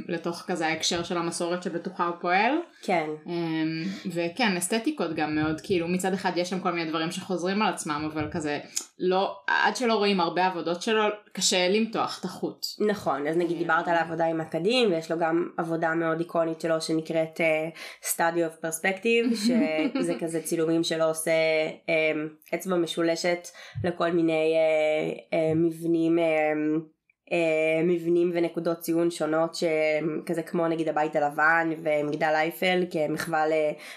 לתוך 0.07 0.43
כזה 0.47 0.67
ההקשר 0.67 1.03
של 1.03 1.17
המסורת 1.17 1.63
שבתוכה 1.63 2.05
הוא 2.07 2.15
פועל. 2.21 2.51
כן. 2.81 3.09
Um, 3.25 3.29
וכן, 4.13 4.57
אסתטיקות 4.57 5.15
גם 5.15 5.35
מאוד, 5.35 5.61
כאילו 5.61 5.87
מצד 5.87 6.13
אחד 6.13 6.31
יש 6.35 6.49
שם 6.49 6.59
כל 6.59 6.71
מיני 6.71 6.89
דברים 6.89 7.11
שחוזרים 7.11 7.61
על 7.61 7.73
עצמם, 7.73 8.09
אבל 8.13 8.27
כזה, 8.31 8.59
לא, 8.99 9.37
עד 9.47 9.75
שלא 9.75 9.93
רואים 9.93 10.19
הרבה 10.19 10.45
עבודות 10.45 10.81
שלו, 10.81 11.03
קשה 11.31 11.69
למתוח 11.69 12.19
את 12.19 12.25
החוט. 12.25 12.65
נכון, 12.87 13.27
אז 13.27 13.37
נגיד 13.37 13.57
דיברת 13.57 13.87
על 13.87 13.95
העבודה 13.95 14.25
עם 14.25 14.41
הקדים, 14.41 14.91
ויש 14.91 15.11
לו 15.11 15.19
גם 15.19 15.49
עבודה 15.57 15.95
מאוד 15.95 16.19
איקונית 16.19 16.61
שלו 16.61 16.81
שנקראת 16.81 17.39
uh, 17.39 18.05
Study 18.13 18.19
of 18.37 18.65
Perspective, 18.65 19.35
שזה 19.99 20.13
כזה 20.19 20.41
צילומים 20.41 20.83
שלו 20.83 21.05
עושה 21.05 21.31
um, 21.85 22.55
אצבע 22.55 22.75
משולשת 22.75 23.47
לכל 23.83 24.11
מיני 24.11 24.53
uh, 24.53 25.33
uh, 25.33 25.55
מבנים. 25.55 26.17
Uh, 26.17 26.94
מבנים 27.83 28.31
ונקודות 28.33 28.79
ציון 28.79 29.11
שונות 29.11 29.55
שכזה 29.55 30.43
כמו 30.43 30.67
נגיד 30.67 30.89
הבית 30.89 31.15
הלבן 31.15 31.69
ומגדל 31.83 32.33
אייפל 32.35 32.85
כמחווה 32.91 33.43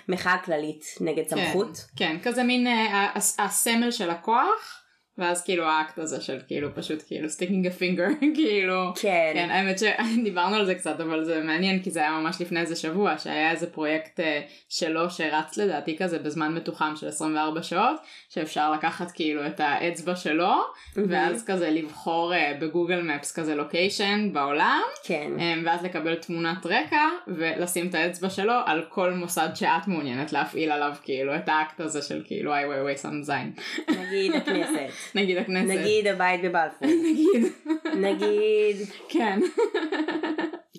למחאה 0.09 0.37
כללית 0.45 0.85
נגד 1.01 1.29
כן, 1.29 1.37
סמכות. 1.37 1.85
כן, 1.97 2.17
כזה 2.23 2.43
מין 2.43 2.67
אה, 2.67 3.15
הסמל 3.39 3.91
של 3.91 4.11
הכוח 4.11 4.88
ואז 5.19 5.45
כאילו 5.45 5.65
האקט 5.65 5.99
הזה 5.99 6.21
של 6.21 6.39
כאילו 6.47 6.75
פשוט 6.75 7.03
כאילו 7.07 7.29
sticking 7.29 7.67
a 7.67 7.71
finger 7.71 8.25
כאילו 8.37 8.93
כן. 9.01 9.31
כן 9.35 9.51
האמת 9.51 9.77
שדיברנו 9.79 10.57
על 10.59 10.67
זה 10.67 10.75
קצת 10.75 11.01
אבל 11.01 11.25
זה 11.25 11.41
מעניין 11.41 11.83
כי 11.83 11.91
זה 11.91 12.01
היה 12.01 12.11
ממש 12.11 12.41
לפני 12.41 12.61
איזה 12.61 12.77
שבוע 12.77 13.19
שהיה 13.19 13.51
איזה 13.51 13.71
פרויקט 13.71 14.21
uh, 14.21 14.23
שלו 14.69 15.11
שרץ 15.11 15.57
לדעתי 15.57 15.97
כזה 15.99 16.19
בזמן 16.19 16.55
מתוחם 16.55 16.93
של 16.97 17.09
24 17.09 17.63
שעות 17.63 18.01
שאפשר 18.29 18.73
לקחת 18.73 19.11
כאילו 19.11 19.47
את 19.47 19.61
האצבע 19.61 20.17
שלו 20.17 20.53
mm-hmm. 20.53 21.01
ואז 21.09 21.45
כזה 21.47 21.71
לבחור 21.71 22.33
uh, 22.35 22.61
בגוגל 22.61 23.03
מפס 23.03 23.33
כזה 23.33 23.55
לוקיישן 23.55 24.33
בעולם 24.33 24.83
כן. 25.05 25.31
um, 25.37 25.67
ואז 25.67 25.85
לקבל 25.85 26.15
תמונת 26.15 26.67
רקע 26.67 27.09
ולשים 27.27 27.89
את 27.89 27.95
האצבע 27.95 28.31
שלו 28.31 28.55
על 28.67 28.85
כל 28.89 29.13
מוסד 29.13 29.49
שאת 29.55 29.89
מעוניינת 29.89 30.33
להפעיל 30.33 30.71
עליו 30.71 30.95
כאילו 31.03 31.37
את 31.37 31.49
האקט 31.49 31.81
הזה 31.81 32.03
של 32.03 32.23
כאילו 32.27 32.55
איי 32.55 32.67
ווי 32.67 32.81
ווי 32.81 32.97
סם 32.97 33.23
זין. 33.23 33.53
נגיד 33.89 34.35
הכנסת. 34.37 35.08
נגיד 35.15 35.39
הכנסת. 35.39 35.69
נגיד 35.69 36.07
הבית 36.07 36.41
בבלפור. 36.43 36.89
נגיד. 36.89 37.53
נגיד. 37.97 38.77
כן. 39.09 39.41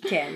כן. 0.08 0.32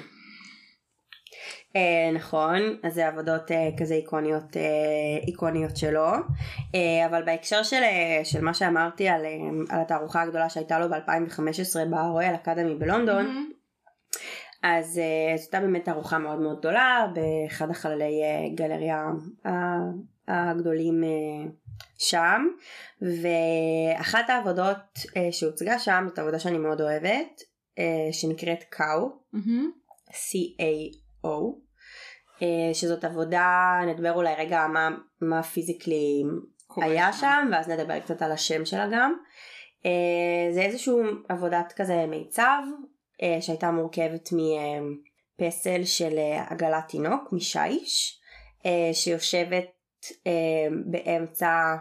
Uh, 1.76 2.16
נכון, 2.16 2.60
אז 2.82 2.94
זה 2.94 3.08
עבודות 3.08 3.50
uh, 3.50 3.80
כזה 3.80 3.94
איקוניות, 3.94 4.56
uh, 4.56 5.26
איקוניות 5.26 5.76
שלו, 5.76 6.08
uh, 6.10 6.76
אבל 7.06 7.22
בהקשר 7.22 7.62
של, 7.62 7.82
uh, 7.82 8.24
של 8.24 8.40
מה 8.40 8.54
שאמרתי 8.54 9.08
על, 9.08 9.24
uh, 9.24 9.74
על 9.74 9.80
התערוכה 9.80 10.22
הגדולה 10.22 10.48
שהייתה 10.48 10.78
לו 10.78 10.88
ב-2015 10.88 11.88
ברויאל 11.90 12.34
אקדמי 12.34 12.74
בלונדון, 12.74 13.26
mm-hmm. 13.26 14.18
אז 14.62 14.86
uh, 14.86 15.36
זו 15.36 15.42
הייתה 15.42 15.60
באמת 15.60 15.84
תערוכה 15.84 16.18
מאוד 16.18 16.40
מאוד 16.40 16.58
גדולה 16.58 17.06
באחד 17.14 17.70
החללי 17.70 18.22
uh, 18.22 18.56
גלריה 18.56 19.06
uh, 19.46 19.50
הגדולים 20.28 21.02
uh, 21.02 21.50
שם 21.98 22.46
ואחת 23.00 24.30
העבודות 24.30 24.76
uh, 24.96 25.10
שהוצגה 25.30 25.78
שם 25.78 26.04
זאת 26.08 26.18
עבודה 26.18 26.38
שאני 26.38 26.58
מאוד 26.58 26.80
אוהבת 26.80 27.40
uh, 27.40 28.12
שנקראת 28.12 28.64
קאו 28.70 29.08
mm-hmm. 29.34 30.10
C-A-O 30.10 31.28
uh, 32.38 32.44
שזאת 32.72 33.04
עבודה 33.04 33.80
נדבר 33.86 34.12
אולי 34.12 34.34
רגע 34.34 34.66
מה, 34.66 34.90
מה 35.20 35.42
פיזיקלי 35.42 36.22
היה 36.76 37.12
שם 37.12 37.48
ואז 37.52 37.68
נדבר 37.68 38.00
קצת 38.00 38.22
על 38.22 38.32
השם 38.32 38.64
שלה 38.64 38.86
גם 38.92 39.14
uh, 39.82 40.54
זה 40.54 40.62
איזשהו 40.62 41.02
עבודת 41.28 41.72
כזה 41.76 42.06
מיצב 42.06 42.62
uh, 43.22 43.42
שהייתה 43.42 43.70
מורכבת 43.70 44.28
מפסל 45.40 45.84
של 45.84 46.18
עגלת 46.48 46.88
תינוק 46.88 47.32
משיש 47.32 48.20
uh, 48.58 48.66
שיושבת 48.92 49.73
באמצע 50.84 51.76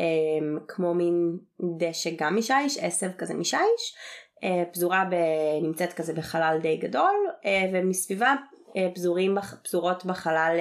um, 0.00 0.60
כמו 0.68 0.94
מין 0.94 1.38
דשא 1.78 2.10
גם 2.18 2.36
משיש, 2.36 2.78
עשב 2.78 3.10
כזה 3.18 3.34
משיש, 3.34 3.94
uh, 4.36 4.72
פזורה 4.72 5.04
ב, 5.10 5.14
נמצאת 5.62 5.92
כזה 5.92 6.12
בחלל 6.12 6.58
די 6.62 6.76
גדול 6.76 7.14
uh, 7.42 7.46
ומסביבה 7.72 8.34
uh, 8.68 8.94
פזורים, 8.94 9.36
פזורות 9.64 10.04
בחלל 10.04 10.56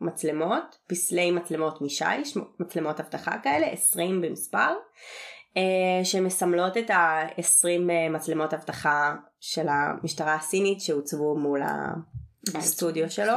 מצלמות, 0.00 0.78
פסלי 0.86 1.30
מצלמות 1.30 1.80
משיש, 1.82 2.36
מצלמות 2.60 3.00
אבטחה 3.00 3.38
כאלה, 3.42 3.66
20 3.66 4.20
במספר. 4.20 4.74
שמסמלות 6.04 6.76
את 6.76 6.90
ה-20 6.90 7.64
uh, 7.64 8.10
מצלמות 8.10 8.54
אבטחה 8.54 9.14
של 9.40 9.66
המשטרה 9.68 10.34
הסינית 10.34 10.80
שהוצבו 10.80 11.36
מול 11.36 11.60
הסטודיו 12.54 13.10
שלו, 13.10 13.34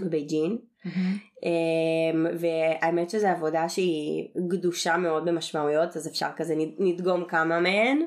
בבייג'ין. 0.00 0.58
אמ, 0.86 2.26
והאמת 2.38 3.10
שזו 3.10 3.26
עבודה 3.26 3.68
שהיא 3.68 4.28
גדושה 4.48 4.96
מאוד 4.96 5.24
במשמעויות 5.24 5.96
אז 5.96 6.08
אפשר 6.08 6.28
כזה 6.36 6.54
נדגום 6.78 7.24
כמה 7.28 7.60
מהן. 7.60 8.02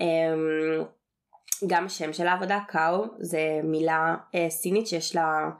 אמ, 0.00 0.84
גם 1.66 1.86
השם 1.86 2.12
של 2.12 2.26
העבודה 2.26 2.58
קאו 2.68 3.04
זה 3.20 3.60
מילה 3.64 4.16
אה, 4.34 4.50
סינית 4.50 4.86
שיש 4.86 5.16
לה 5.16 5.50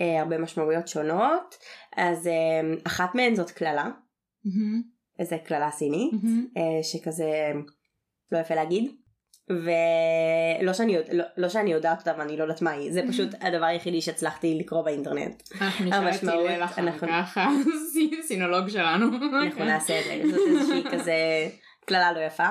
אה, 0.00 0.20
הרבה 0.20 0.38
משמעויות 0.38 0.88
שונות 0.88 1.54
אז 1.96 2.26
אמ, 2.26 2.76
אחת 2.86 3.14
מהן 3.14 3.34
זאת 3.34 3.50
קללה. 3.50 3.90
איזה 5.18 5.36
קללה 5.44 5.70
סינית 5.70 6.12
אה, 6.56 6.82
שכזה 6.82 7.52
לא 8.32 8.38
יפה 8.38 8.54
להגיד 8.54 8.92
ולא 9.50 10.72
שאני, 10.72 10.96
לא, 11.12 11.24
לא 11.36 11.48
שאני 11.48 11.72
יודעת 11.72 11.98
אותה 11.98 12.12
ואני 12.18 12.36
לא 12.36 12.42
יודעת 12.42 12.62
מה 12.62 12.70
היא, 12.70 12.92
זה 12.92 13.02
פשוט 13.10 13.28
הדבר 13.40 13.64
היחידי 13.64 14.00
שהצלחתי 14.00 14.58
לקרוא 14.60 14.82
באינטרנט. 14.82 15.42
אנחנו 15.60 15.84
נשאר 15.84 16.10
את 16.10 16.22
הלל 16.22 16.62
אחר 16.64 16.92
כך, 16.98 17.38
הסינולוג 18.18 18.68
שלנו. 18.68 19.06
אנחנו 19.42 19.64
נעשה 19.72 20.00
את 20.00 20.04
זה, 20.04 20.30
זאת 20.30 20.48
איזושהי 20.48 20.84
כזה 20.92 21.14
קללה 21.84 22.12
לא 22.12 22.20
יפה. 22.20 22.46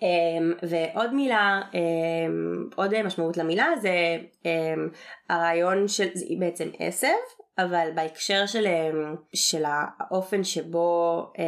Um, 0.00 0.66
ועוד 0.68 1.14
מילה, 1.14 1.60
um, 1.72 2.74
עוד 2.76 3.02
משמעות 3.02 3.36
למילה 3.36 3.66
זה 3.80 4.18
um, 4.42 4.46
הרעיון 5.30 5.88
של, 5.88 6.08
זה 6.14 6.24
בעצם 6.38 6.68
עשב, 6.78 7.08
אבל 7.58 7.88
בהקשר 7.94 8.46
של, 8.46 8.66
של 9.34 9.62
האופן 9.66 10.44
שבו 10.44 11.22
um, 11.36 11.40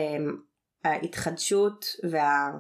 ההתחדשות 0.85 1.87
וה... 2.11 2.51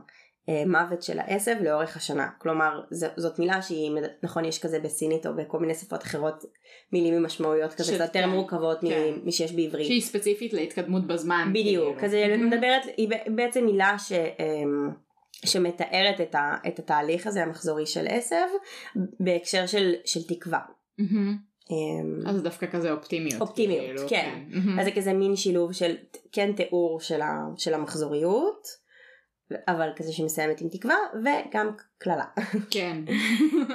מוות 0.67 1.03
של 1.03 1.19
העשב 1.19 1.57
לאורך 1.61 1.97
השנה. 1.97 2.29
כלומר, 2.39 2.81
זאת 3.17 3.39
מילה 3.39 3.63
שהיא, 3.63 3.91
נכון, 4.23 4.45
יש 4.45 4.59
כזה 4.59 4.81
בסינית 4.81 5.27
או 5.27 5.37
בכל 5.37 5.59
מיני 5.59 5.75
שפות 5.75 6.03
אחרות 6.03 6.45
מילים 6.93 7.15
עם 7.15 7.27
משמעויות 7.27 7.75
כזה 7.75 7.95
קצת 7.95 8.05
יותר 8.05 8.23
כן, 8.23 8.29
מורכבות 8.29 8.81
כן. 8.81 9.15
משיש 9.25 9.53
בעברית. 9.53 9.87
שהיא 9.87 10.03
ספציפית 10.03 10.53
להתקדמות 10.53 11.07
בזמן. 11.07 11.51
בדיוק, 11.55 11.85
כאילו. 11.85 12.01
כזה 12.01 12.37
מדברת, 12.39 12.83
היא 12.97 13.09
בעצם 13.37 13.65
מילה 13.65 13.99
ש... 13.99 14.13
שמתארת 15.45 16.21
את, 16.21 16.35
ה, 16.35 16.57
את 16.69 16.79
התהליך 16.79 17.27
הזה 17.27 17.43
המחזורי 17.43 17.87
של 17.87 18.07
עשב 18.09 18.47
בהקשר 19.21 19.67
של, 19.67 19.95
של 20.05 20.21
תקווה. 20.29 20.61
אז 22.27 22.37
זה 22.37 22.43
דווקא 22.43 22.67
כזה 22.67 22.93
אופטימיות. 22.93 23.41
אופטימיות, 23.41 23.85
כאילו, 23.85 24.09
כן. 24.09 24.45
כן. 24.53 24.81
אז 24.81 24.85
זה 24.85 24.91
כזה 24.91 25.13
מין 25.13 25.37
שילוב 25.37 25.73
של 25.73 25.97
כן 26.33 26.53
תיאור 26.53 27.01
של, 27.01 27.21
ה, 27.21 27.47
של 27.57 27.75
המחזוריות, 27.75 28.67
אבל 29.69 29.91
כזה 29.97 30.13
שמסיימת 30.13 30.61
עם 30.61 30.69
תקווה, 30.69 30.97
וגם 31.25 31.71
קללה. 31.99 32.25
כן. 32.75 33.05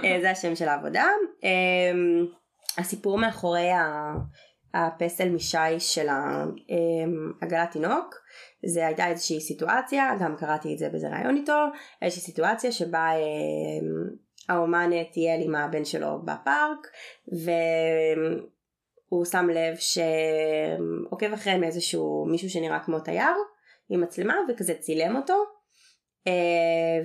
אה, 0.03 0.17
זה 0.21 0.31
השם 0.31 0.55
של 0.55 0.67
העבודה. 0.67 1.05
אמ, 1.43 2.25
הסיפור 2.77 3.17
מאחורי 3.17 3.69
הפסל 4.73 5.29
משיש 5.29 5.95
של 5.95 6.07
עגלת 7.41 7.71
תינוק 7.71 8.15
זה 8.65 8.87
הייתה 8.87 9.07
איזושהי 9.07 9.41
סיטואציה, 9.41 10.09
גם 10.19 10.35
קראתי 10.35 10.73
את 10.73 10.77
זה 10.77 10.89
באיזה 10.89 11.09
ראיון 11.09 11.35
איתו, 11.35 11.65
איזושהי 12.01 12.23
סיטואציה 12.23 12.71
שבה 12.71 13.09
אה, 13.09 13.19
האומן 14.49 14.89
טייל 15.13 15.41
עם 15.43 15.55
הבן 15.55 15.85
שלו 15.85 16.21
בפארק 16.25 16.87
והוא 19.11 19.25
שם 19.25 19.49
לב 19.49 19.75
שעוקב 19.75 21.33
אחריהם 21.33 21.63
איזשהו 21.63 22.25
מישהו 22.31 22.49
שנראה 22.49 22.79
כמו 22.79 22.99
תייר 22.99 23.35
עם 23.89 24.01
מצלמה 24.01 24.35
וכזה 24.49 24.73
צילם 24.73 25.15
אותו 25.15 25.33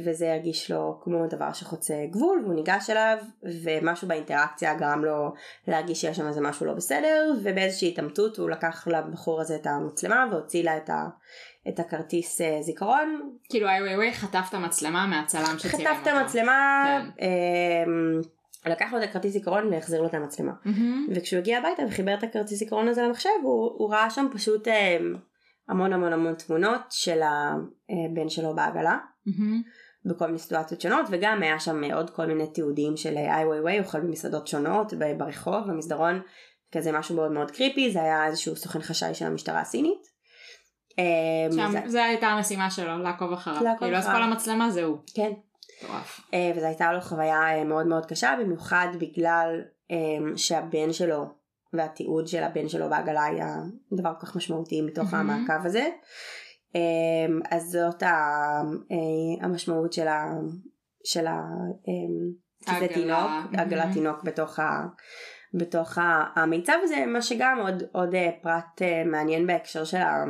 וזה 0.05 0.33
הרגיש 0.33 0.71
לו 0.71 1.01
כמו 1.03 1.27
דבר 1.27 1.53
שחוצה 1.53 1.95
גבול 2.11 2.43
והוא 2.45 2.55
ניגש 2.55 2.91
אליו 2.91 3.17
ומשהו 3.63 4.09
באינטראקציה 4.09 4.75
גרם 4.75 5.05
לו 5.05 5.33
להרגיש 5.69 6.01
שיש 6.01 6.17
שם 6.17 6.27
איזה 6.27 6.41
משהו 6.41 6.67
לא 6.67 6.73
בסדר 6.73 7.33
ובאיזושהי 7.45 7.89
התעמתות 7.89 8.37
הוא 8.37 8.51
לקח 8.51 8.89
לבחור 8.89 9.41
הזה 9.41 9.57
את 9.57 9.67
המצלמה 9.67 10.25
והוציא 10.31 10.65
לה 10.65 10.77
את, 10.77 10.91
ה, 10.91 11.07
את 11.69 11.79
הכרטיס 11.81 12.41
אה, 12.41 12.63
זיכרון. 12.63 13.31
כאילו 13.49 13.67
וואי 13.67 13.81
וואי 13.81 13.97
וואי 13.97 14.13
חטף 14.13 14.47
את 14.49 14.55
המצלמה 14.55 15.07
מהצלם 15.07 15.59
שצילם 15.59 15.73
אותו. 15.73 15.95
חטף 15.95 16.03
את 16.03 16.07
המצלמה. 16.07 16.85
כן. 16.87 17.25
אמ, 17.25 18.21
לקח 18.67 18.93
לו 18.93 18.99
את 18.99 19.09
הכרטיס 19.09 19.33
זיכרון 19.33 19.73
והחזיר 19.73 20.01
לו 20.01 20.07
את 20.07 20.15
המצלמה 20.15 20.53
mm-hmm. 20.67 21.13
וכשהוא 21.15 21.39
הגיע 21.39 21.59
הביתה 21.59 21.83
וחיבר 21.89 22.15
את 22.15 22.23
הכרטיס 22.23 22.59
זיכרון 22.59 22.89
הזה 22.89 23.03
למחשב 23.03 23.31
הוא, 23.43 23.71
הוא 23.79 23.91
ראה 23.91 24.11
שם 24.11 24.27
פשוט 24.33 24.69
אמ, 24.69 25.15
המון 25.69 25.93
המון 25.93 26.13
המון 26.13 26.35
תמונות 26.35 26.81
של 26.91 27.21
הבן 27.23 28.29
שלו 28.29 28.55
בעגלה 28.55 28.99
mm-hmm. 29.29 30.09
בכל 30.09 30.27
מיני 30.27 30.39
סיטואציות 30.39 30.81
שונות 30.81 31.07
וגם 31.11 31.43
היה 31.43 31.61
שם 31.61 31.85
עוד 31.85 32.11
כל 32.11 32.27
מיני 32.27 32.47
תיעודים 32.47 32.97
של 32.97 33.17
איי 33.17 33.45
ווי 33.45 33.61
ווי 33.61 33.81
אוכל 33.81 34.01
במסעדות 34.01 34.47
שונות 34.47 34.93
ברחוב 35.19 35.67
במסדרון 35.67 36.21
כזה 36.73 36.93
משהו 36.93 37.17
מאוד 37.17 37.33
מאוד 37.33 37.51
קריפי 37.51 37.91
זה 37.91 38.03
היה 38.03 38.27
איזשהו 38.27 38.57
סוכן 38.57 38.81
חשאי 38.81 39.15
של 39.15 39.27
המשטרה 39.27 39.61
הסינית. 39.61 40.19
אמ, 40.99 41.53
שם 41.53 41.71
זה... 41.73 41.81
זה 41.87 42.05
הייתה 42.05 42.27
המשימה 42.27 42.71
שלו 42.71 42.99
לעקוב 42.99 43.33
אחריו 43.33 43.75
כאילו 43.79 43.97
אז 43.97 44.07
כל 44.07 44.23
המצלמה 44.23 44.71
זהו. 44.71 44.99
כן. 45.15 45.33
אה, 46.35 46.53
וזו 46.57 46.67
הייתה 46.67 46.93
לו 46.93 47.01
חוויה 47.01 47.59
אה, 47.59 47.65
מאוד 47.65 47.87
מאוד 47.87 48.07
קשה 48.07 48.35
במיוחד 48.41 48.89
בגלל 48.99 49.61
שהבן 50.37 50.93
שלו 50.93 51.38
והתיעוד 51.73 52.29
של 52.29 52.43
הבן 52.43 52.69
שלו 52.69 52.91
בעגלה 52.91 53.25
היה 53.25 53.57
דבר 53.93 54.13
כל 54.21 54.27
כך 54.27 54.37
משמעותי 54.37 54.83
מתוך 54.83 55.13
mm-hmm. 55.13 55.17
המעקב 55.17 55.67
הזה. 55.67 55.89
אמ, 56.75 57.41
אז 57.51 57.71
זאת 57.71 58.03
אה, 58.03 58.61
המשמעות 59.41 59.93
של 59.93 60.09
ה... 60.09 60.25
של 61.05 61.27
ה... 61.27 61.41
אמ, 61.89 62.87
תינוק, 62.95 63.31
עגלת 63.57 63.85
mm-hmm. 63.85 63.95
תינוק 63.95 64.25
בתוך 64.25 64.59
ה... 64.59 64.87
בתוך 65.55 65.99
המיצב 66.37 66.73
הזה, 66.83 67.07
מה 67.07 67.23
שגם 67.23 67.59
עוד, 67.63 67.83
עוד 67.93 68.15
אה, 68.15 68.31
פרט 68.43 68.83
אה, 68.83 69.05
מעניין 69.05 69.47
בהקשר 69.47 69.85
של, 69.85 69.97
ה, 69.97 70.25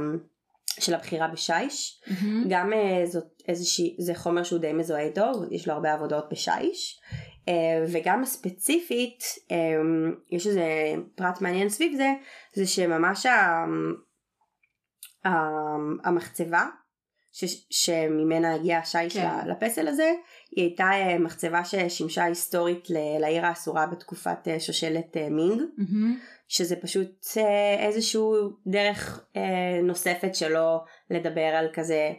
של 0.81 0.95
הבחירה 0.95 1.29
בשיש, 1.29 2.03
mm-hmm. 2.05 2.49
גם 2.49 2.73
זאת 3.05 3.27
איזושהי, 3.49 3.97
זה 3.99 4.15
חומר 4.15 4.43
שהוא 4.43 4.61
די 4.61 4.73
מזוהה 4.73 5.03
איתו, 5.03 5.33
יש 5.51 5.69
לו 5.69 5.75
הרבה 5.75 5.93
עבודות 5.93 6.29
בשיש, 6.31 7.01
וגם 7.93 8.25
ספציפית 8.25 9.25
אה, 9.51 9.57
יש 10.31 10.47
איזה 10.47 10.65
פרט 11.15 11.41
מעניין 11.41 11.69
סביב 11.69 11.97
זה 11.97 12.09
זה 12.55 12.67
שממש 12.67 13.27
המחצבה 16.05 16.67
ש, 17.33 17.45
שממנה 17.71 18.55
הגיע 18.55 18.79
השיש 18.79 19.17
כן. 19.17 19.49
לפסל 19.49 19.89
הזה 19.89 20.13
היא 20.51 20.65
הייתה 20.65 20.91
אה, 20.93 21.19
מחצבה 21.19 21.65
ששימשה 21.65 22.25
היסטורית 22.25 22.85
לעיר 23.21 23.47
האסורה 23.47 23.87
בתקופת 23.87 24.49
שושלת 24.59 25.17
מינג 25.17 25.61
mm-hmm. 25.61 26.29
שזה 26.49 26.77
פשוט 26.77 27.27
איזשהו 27.79 28.51
דרך 28.67 29.27
נוספת 29.83 30.35
שלו 30.35 30.79
לדבר 31.11 31.41
על 31.41 31.69
כזה 31.73 32.13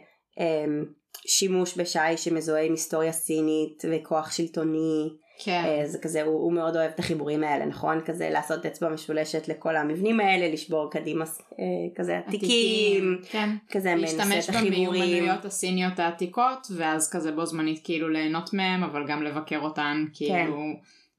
שימוש 1.26 1.78
בשי 1.78 2.16
שמזוהה 2.16 2.62
עם 2.62 2.72
היסטוריה 2.72 3.12
סינית 3.12 3.82
וכוח 3.90 4.32
שלטוני. 4.32 5.08
כן. 5.44 5.62
אה, 5.64 5.86
זה 5.86 5.98
כזה, 5.98 6.22
הוא, 6.22 6.40
הוא 6.40 6.52
מאוד 6.52 6.76
אוהב 6.76 6.90
את 6.90 6.98
החיבורים 6.98 7.44
האלה, 7.44 7.66
נכון? 7.66 8.00
כזה 8.00 8.30
לעשות 8.30 8.66
אצבע 8.66 8.88
משולשת 8.88 9.48
לכל 9.48 9.76
המבנים 9.76 10.20
האלה, 10.20 10.52
לשבור 10.52 10.90
קדימה 10.90 11.24
אה, 11.24 11.64
כזה 11.96 12.18
עתיקים, 12.18 13.18
כן. 13.30 13.50
כזה 13.70 13.94
להשתמש 13.94 14.50
במיומנויות 14.50 15.44
הסיניות 15.44 15.98
העתיקות, 15.98 16.66
ואז 16.76 17.10
כזה 17.10 17.32
בו 17.32 17.46
זמנית 17.46 17.80
כאילו 17.84 18.08
ליהנות 18.08 18.52
מהם, 18.52 18.84
אבל 18.84 19.06
גם 19.08 19.22
לבקר 19.22 19.58
אותן, 19.58 20.04
כאילו, 20.12 20.62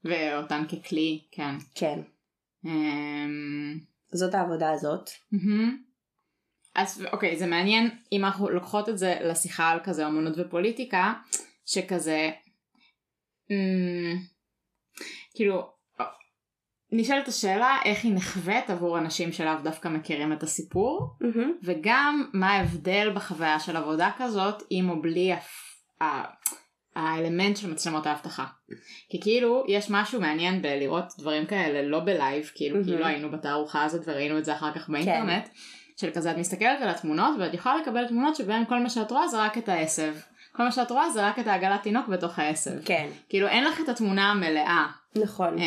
כן. 0.04 0.10
ואותן 0.10 0.64
ככלי, 0.68 1.20
כן. 1.32 1.54
כן. 1.74 1.98
Um... 2.64 2.68
זאת 4.12 4.34
העבודה 4.34 4.70
הזאת. 4.70 5.10
Mm-hmm. 5.10 5.91
אז 6.74 7.06
אוקיי 7.12 7.36
זה 7.36 7.46
מעניין 7.46 7.90
אם 8.12 8.24
אנחנו 8.24 8.50
לוקחות 8.50 8.88
את 8.88 8.98
זה 8.98 9.16
לשיחה 9.20 9.68
על 9.68 9.78
כזה 9.84 10.06
אמנות 10.06 10.34
ופוליטיקה 10.38 11.12
שכזה 11.66 12.30
אמ, 13.50 14.16
כאילו 15.34 15.72
נשאלת 16.92 17.28
השאלה 17.28 17.78
איך 17.84 18.04
היא 18.04 18.14
נחווית 18.14 18.70
עבור 18.70 18.98
אנשים 18.98 19.32
שלאו 19.32 19.54
דווקא 19.62 19.88
מכירים 19.88 20.32
את 20.32 20.42
הסיפור 20.42 21.16
mm-hmm. 21.22 21.48
וגם 21.62 22.30
מה 22.32 22.50
ההבדל 22.50 23.12
בחוויה 23.14 23.60
של 23.60 23.76
עבודה 23.76 24.10
כזאת 24.18 24.62
עם 24.70 24.90
או 24.90 25.02
בלי 25.02 25.32
הפ... 25.32 25.72
האלמנט 26.96 27.56
של 27.56 27.70
מצלמות 27.70 28.06
האבטחה. 28.06 28.46
כי 29.10 29.20
כאילו 29.20 29.64
יש 29.68 29.90
משהו 29.90 30.20
מעניין 30.20 30.62
בלראות 30.62 31.04
דברים 31.18 31.46
כאלה 31.46 31.82
לא 31.82 32.00
בלייב 32.00 32.50
כאילו 32.54 32.80
mm-hmm. 32.80 32.84
כאילו 32.84 33.06
היינו 33.06 33.30
בתערוכה 33.30 33.84
הזאת 33.84 34.02
וראינו 34.06 34.38
את 34.38 34.44
זה 34.44 34.54
אחר 34.54 34.74
כך 34.74 34.88
באינטרנט. 34.88 35.44
כן. 35.44 35.52
של 35.96 36.10
כזה 36.10 36.30
את 36.30 36.36
מסתכלת 36.36 36.80
על 36.82 36.88
התמונות 36.88 37.34
ואת 37.38 37.54
יכולה 37.54 37.76
לקבל 37.76 38.08
תמונות 38.08 38.36
שבהן 38.36 38.64
כל 38.64 38.78
מה 38.78 38.90
שאת 38.90 39.10
רואה 39.10 39.28
זה 39.28 39.42
רק 39.42 39.58
את 39.58 39.68
העשב. 39.68 40.14
כל 40.52 40.62
מה 40.62 40.72
שאת 40.72 40.90
רואה 40.90 41.10
זה 41.10 41.26
רק 41.26 41.38
את 41.38 41.46
העגלת 41.46 41.82
תינוק 41.82 42.08
בתוך 42.08 42.38
העשב. 42.38 42.84
כן. 42.84 43.08
כאילו 43.28 43.48
אין 43.48 43.64
לך 43.64 43.80
את 43.80 43.88
התמונה 43.88 44.30
המלאה. 44.30 44.86
נכון. 45.14 45.58
Um, 45.58 45.60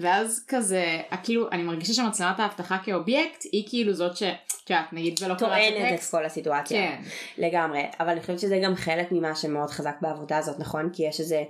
ואז 0.00 0.44
כזה, 0.48 1.00
כאילו 1.22 1.50
אני 1.52 1.62
מרגישה 1.62 1.94
שמצלמת 1.94 2.40
האבטחה 2.40 2.78
כאובייקט 2.84 3.44
היא 3.52 3.64
כאילו 3.68 3.92
זאת 3.92 4.16
ש... 4.16 4.22
את 4.64 4.70
יודעת, 4.70 4.92
נגיד 4.92 5.20
ולא 5.22 5.34
קראת 5.34 5.52
את 5.68 5.74
טוענת 5.74 6.00
את 6.00 6.10
כל 6.10 6.24
הסיטואציה. 6.24 6.80
כן. 6.80 7.02
לגמרי. 7.38 7.82
אבל 8.00 8.08
אני 8.08 8.20
חושבת 8.20 8.38
שזה 8.38 8.60
גם 8.64 8.74
חלק 8.76 9.12
ממה 9.12 9.34
שמאוד 9.34 9.70
חזק 9.70 9.94
בעבודה 10.00 10.38
הזאת, 10.38 10.58
נכון? 10.58 10.90
כי 10.92 11.02
יש 11.02 11.20
איזה 11.20 11.42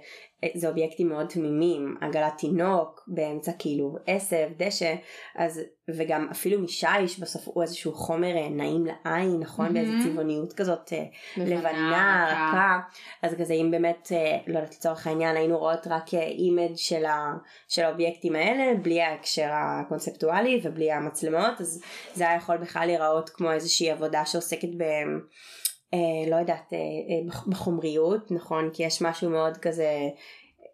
זה 0.54 0.68
אובייקטים 0.68 1.08
מאוד 1.08 1.26
תמימים, 1.26 1.96
עגלת 2.00 2.32
תינוק 2.38 3.04
באמצע 3.06 3.52
כאילו 3.58 3.96
עשב, 4.06 4.48
דשא, 4.56 4.94
אז 5.36 5.60
וגם 5.88 6.28
אפילו 6.30 6.60
שיש 6.60 7.20
בסוף 7.20 7.42
הוא 7.44 7.62
איזשהו 7.62 7.92
חומר 7.92 8.36
אה, 8.36 8.48
נעים 8.48 8.86
לעין, 8.86 9.40
נכון? 9.40 9.68
Mm-hmm. 9.68 9.72
באיזו 9.72 9.92
צבעוניות 10.04 10.52
כזאת 10.52 10.92
אה, 10.92 11.04
לבנה, 11.36 12.26
רכה, 12.30 12.78
אז 13.22 13.34
כזה 13.38 13.54
אם 13.54 13.70
באמת, 13.70 14.12
אה, 14.12 14.38
לא 14.46 14.58
יודעת 14.58 14.74
לצורך 14.74 15.06
העניין 15.06 15.36
היינו 15.36 15.58
רואות 15.58 15.86
רק 15.86 16.14
image 16.14 16.76
של, 16.76 17.04
ה, 17.04 17.32
של 17.68 17.82
האובייקטים 17.82 18.36
האלה, 18.36 18.74
בלי 18.82 19.02
ההקשר 19.02 19.48
הקונספטואלי 19.52 20.60
ובלי 20.62 20.92
המצלמות, 20.92 21.60
אז 21.60 21.82
זה 22.14 22.28
היה 22.28 22.36
יכול 22.36 22.56
בכלל 22.56 22.86
להיראות 22.86 23.30
כמו 23.30 23.52
איזושהי 23.52 23.90
עבודה 23.90 24.26
שעוסקת 24.26 24.68
ב... 24.76 24.84
אה, 25.94 26.30
לא 26.30 26.36
יודעת, 26.36 26.72
אה, 26.72 26.78
אה, 26.78 27.42
בחומריות, 27.46 28.30
נכון? 28.30 28.70
כי 28.72 28.82
יש 28.82 29.02
משהו 29.02 29.30
מאוד 29.30 29.56
כזה 29.56 30.08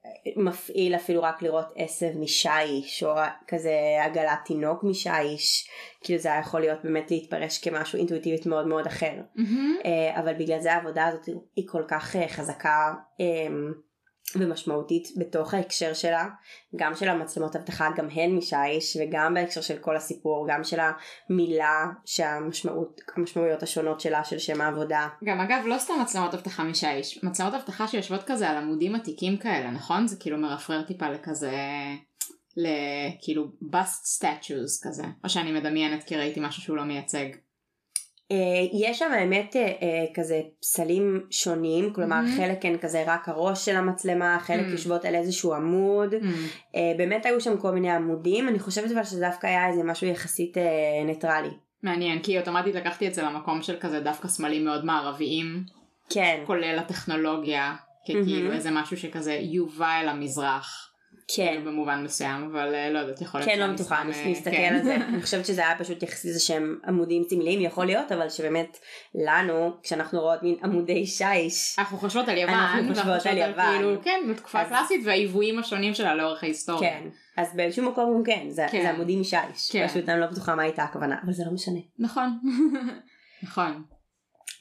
אה, 0.08 0.32
מפעיל 0.36 0.94
אפילו 0.94 1.22
רק 1.22 1.42
לראות 1.42 1.66
עשב 1.76 2.18
משיש, 2.18 3.02
או 3.02 3.14
כזה 3.48 3.72
עגלת 4.04 4.38
תינוק 4.44 4.84
משיש, 4.84 5.68
כאילו 6.00 6.18
זה 6.18 6.28
היה 6.28 6.40
יכול 6.40 6.60
להיות 6.60 6.78
באמת 6.84 7.10
להתפרש 7.10 7.58
כמשהו 7.58 7.98
אינטואיטיבית 7.98 8.46
מאוד 8.46 8.66
מאוד 8.66 8.86
אחר. 8.86 9.12
Mm-hmm. 9.36 9.84
אה, 9.84 10.20
אבל 10.20 10.34
בגלל 10.34 10.60
זה 10.60 10.72
העבודה 10.72 11.06
הזאת 11.06 11.28
היא 11.56 11.68
כל 11.68 11.82
כך 11.88 12.16
אה, 12.16 12.28
חזקה. 12.28 12.94
ומשמעותית 14.36 15.08
בתוך 15.16 15.54
ההקשר 15.54 15.94
שלה, 15.94 16.28
גם 16.76 16.94
של 16.94 17.08
המצלמות 17.08 17.56
אבטחה, 17.56 17.88
גם 17.96 18.08
הן 18.12 18.30
משיש, 18.30 18.96
וגם 19.00 19.34
בהקשר 19.34 19.60
של 19.60 19.78
כל 19.78 19.96
הסיפור, 19.96 20.46
גם 20.50 20.64
של 20.64 20.78
המילה, 20.80 21.86
שהמשמעות, 22.04 23.00
המשמעויות 23.16 23.62
השונות 23.62 24.00
שלה, 24.00 24.24
של 24.24 24.38
שם 24.38 24.60
העבודה. 24.60 25.08
גם 25.24 25.40
אגב, 25.40 25.62
לא 25.66 25.78
סתם 25.78 25.94
מצלמות 26.02 26.34
אבטחה 26.34 26.64
משיש, 26.64 27.24
מצלמות 27.24 27.54
אבטחה 27.54 27.88
שיושבות 27.88 28.22
כזה 28.26 28.48
על 28.48 28.56
עמודים 28.56 28.94
עתיקים 28.94 29.36
כאלה, 29.36 29.70
נכון? 29.70 30.06
זה 30.06 30.16
כאילו 30.20 30.38
מרפרר 30.38 30.82
טיפה 30.82 31.08
לכזה, 31.08 31.52
לכאילו 32.56 33.44
bust 33.72 34.20
statues 34.20 34.88
כזה, 34.88 35.04
או 35.24 35.28
שאני 35.28 35.52
מדמיינת 35.52 36.04
כי 36.04 36.16
ראיתי 36.16 36.40
משהו 36.40 36.62
שהוא 36.62 36.76
לא 36.76 36.84
מייצג. 36.84 37.26
אה, 38.32 38.36
יש 38.72 38.98
שם 38.98 39.12
האמת 39.12 39.56
אה, 39.56 39.62
אה, 39.62 40.04
כזה 40.14 40.40
פסלים 40.60 41.20
שונים, 41.30 41.92
כלומר 41.92 42.20
mm-hmm. 42.20 42.36
חלק 42.36 42.64
הן 42.64 42.78
כזה 42.78 43.04
רק 43.06 43.28
הראש 43.28 43.64
של 43.64 43.76
המצלמה, 43.76 44.38
חלק 44.40 44.66
mm-hmm. 44.66 44.70
יושבות 44.70 45.04
על 45.04 45.14
איזשהו 45.14 45.54
עמוד, 45.54 46.14
mm-hmm. 46.14 46.78
באמת 46.96 47.26
היו 47.26 47.40
שם 47.40 47.56
כל 47.56 47.70
מיני 47.70 47.90
עמודים, 47.90 48.48
אני 48.48 48.58
חושבת 48.58 48.90
אבל 48.90 49.04
שזה 49.04 49.20
דווקא 49.20 49.46
היה 49.46 49.68
איזה 49.68 49.82
משהו 49.84 50.06
יחסית 50.06 50.56
ניטרלי. 51.06 51.50
מעניין, 51.82 52.22
כי 52.22 52.38
אוטומטית 52.38 52.74
לקחתי 52.74 53.08
את 53.08 53.14
זה 53.14 53.22
למקום 53.22 53.62
של 53.62 53.76
כזה 53.80 54.00
דווקא 54.00 54.28
סמלים 54.28 54.64
מאוד 54.64 54.84
מערביים, 54.84 55.64
כן, 56.10 56.42
כולל 56.46 56.78
הטכנולוגיה, 56.78 57.74
כאילו 58.04 58.50
mm-hmm. 58.50 58.54
איזה 58.54 58.70
משהו 58.70 58.96
שכזה 58.96 59.32
יובא 59.32 60.00
אל 60.00 60.08
המזרח. 60.08 60.87
כן. 61.36 61.62
במובן 61.64 62.04
מסוים, 62.04 62.50
אבל 62.52 62.74
אה, 62.74 62.90
לא 62.90 62.98
יודעת, 62.98 63.20
יכול 63.20 63.40
להיות 63.40 63.52
כן, 63.52 63.58
לא 63.58 63.74
בטוחה, 63.74 64.04
נסתכל 64.04 64.50
כן. 64.50 64.74
על 64.74 64.84
זה. 64.84 64.96
אני 65.08 65.22
חושבת 65.22 65.46
שזה 65.46 65.66
היה 65.66 65.78
פשוט 65.78 66.02
יחסית 66.02 66.28
איזה 66.28 66.40
שהם 66.40 66.78
עמודים 66.86 67.22
סמליים, 67.30 67.60
יכול 67.60 67.86
להיות, 67.86 68.12
אבל 68.12 68.28
שבאמת 68.28 68.78
לנו, 69.14 69.70
כשאנחנו 69.82 70.20
רואות 70.20 70.42
מין 70.42 70.56
עמודי 70.64 71.06
שיש. 71.06 71.78
אנחנו 71.78 71.98
חושבות 71.98 72.28
על 72.28 72.38
יוון. 72.38 72.54
אנחנו 72.54 72.94
חושבות 72.94 73.26
על 73.26 73.38
יוון. 73.38 73.76
כאילו, 73.76 74.02
כן, 74.02 74.20
בתקופה 74.30 74.64
קלאסית 74.64 75.00
והעיוויים 75.04 75.58
השונים 75.58 75.94
שלה 75.94 76.14
לאורך 76.14 76.42
ההיסטוריה. 76.42 76.90
כן. 76.90 77.08
אז 77.36 77.54
באיזשהו 77.56 77.90
מקום 77.90 78.04
הוא 78.04 78.24
כן, 78.24 78.46
זה, 78.48 78.66
כן. 78.70 78.82
זה 78.82 78.90
עמודים 78.90 79.20
משיש. 79.20 79.70
כן. 79.72 79.88
פשוט 79.88 80.08
אני 80.08 80.20
לא 80.20 80.26
בטוחה 80.26 80.54
מה 80.54 80.62
הייתה 80.62 80.82
הכוונה, 80.82 81.16
אבל 81.24 81.32
זה 81.32 81.42
לא 81.46 81.52
משנה. 81.52 81.80
נכון. 81.98 82.38
נכון. 83.42 83.82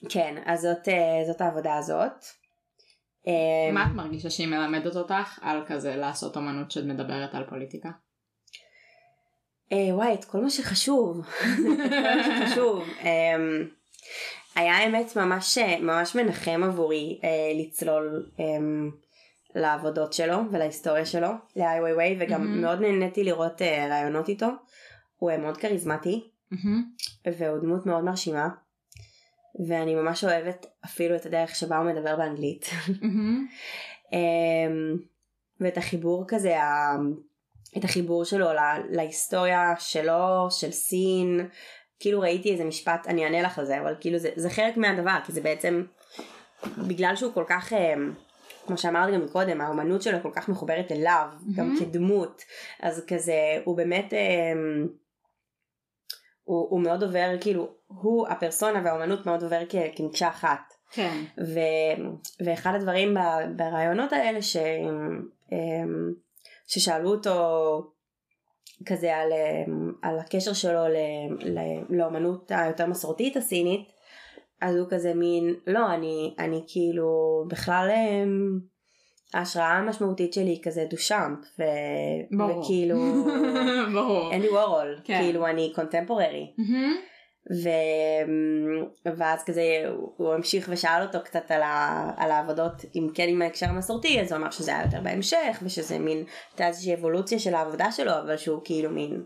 כן, 0.09 0.35
אז 0.45 0.61
זאת, 0.61 0.87
אה, 0.87 1.25
זאת 1.27 1.41
העבודה 1.41 1.77
הזאת. 1.77 2.25
אמ, 3.27 3.73
מה 3.73 3.85
את 3.85 3.95
מרגישה 3.95 4.29
שהיא 4.29 4.47
מלמדת 4.47 4.95
אותך 4.95 5.39
על 5.41 5.63
כזה 5.67 5.95
לעשות 5.95 6.37
אמנות 6.37 6.71
שאת 6.71 6.83
מדברת 6.83 7.35
על 7.35 7.43
פוליטיקה? 7.49 7.89
אה, 9.71 9.95
וואי, 9.95 10.13
את 10.13 10.25
כל 10.25 10.41
מה 10.41 10.49
שחשוב. 10.49 11.19
את 11.19 11.57
כל 11.63 12.15
מה 12.15 12.45
שחשוב. 12.47 12.83
אמ, 13.01 13.67
היה 14.55 14.77
האמת 14.77 15.15
ממש, 15.15 15.57
ממש 15.81 16.15
מנחם 16.15 16.61
עבורי 16.63 17.19
אה, 17.23 17.29
לצלול 17.61 18.29
אמ, 18.39 18.91
לעבודות 19.55 20.13
שלו 20.13 20.37
ולהיסטוריה 20.51 21.05
שלו, 21.05 21.29
לאי 21.55 21.79
ווי 21.79 21.93
ווי, 21.93 22.15
וגם 22.19 22.41
mm-hmm. 22.41 22.61
מאוד 22.61 22.81
נהניתי 22.81 23.23
לראות 23.23 23.61
אה, 23.61 23.87
רעיונות 23.89 24.29
איתו. 24.29 24.47
הוא 25.17 25.31
מאוד 25.37 25.57
כריזמטי, 25.57 26.29
mm-hmm. 26.53 27.29
והוא 27.37 27.59
דמות 27.59 27.85
מאוד 27.85 28.03
מרשימה. 28.03 28.47
ואני 29.67 29.95
ממש 29.95 30.23
אוהבת 30.23 30.65
אפילו 30.85 31.15
את 31.15 31.25
הדרך 31.25 31.55
שבה 31.55 31.77
הוא 31.77 31.91
מדבר 31.91 32.15
באנגלית. 32.15 32.69
אמ, 34.13 34.97
ואת 35.59 35.77
החיבור 35.77 36.25
כזה, 36.27 36.55
את 37.77 37.83
החיבור 37.83 38.25
שלו 38.25 38.53
לה, 38.53 38.77
להיסטוריה 38.89 39.73
שלו, 39.79 40.47
של 40.49 40.71
סין. 40.71 41.47
כאילו 41.99 42.19
ראיתי 42.19 42.51
איזה 42.51 42.63
משפט, 42.63 43.07
אני 43.07 43.23
אענה 43.23 43.41
לך 43.41 43.59
על 43.59 43.65
זה, 43.65 43.81
אבל 43.81 43.95
כאילו 43.99 44.17
זה, 44.17 44.29
זה 44.35 44.49
חלק 44.49 44.77
מהדבר, 44.77 45.17
כי 45.25 45.31
זה 45.31 45.41
בעצם, 45.41 45.83
בגלל 46.77 47.15
שהוא 47.15 47.33
כל 47.33 47.43
כך, 47.47 47.73
אמ, 47.73 48.13
כמו 48.67 48.77
שאמרתי 48.77 49.11
גם 49.13 49.27
קודם, 49.27 49.61
האומנות 49.61 50.01
שלו 50.01 50.17
כל 50.21 50.31
כך 50.33 50.49
מחוברת 50.49 50.91
אליו, 50.91 51.27
mm-hmm. 51.33 51.57
גם 51.57 51.75
כדמות, 51.79 52.41
אז 52.79 53.05
כזה, 53.07 53.61
הוא 53.63 53.77
באמת, 53.77 54.13
אמ, 54.13 54.87
הוא, 56.47 56.67
הוא 56.69 56.81
מאוד 56.81 57.03
עובר 57.03 57.29
כאילו 57.41 57.67
הוא 57.87 58.27
הפרסונה 58.27 58.81
והאומנות 58.85 59.25
מאוד 59.25 59.43
עובר 59.43 59.61
כ, 59.69 59.75
כמקשה 59.95 60.27
אחת. 60.27 60.73
כן. 60.91 61.23
ו, 61.39 61.59
ואחד 62.45 62.75
הדברים 62.75 63.13
ב, 63.13 63.19
ברעיונות 63.55 64.13
האלה 64.13 64.41
ש, 64.41 64.57
ששאלו 66.67 67.09
אותו 67.09 67.33
כזה 68.85 69.15
על, 69.15 69.29
על 70.01 70.19
הקשר 70.19 70.53
שלו 70.53 70.87
ל, 70.87 70.97
ל, 71.39 71.59
לאומנות 71.89 72.51
היותר 72.55 72.85
מסורתית 72.85 73.37
הסינית 73.37 73.91
אז 74.61 74.75
הוא 74.75 74.87
כזה 74.89 75.13
מין 75.13 75.55
לא 75.67 75.93
אני 75.93 76.35
אני 76.39 76.63
כאילו 76.67 77.43
בכלל 77.47 77.89
ההשראה 79.33 79.77
המשמעותית 79.77 80.33
שלי 80.33 80.49
היא 80.49 80.63
כזה 80.63 80.85
דושאמפ 80.89 81.39
ו... 81.59 81.63
ברור. 82.37 82.59
וכאילו 82.59 82.95
ברור. 83.95 84.35
אנדי 84.35 84.49
וורול 84.49 84.99
כן. 85.03 85.19
כאילו 85.21 85.47
אני 85.47 85.71
קונטמפוררי. 85.75 86.53
Mm-hmm. 86.59 87.17
ו... 87.63 87.69
ואז 89.17 89.43
כזה 89.43 89.63
הוא 90.17 90.33
המשיך 90.33 90.69
ושאל 90.71 91.01
אותו 91.01 91.17
קצת 91.23 91.51
על, 91.51 91.61
ה... 91.61 92.11
על 92.17 92.31
העבודות 92.31 92.85
אם 92.95 93.07
כן 93.13 93.29
עם 93.29 93.41
ההקשר 93.41 93.69
המסורתי 93.69 94.21
אז 94.21 94.31
הוא 94.31 94.39
אמר 94.39 94.51
שזה 94.51 94.71
היה 94.71 94.83
יותר 94.85 95.01
בהמשך 95.01 95.59
ושזה 95.61 95.99
מין 95.99 96.23
הייתה 96.51 96.67
איזושהי 96.67 96.93
אבולוציה 96.93 97.39
של 97.39 97.55
העבודה 97.55 97.91
שלו 97.91 98.11
אבל 98.11 98.37
שהוא 98.37 98.61
כאילו 98.63 98.89
מין 98.89 99.23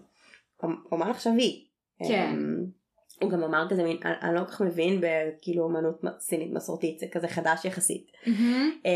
אומן 0.91 1.09
עכשווי. 1.09 1.65
כן. 2.07 2.29
אמ, 2.33 2.80
הוא 3.21 3.31
גם 3.31 3.43
אמר 3.43 3.69
כזה 3.69 3.83
מין 3.83 3.97
אני, 4.05 4.13
אני 4.21 4.35
לא 4.35 4.39
כל 4.39 4.45
כך 4.45 4.61
מבין 4.61 5.01
בכאילו 5.01 5.69
אמנות 5.69 6.01
סינית 6.19 6.53
מסורתית 6.53 6.99
זה 6.99 7.05
כזה 7.11 7.27
חדש 7.27 7.65
יחסית 7.65 8.11
mm-hmm. 8.25 8.87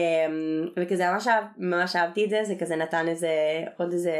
וכזה 0.79 1.11
ממש, 1.11 1.27
אהב, 1.27 1.43
ממש 1.57 1.95
אהבתי 1.95 2.25
את 2.25 2.29
זה 2.29 2.43
זה 2.43 2.55
כזה 2.59 2.75
נתן 2.75 3.07
איזה 3.07 3.29
עוד 3.77 3.91
איזה 3.91 4.13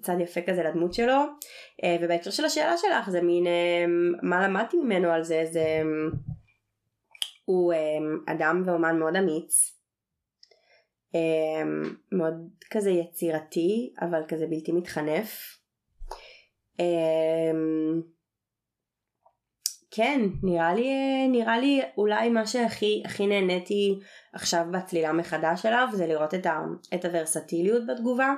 צד 0.00 0.16
יפה 0.20 0.40
כזה 0.40 0.62
לדמות 0.62 0.94
שלו 0.94 1.20
אה, 1.84 1.96
ובהקשר 2.00 2.30
של 2.30 2.44
השאלה 2.44 2.76
שלך 2.76 3.10
זה 3.10 3.22
מין 3.22 3.46
אמ, 3.46 4.12
מה 4.22 4.48
למדתי 4.48 4.76
ממנו 4.76 5.10
על 5.10 5.22
זה 5.22 5.44
זה 5.50 5.82
הוא 7.44 7.72
אדם 8.26 8.62
ואומן 8.66 8.98
מאוד 8.98 9.16
אמיץ 9.16 9.78
מאוד 12.12 12.34
כזה 12.70 12.90
יצירתי 12.90 13.94
אבל 14.00 14.20
כזה 14.28 14.46
בלתי 14.46 14.72
מתחנף. 14.72 15.58
כן, 19.94 20.20
נראה 20.42 20.74
לי, 20.74 20.92
נראה 21.28 21.58
לי 21.58 21.82
אולי 21.98 22.28
מה 22.28 22.46
שהכי 22.46 23.02
הכי 23.04 23.26
נהניתי 23.26 23.98
עכשיו 24.32 24.64
בצלילה 24.72 25.12
מחדש 25.12 25.66
אליו 25.66 25.88
זה 25.92 26.06
לראות 26.06 26.34
את, 26.34 26.46
ה, 26.46 26.60
את 26.94 27.04
הוורסטיליות 27.04 27.82
בתגובה, 27.86 28.34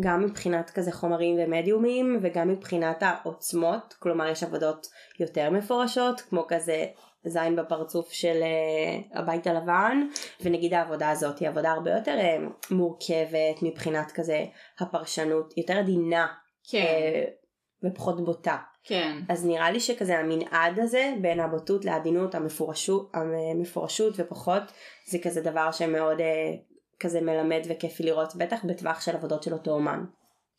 גם 0.00 0.24
מבחינת 0.24 0.70
כזה 0.70 0.92
חומרים 0.92 1.36
ומדיומים 1.38 2.18
וגם 2.22 2.48
מבחינת 2.48 3.02
העוצמות, 3.02 3.94
כלומר 3.98 4.28
יש 4.28 4.42
עבודות 4.42 4.86
יותר 5.20 5.50
מפורשות 5.50 6.20
כמו 6.20 6.44
כזה 6.48 6.86
זין 7.24 7.56
בפרצוף 7.56 8.12
של 8.12 8.42
uh, 8.42 9.18
הבית 9.18 9.46
הלבן 9.46 10.06
ונגיד 10.40 10.74
העבודה 10.74 11.10
הזאת 11.10 11.38
היא 11.38 11.48
עבודה 11.48 11.70
הרבה 11.70 11.90
יותר 11.90 12.18
uh, 12.18 12.74
מורכבת 12.74 13.62
מבחינת 13.62 14.12
כזה 14.12 14.44
הפרשנות 14.80 15.54
יותר 15.56 15.78
עדינה 15.78 16.26
כן. 16.70 16.78
uh, 16.78 17.41
ופחות 17.84 18.24
בוטה. 18.24 18.56
כן. 18.84 19.18
אז 19.28 19.46
נראה 19.46 19.70
לי 19.70 19.80
שכזה 19.80 20.18
המנעד 20.18 20.78
הזה 20.80 21.14
בין 21.20 21.40
הבוטות 21.40 21.84
לעדינות 21.84 22.34
המפורשות, 22.34 23.12
המפורשות 23.54 24.14
ופחות 24.18 24.62
זה 25.06 25.18
כזה 25.22 25.40
דבר 25.40 25.72
שמאוד 25.72 26.20
אה, 26.20 26.54
כזה 27.00 27.20
מלמד 27.20 27.60
וכיפי 27.68 28.02
לראות 28.02 28.36
בטח 28.36 28.64
בטווח 28.64 29.00
של 29.00 29.16
עבודות 29.16 29.42
של 29.42 29.52
אותו 29.52 29.70
אומן. 29.70 30.04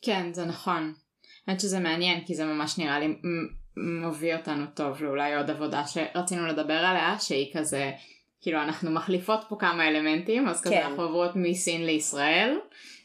כן 0.01 0.33
זה 0.33 0.45
נכון. 0.45 0.93
האמת 1.47 1.59
שזה 1.59 1.79
מעניין 1.79 2.25
כי 2.25 2.35
זה 2.35 2.45
ממש 2.45 2.77
נראה 2.77 2.99
לי 2.99 3.15
מביא 3.77 4.35
אותנו 4.35 4.65
טוב 4.73 5.03
לאולי 5.03 5.35
עוד 5.35 5.49
עבודה 5.49 5.83
שרצינו 5.85 6.47
לדבר 6.47 6.73
עליה 6.73 7.15
שהיא 7.19 7.53
כזה 7.53 7.91
כאילו 8.41 8.61
אנחנו 8.61 8.91
מחליפות 8.91 9.39
פה 9.49 9.55
כמה 9.59 9.87
אלמנטים 9.87 10.47
אז 10.47 10.61
כזה 10.61 10.75
כן. 10.75 10.81
אנחנו 10.81 11.03
עוברות 11.03 11.31
מסין 11.35 11.85
לישראל 11.85 12.59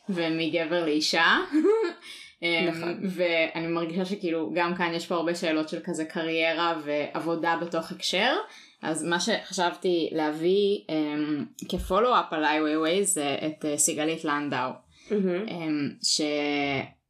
ומגבר 0.09 0.85
לאישה 0.85 1.27
נכון. 2.43 3.01
ואני 3.03 3.67
מרגישה 3.67 4.05
שכאילו 4.05 4.53
גם 4.55 4.75
כאן 4.75 4.93
יש 4.95 5.07
פה 5.07 5.15
הרבה 5.15 5.35
שאלות 5.35 5.69
של 5.69 5.81
כזה 5.85 6.05
קריירה 6.05 6.81
ועבודה 6.85 7.59
בתוך 7.63 7.93
הקשר. 7.93 8.37
אז 8.83 9.05
מה 9.05 9.21
שחשבתי 9.21 10.09
להביא 10.13 10.79
um, 10.89 11.67
כפולו-אפ 11.69 12.33
על 12.33 12.45
איי 12.45 12.61
ווי 12.61 12.77
ווי 12.77 13.05
זה 13.05 13.37
את 13.47 13.65
uh, 13.65 13.79
סיגלית 13.79 14.25
לנדאו. 14.25 14.71
Mm-hmm. 15.09 15.49
Um, 15.49 16.23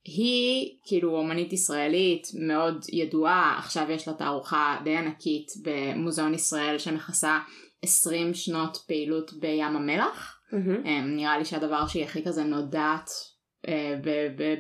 היא 0.05 0.71
כאילו 0.85 1.17
אומנית 1.17 1.53
ישראלית 1.53 2.29
מאוד 2.35 2.85
ידועה, 2.93 3.57
עכשיו 3.59 3.91
יש 3.91 4.09
לה 4.09 4.15
תערוכה 4.15 4.77
די 4.85 4.97
ענקית 4.97 5.53
במוזיאון 5.63 6.35
ישראל 6.35 6.79
שמכסה 6.79 7.39
20 7.83 8.35
שנות 8.35 8.77
פעילות 8.87 9.33
בים 9.41 9.77
המלח. 9.77 10.41
Mm-hmm. 10.53 10.89
נראה 11.03 11.39
לי 11.39 11.45
שהדבר 11.45 11.87
שהיא 11.87 12.05
הכי 12.05 12.25
כזה 12.25 12.45
נודעת 12.45 13.11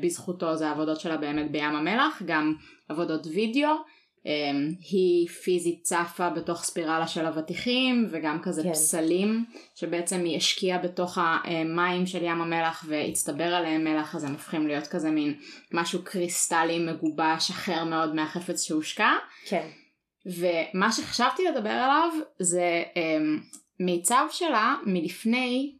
בזכותו 0.02 0.56
זה 0.56 0.68
העבודות 0.68 1.00
שלה 1.00 1.16
באמת 1.16 1.50
בים 1.50 1.76
המלח, 1.76 2.22
גם 2.26 2.54
עבודות 2.88 3.26
וידאו. 3.26 3.70
Um, 4.18 4.30
היא 4.90 5.28
פיזית 5.28 5.82
צפה 5.82 6.30
בתוך 6.30 6.62
ספירלה 6.64 7.06
של 7.06 7.26
אבטיחים 7.26 8.08
וגם 8.10 8.42
כזה 8.42 8.62
כן. 8.62 8.72
פסלים 8.72 9.44
שבעצם 9.74 10.24
היא 10.24 10.36
השקיעה 10.36 10.78
בתוך 10.78 11.18
המים 11.20 12.06
של 12.06 12.22
ים 12.22 12.40
המלח 12.40 12.84
והצטבר 12.88 13.54
עליהם 13.54 13.84
מלח 13.84 14.14
אז 14.14 14.24
הם 14.24 14.32
הופכים 14.32 14.66
להיות 14.66 14.86
כזה 14.86 15.10
מין 15.10 15.34
משהו 15.72 16.04
קריסטלי 16.04 16.78
מגובש 16.78 17.50
אחר 17.50 17.84
מאוד 17.84 18.14
מהחפץ 18.14 18.62
שהושקע. 18.62 19.10
כן. 19.46 19.68
ומה 20.26 20.92
שחשבתי 20.92 21.44
לדבר 21.44 21.70
עליו 21.70 22.10
זה 22.38 22.82
um, 22.94 23.56
מיצב 23.80 24.26
שלה 24.30 24.76
מלפני 24.86 25.76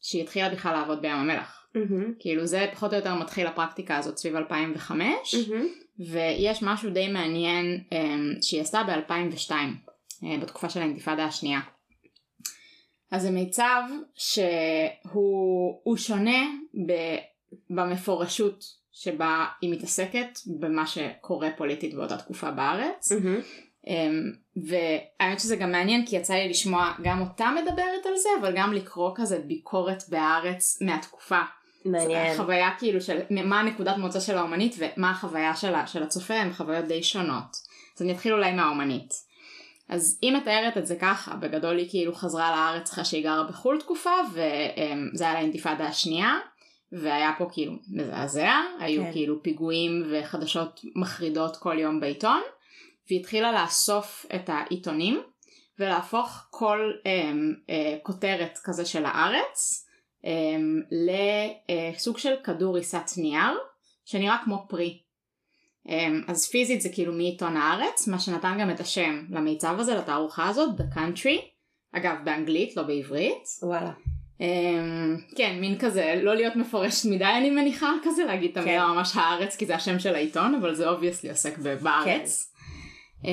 שהיא 0.00 0.22
התחילה 0.22 0.48
בכלל 0.48 0.72
לעבוד 0.72 1.00
בים 1.00 1.16
המלח. 1.16 1.59
Mm-hmm. 1.76 2.12
כאילו 2.18 2.46
זה 2.46 2.66
פחות 2.72 2.92
או 2.92 2.98
יותר 2.98 3.14
מתחיל 3.14 3.46
הפרקטיקה 3.46 3.96
הזאת 3.96 4.18
סביב 4.18 4.36
2005 4.36 5.34
mm-hmm. 5.34 6.04
ויש 6.10 6.62
משהו 6.62 6.90
די 6.90 7.08
מעניין 7.08 7.84
um, 7.90 8.42
שהיא 8.42 8.60
עשתה 8.60 8.82
ב-2002 8.82 9.50
uh, 9.50 10.26
בתקופה 10.42 10.68
של 10.68 10.80
האינתיפאדה 10.80 11.24
השנייה. 11.24 11.60
אז 13.10 13.22
זה 13.22 13.30
מיצב 13.30 13.82
שהוא 14.14 15.96
שונה 15.96 16.46
ב, 16.86 16.92
במפורשות 17.70 18.64
שבה 18.92 19.46
היא 19.60 19.72
מתעסקת 19.72 20.38
במה 20.60 20.86
שקורה 20.86 21.48
פוליטית 21.56 21.94
באותה 21.94 22.16
תקופה 22.16 22.50
בארץ. 22.50 23.12
Mm-hmm. 23.12 23.70
Um, 23.86 23.90
והאמת 24.56 25.40
שזה 25.40 25.56
גם 25.56 25.72
מעניין 25.72 26.06
כי 26.06 26.16
יצא 26.16 26.34
לי 26.34 26.48
לשמוע 26.48 26.92
גם 27.02 27.20
אותה 27.20 27.50
מדברת 27.50 28.06
על 28.06 28.16
זה 28.16 28.28
אבל 28.40 28.52
גם 28.56 28.72
לקרוא 28.72 29.12
כזה 29.14 29.38
ביקורת 29.38 30.02
בארץ 30.08 30.82
מהתקופה. 30.82 31.40
מעניין. 31.84 32.36
חוויה 32.36 32.70
כאילו 32.78 33.00
של 33.00 33.18
מה 33.30 33.60
הנקודת 33.60 33.96
מוצא 33.96 34.20
של 34.20 34.38
האומנית 34.38 34.76
ומה 34.78 35.10
החוויה 35.10 35.56
שלה 35.56 35.86
של 35.86 36.02
הצופה 36.02 36.34
הם 36.34 36.52
חוויות 36.52 36.84
די 36.84 37.02
שונות. 37.02 37.56
אז 37.96 38.02
אני 38.02 38.12
אתחיל 38.12 38.32
אולי 38.32 38.52
מהאומנית. 38.52 39.30
אז 39.88 40.18
היא 40.22 40.32
מתארת 40.36 40.76
את 40.76 40.86
זה 40.86 40.96
ככה 40.96 41.36
בגדול 41.36 41.78
היא 41.78 41.90
כאילו 41.90 42.14
חזרה 42.14 42.50
לארץ 42.50 42.92
אחרי 42.92 43.04
שהיא 43.04 43.24
גרה 43.24 43.44
בחו"ל 43.44 43.80
תקופה 43.80 44.10
וזה 44.32 45.24
היה 45.24 45.34
לאינתיפאדה 45.34 45.86
השנייה 45.86 46.38
והיה 46.92 47.32
פה 47.38 47.48
כאילו 47.52 47.72
מזעזע 47.90 48.52
היו 48.78 49.02
כן. 49.02 49.12
כאילו 49.12 49.42
פיגועים 49.42 50.02
וחדשות 50.10 50.80
מחרידות 50.96 51.56
כל 51.56 51.78
יום 51.78 52.00
בעיתון. 52.00 52.40
והיא 53.08 53.20
התחילה 53.20 53.52
לאסוף 53.52 54.26
את 54.34 54.48
העיתונים 54.48 55.22
ולהפוך 55.78 56.46
כל 56.50 56.92
um, 56.98 57.06
uh, 57.06 57.72
כותרת 58.02 58.58
כזה 58.64 58.84
של 58.84 59.04
הארץ 59.04 59.86
לסוג 60.90 62.18
של 62.18 62.34
כדור 62.44 62.76
עיסת 62.76 63.10
נייר 63.16 63.58
שנראה 64.04 64.36
כמו 64.44 64.66
פרי. 64.68 64.98
Um, 65.86 65.92
אז 66.28 66.48
פיזית 66.48 66.80
זה 66.80 66.88
כאילו 66.88 67.12
מעיתון 67.12 67.56
הארץ, 67.56 68.08
מה 68.08 68.18
שנתן 68.18 68.58
גם 68.60 68.70
את 68.70 68.80
השם 68.80 69.24
למיצב 69.30 69.76
הזה, 69.78 69.94
לתערוכה 69.94 70.48
הזאת, 70.48 70.80
The 70.80 70.96
Country, 70.96 71.40
אגב 71.92 72.16
באנגלית, 72.24 72.76
לא 72.76 72.82
בעברית. 72.82 73.48
וואלה. 73.62 73.92
Um, 74.38 74.42
כן, 75.36 75.56
מין 75.60 75.78
כזה, 75.78 76.20
לא 76.22 76.34
להיות 76.34 76.56
מפורשת 76.56 77.10
מדי 77.10 77.24
אני 77.24 77.50
מניחה, 77.50 77.92
כזה 78.02 78.24
להגיד 78.24 78.50
את 78.50 78.56
המילה 78.56 78.84
כן. 78.86 78.90
ממש 78.90 79.16
הארץ 79.16 79.56
כי 79.56 79.66
זה 79.66 79.74
השם 79.74 79.98
של 79.98 80.14
העיתון, 80.14 80.54
אבל 80.54 80.74
זה 80.74 80.88
obviously 80.88 81.30
עוסק 81.30 81.58
בארץ. 81.58 82.49
Um, 83.22 83.26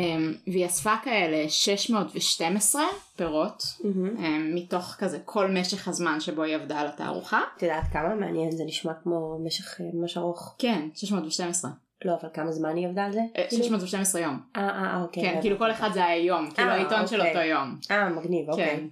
והיא 0.47 0.65
אספה 0.65 0.93
כאלה 1.03 1.49
612 1.49 2.83
פירות 3.15 3.61
mm-hmm. 3.61 4.19
מתוך 4.53 4.95
כזה 4.97 5.19
כל 5.25 5.51
משך 5.51 5.87
הזמן 5.87 6.19
שבו 6.19 6.43
היא 6.43 6.55
עבדה 6.55 6.79
על 6.79 6.87
התערוכה. 6.87 7.41
את 7.57 7.63
יודעת 7.63 7.83
כמה 7.93 8.15
מעניין 8.15 8.51
זה 8.51 8.63
נשמע 8.65 8.93
כמו 9.03 9.39
משך 9.45 9.81
ממש 9.93 10.17
ארוך. 10.17 10.55
כן 10.59 10.89
612. 10.95 11.71
לא 12.05 12.13
אבל 12.21 12.29
כמה 12.33 12.51
זמן 12.51 12.75
היא 12.75 12.87
עבדה 12.87 13.05
על 13.05 13.11
זה? 13.11 13.21
612 13.49 14.21
יום. 14.21 14.39
אה 14.55 14.69
אה 14.69 15.01
אוקיי. 15.01 15.23
כן 15.23 15.41
כאילו 15.41 15.57
כל 15.57 15.71
אחד 15.71 15.89
זה 15.93 16.05
היה 16.05 16.25
יום 16.25 16.51
כאילו 16.51 16.69
העיתון 16.69 17.07
של 17.07 17.21
אותו 17.21 17.39
יום. 17.39 17.77
אה 17.91 18.09
מגניב 18.09 18.49
אוקיי. 18.49 18.75
כן. 18.75 18.87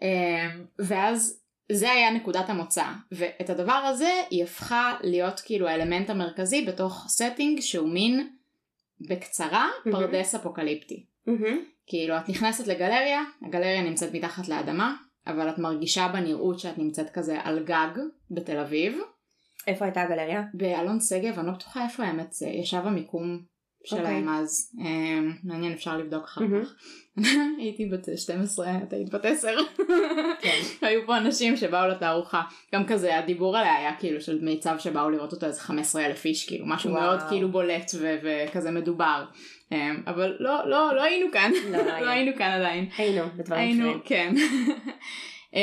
Um, 0.00 0.04
ואז 0.78 1.42
זה 1.72 1.92
היה 1.92 2.10
נקודת 2.10 2.50
המוצא 2.50 2.84
ואת 3.12 3.50
הדבר 3.50 3.72
הזה 3.72 4.10
היא 4.30 4.44
הפכה 4.44 4.94
להיות 5.02 5.40
כאילו 5.40 5.68
האלמנט 5.68 6.10
המרכזי 6.10 6.64
בתוך 6.64 7.04
setting 7.08 7.60
שהוא 7.60 7.88
מין 7.88 8.28
בקצרה 9.08 9.68
mm-hmm. 9.70 9.92
פרדס 9.92 10.34
אפוקליפטי. 10.34 11.06
Mm-hmm. 11.28 11.56
כאילו 11.86 12.16
את 12.16 12.28
נכנסת 12.28 12.66
לגלריה, 12.66 13.22
הגלריה 13.46 13.82
נמצאת 13.82 14.14
מתחת 14.14 14.48
לאדמה, 14.48 14.94
אבל 15.26 15.48
את 15.48 15.58
מרגישה 15.58 16.08
בנראות 16.12 16.58
שאת 16.58 16.78
נמצאת 16.78 17.10
כזה 17.10 17.40
על 17.42 17.64
גג 17.64 17.98
בתל 18.30 18.58
אביב. 18.58 18.98
איפה 19.66 19.84
הייתה 19.84 20.02
הגלריה? 20.02 20.42
באלון 20.54 21.00
שגב, 21.00 21.38
אני 21.38 21.46
לא 21.46 21.52
בטוחה 21.52 21.84
איפה 21.84 22.04
האמת 22.04 22.34
ישב 22.46 22.82
המיקום 22.84 23.51
שלהם 23.84 24.28
okay. 24.28 24.32
אז. 24.32 24.72
Um, 24.74 24.84
מעניין 25.44 25.72
אפשר 25.72 25.96
לבדוק 25.96 26.24
אחר. 26.24 26.40
כך. 26.62 26.74
הייתי 27.58 27.86
בת 27.86 28.08
12, 28.16 28.72
את 28.82 28.92
היית 28.92 29.14
בת 29.14 29.24
10. 29.24 29.48
כן. 30.42 30.60
היו 30.86 31.06
פה 31.06 31.16
אנשים 31.16 31.56
שבאו 31.56 31.86
לתערוכה. 31.88 32.42
גם 32.74 32.86
כזה 32.86 33.18
הדיבור 33.18 33.56
עליה 33.56 33.76
היה 33.76 33.94
כאילו 33.98 34.20
של 34.20 34.44
מיצב 34.44 34.76
שבאו 34.78 35.10
לראות 35.10 35.32
אותו 35.32 35.46
איזה 35.46 35.60
15 35.60 36.06
אלף 36.06 36.24
איש 36.24 36.48
כאילו 36.48 36.66
משהו 36.66 36.90
וואו. 36.90 37.02
מאוד 37.02 37.20
כאילו 37.28 37.48
בולט 37.48 37.90
וכזה 38.22 38.70
מדובר. 38.70 39.24
Um, 39.70 39.74
אבל 40.06 40.36
לא, 40.38 40.68
לא, 40.68 40.96
לא 40.96 41.02
היינו 41.02 41.26
כאן. 41.32 41.52
לא, 41.70 41.78
לא, 41.78 42.00
לא 42.06 42.10
היינו 42.10 42.32
כאן 42.38 42.50
עדיין. 42.50 42.88
היינו 42.96 43.22
בדברים 43.36 43.80
אחרים. 43.80 44.00
כן. 44.04 44.34
um, 45.50 45.56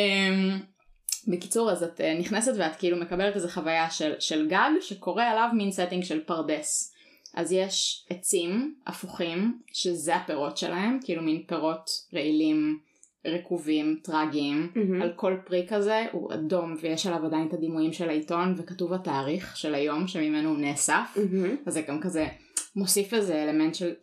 בקיצור 1.28 1.72
אז 1.72 1.84
את 1.84 2.00
uh, 2.00 2.20
נכנסת 2.20 2.54
ואת 2.58 2.76
כאילו 2.76 2.98
מקבלת 2.98 3.36
איזה 3.36 3.52
חוויה 3.52 3.90
של, 3.90 4.14
של 4.20 4.48
גג 4.48 4.70
שקורה 4.82 5.32
עליו 5.32 5.50
מין 5.54 5.72
setting 5.72 6.04
של 6.04 6.20
פרדס. 6.20 6.99
אז 7.40 7.52
יש 7.52 8.06
עצים 8.10 8.76
הפוכים 8.88 9.60
שזה 9.74 10.16
הפירות 10.16 10.58
שלהם 10.58 11.00
כאילו 11.04 11.22
מין 11.22 11.44
פירות 11.48 11.90
רעילים 12.14 12.80
רקובים 13.28 14.00
טרגיים 14.04 14.72
mm-hmm. 14.74 15.04
על 15.04 15.14
כל 15.16 15.38
פרי 15.46 15.66
כזה 15.70 16.06
הוא 16.12 16.34
אדום 16.34 16.76
ויש 16.82 17.08
עליו 17.08 17.26
עדיין 17.26 17.48
את 17.48 17.54
הדימויים 17.54 17.94
של 17.94 18.10
העיתון 18.10 18.56
וכתוב 18.58 18.94
התאריך 18.94 19.58
של 19.58 19.76
היום 19.76 20.08
שממנו 20.08 20.50
הוא 20.50 20.58
נאסף 20.58 21.16
mm-hmm. 21.16 21.68
אז 21.68 21.74
זה 21.74 21.82
גם 21.82 22.00
כזה 22.02 22.28
מוסיף 22.76 23.14
איזה 23.14 23.44
אלמנט 23.44 23.76
של 23.76 23.94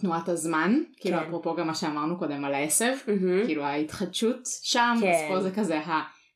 תנועת 0.00 0.28
הזמן 0.28 0.72
כאילו, 0.72 0.86
כן. 0.96 1.00
כאילו 1.02 1.28
אפרופו 1.28 1.54
גם 1.54 1.66
מה 1.66 1.74
שאמרנו 1.74 2.18
קודם 2.18 2.44
על 2.44 2.54
העשב 2.54 2.94
mm-hmm. 3.06 3.46
כאילו 3.46 3.64
ההתחדשות 3.64 4.40
שם 4.62 4.94
כן. 5.00 5.12
אז 5.12 5.20
פה 5.28 5.40
זה 5.40 5.50
כזה 5.50 5.80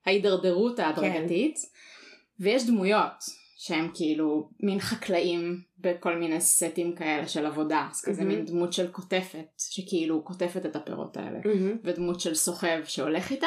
ההידרדרות 0.06 0.78
ההדרגתית 0.78 1.56
כן. 1.56 2.44
ויש 2.44 2.66
דמויות 2.66 3.45
שהם 3.66 3.90
כאילו 3.94 4.48
מין 4.60 4.80
חקלאים 4.80 5.60
בכל 5.78 6.16
מיני 6.16 6.40
סטים 6.40 6.94
כאלה 6.94 7.28
של 7.28 7.46
עבודה 7.46 7.88
אז 7.90 8.04
כזה 8.04 8.22
mm-hmm. 8.22 8.24
מין 8.24 8.44
דמות 8.44 8.72
של 8.72 8.88
קוטפת 8.88 9.46
שכאילו 9.58 10.22
קוטפת 10.22 10.66
את 10.66 10.76
הפירות 10.76 11.16
האלה 11.16 11.38
mm-hmm. 11.38 11.78
ודמות 11.84 12.20
של 12.20 12.34
סוחב 12.34 12.78
שהולך 12.84 13.30
איתם 13.30 13.46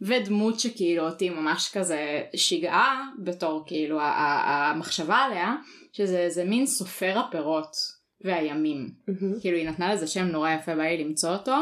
ודמות 0.00 0.60
שכאילו 0.60 1.08
אותי 1.08 1.30
ממש 1.30 1.70
כזה 1.74 2.22
שיגעה 2.36 3.08
בתור 3.18 3.62
כאילו 3.66 3.98
המחשבה 4.00 5.16
עליה 5.16 5.56
שזה 5.92 6.18
איזה 6.18 6.44
מין 6.44 6.66
סופר 6.66 7.18
הפירות 7.18 7.76
והימים 8.24 8.90
mm-hmm. 9.08 9.40
כאילו 9.40 9.56
היא 9.56 9.68
נתנה 9.68 9.94
לזה 9.94 10.06
שם 10.06 10.24
נורא 10.24 10.50
יפה 10.50 10.74
בא 10.74 10.82
לי 10.82 11.04
למצוא 11.04 11.30
אותו 11.30 11.56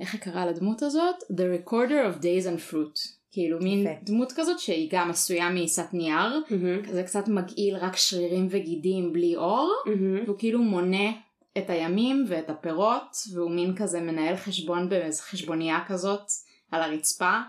איך 0.00 0.14
היא 0.14 0.20
קראה 0.20 0.46
לדמות 0.46 0.82
הזאת? 0.82 1.16
The 1.32 1.68
Recorder 1.68 2.14
of 2.14 2.22
Days 2.22 2.46
and 2.46 2.72
Fruit 2.72 3.19
כאילו 3.32 3.58
מין 3.60 3.80
יפה. 3.80 3.90
דמות 4.02 4.32
כזאת 4.32 4.58
שהיא 4.58 4.88
גם 4.92 5.10
עשויה 5.10 5.50
מעיסת 5.50 5.86
נייר, 5.92 6.40
mm-hmm. 6.46 6.88
כזה 6.88 7.02
קצת 7.02 7.28
מגעיל 7.28 7.76
רק 7.76 7.96
שרירים 7.96 8.48
וגידים 8.50 9.12
בלי 9.12 9.36
אור, 9.36 9.74
mm-hmm. 9.86 10.24
והוא 10.26 10.38
כאילו 10.38 10.62
מונה 10.62 11.10
את 11.58 11.70
הימים 11.70 12.24
ואת 12.28 12.50
הפירות, 12.50 13.16
והוא 13.34 13.50
מין 13.50 13.76
כזה 13.76 14.00
מנהל 14.00 14.36
חשבון 14.36 14.88
באיזה 14.88 15.22
חשבונייה 15.22 15.78
כזאת 15.86 16.22
על 16.70 16.82
הרצפה. 16.82 17.40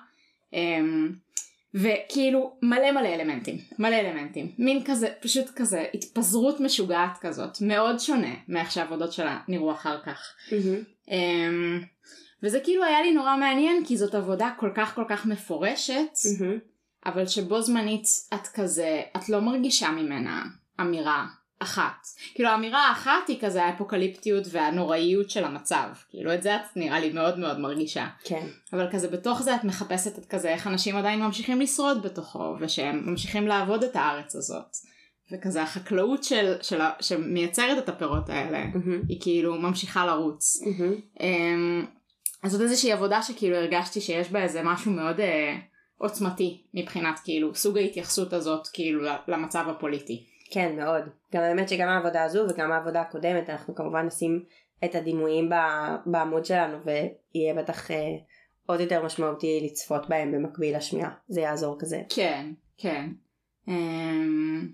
אמ, 0.53 1.11
וכאילו 1.73 2.57
מלא 2.61 2.91
מלא 2.91 3.07
אלמנטים, 3.07 3.57
מלא 3.79 3.95
אלמנטים, 3.95 4.51
מין 4.59 4.83
כזה, 4.85 5.07
פשוט 5.21 5.45
כזה 5.55 5.85
התפזרות 5.93 6.59
משוגעת 6.59 7.17
כזאת, 7.21 7.57
מאוד 7.61 7.99
שונה 7.99 8.33
מאיך 8.47 8.71
שהעבודות 8.71 9.13
שלה 9.13 9.39
נראו 9.47 9.71
אחר 9.71 10.01
כך. 10.05 10.33
Mm-hmm. 10.49 11.11
וזה 12.43 12.59
כאילו 12.59 12.83
היה 12.83 13.01
לי 13.01 13.11
נורא 13.11 13.37
מעניין 13.37 13.85
כי 13.85 13.97
זאת 13.97 14.15
עבודה 14.15 14.49
כל 14.59 14.69
כך 14.75 14.95
כל 14.95 15.05
כך 15.09 15.25
מפורשת 15.25 16.13
mm-hmm. 16.15 16.59
אבל 17.05 17.27
שבו 17.27 17.61
זמנית 17.61 18.05
את 18.33 18.47
כזה 18.47 19.01
את 19.17 19.29
לא 19.29 19.41
מרגישה 19.41 19.91
ממנה 19.91 20.43
אמירה 20.81 21.27
אחת 21.59 22.07
כאילו 22.35 22.49
האמירה 22.49 22.87
האחת 22.87 23.27
היא 23.27 23.37
כזה 23.41 23.63
האפוקליפטיות 23.63 24.43
והנוראיות 24.51 25.29
של 25.29 25.43
המצב 25.43 25.87
כאילו 26.09 26.33
את 26.33 26.43
זה 26.43 26.55
את 26.55 26.61
נראה 26.75 26.99
לי 26.99 27.13
מאוד 27.13 27.39
מאוד 27.39 27.59
מרגישה 27.59 28.07
כן 28.23 28.47
אבל 28.73 28.87
כזה 28.91 29.07
בתוך 29.07 29.41
זה 29.41 29.55
את 29.55 29.63
מחפשת 29.63 30.19
את 30.19 30.25
כזה 30.25 30.49
איך 30.49 30.67
אנשים 30.67 30.95
עדיין 30.95 31.21
ממשיכים 31.21 31.61
לשרוד 31.61 32.01
בתוכו 32.01 32.55
ושהם 32.59 33.01
ממשיכים 33.05 33.47
לעבוד 33.47 33.83
את 33.83 33.95
הארץ 33.95 34.35
הזאת 34.35 34.75
וכזה 35.31 35.61
החקלאות 35.61 36.23
של, 36.23 36.53
של, 36.61 36.79
שמייצרת 36.99 37.77
את 37.77 37.89
הפירות 37.89 38.29
האלה 38.29 38.63
mm-hmm. 38.63 39.05
היא 39.09 39.21
כאילו 39.21 39.55
ממשיכה 39.55 40.05
לרוץ. 40.05 40.61
Mm-hmm. 40.61 41.21
אז 42.43 42.51
זאת 42.51 42.61
איזושהי 42.61 42.91
עבודה 42.91 43.21
שכאילו 43.21 43.55
הרגשתי 43.55 44.01
שיש 44.01 44.31
בה 44.31 44.43
איזה 44.43 44.61
משהו 44.63 44.91
מאוד 44.91 45.19
אה, 45.19 45.57
עוצמתי 45.97 46.63
מבחינת 46.73 47.19
כאילו 47.23 47.55
סוג 47.55 47.77
ההתייחסות 47.77 48.33
הזאת 48.33 48.67
כאילו 48.73 49.09
למצב 49.27 49.65
הפוליטי. 49.69 50.25
כן 50.51 50.75
מאוד. 50.75 51.03
גם 51.33 51.41
האמת 51.41 51.69
שגם 51.69 51.87
העבודה 51.87 52.23
הזו 52.23 52.45
וגם 52.49 52.71
העבודה 52.71 53.01
הקודמת 53.01 53.49
אנחנו 53.49 53.75
כמובן 53.75 54.05
נשים 54.05 54.45
את 54.85 54.95
הדימויים 54.95 55.49
בעמוד 56.05 56.45
שלנו 56.45 56.77
ויהיה 56.85 57.53
בטח 57.53 57.91
אה, 57.91 57.97
עוד 58.65 58.79
יותר 58.79 59.05
משמעותי 59.05 59.59
לצפות 59.63 60.09
בהם 60.09 60.31
במקביל 60.31 60.77
לשמיעה. 60.77 61.11
זה 61.27 61.41
יעזור 61.41 61.79
כזה. 61.79 62.01
כן, 62.09 62.51
כן. 62.77 63.09
אמ, 63.67 64.71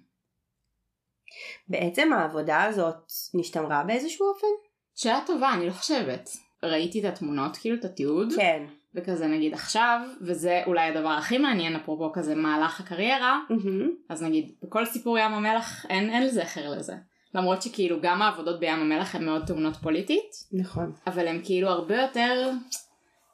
בעצם 1.67 2.13
העבודה 2.13 2.63
הזאת 2.63 3.11
נשתמרה 3.33 3.83
באיזשהו 3.83 4.27
אופן? 4.27 4.47
שאלה 4.95 5.19
טובה, 5.27 5.53
אני 5.53 5.67
לא 5.67 5.71
חושבת. 5.71 6.29
ראיתי 6.63 6.99
את 6.99 7.05
התמונות, 7.05 7.57
כאילו 7.57 7.75
את 7.75 7.85
התיעוד. 7.85 8.33
כן. 8.35 8.63
וכזה 8.95 9.27
נגיד 9.27 9.53
עכשיו, 9.53 9.99
וזה 10.21 10.61
אולי 10.65 10.89
הדבר 10.89 11.09
הכי 11.09 11.37
מעניין 11.37 11.75
אפרופו 11.75 12.11
כזה 12.13 12.35
מהלך 12.35 12.79
הקריירה, 12.79 13.39
mm-hmm. 13.49 13.89
אז 14.09 14.23
נגיד 14.23 14.51
בכל 14.63 14.85
סיפור 14.85 15.17
ים 15.17 15.33
המלח 15.33 15.85
אין, 15.89 16.09
אין 16.09 16.29
זכר 16.29 16.69
לזה. 16.69 16.93
למרות 17.35 17.61
שכאילו 17.61 18.01
גם 18.01 18.21
העבודות 18.21 18.59
בים 18.59 18.79
המלח 18.79 19.15
הן 19.15 19.25
מאוד 19.25 19.47
טעונות 19.47 19.75
פוליטית. 19.75 20.31
נכון. 20.51 20.91
אבל 21.07 21.27
הן 21.27 21.41
כאילו 21.43 21.69
הרבה 21.69 22.01
יותר, 22.01 22.51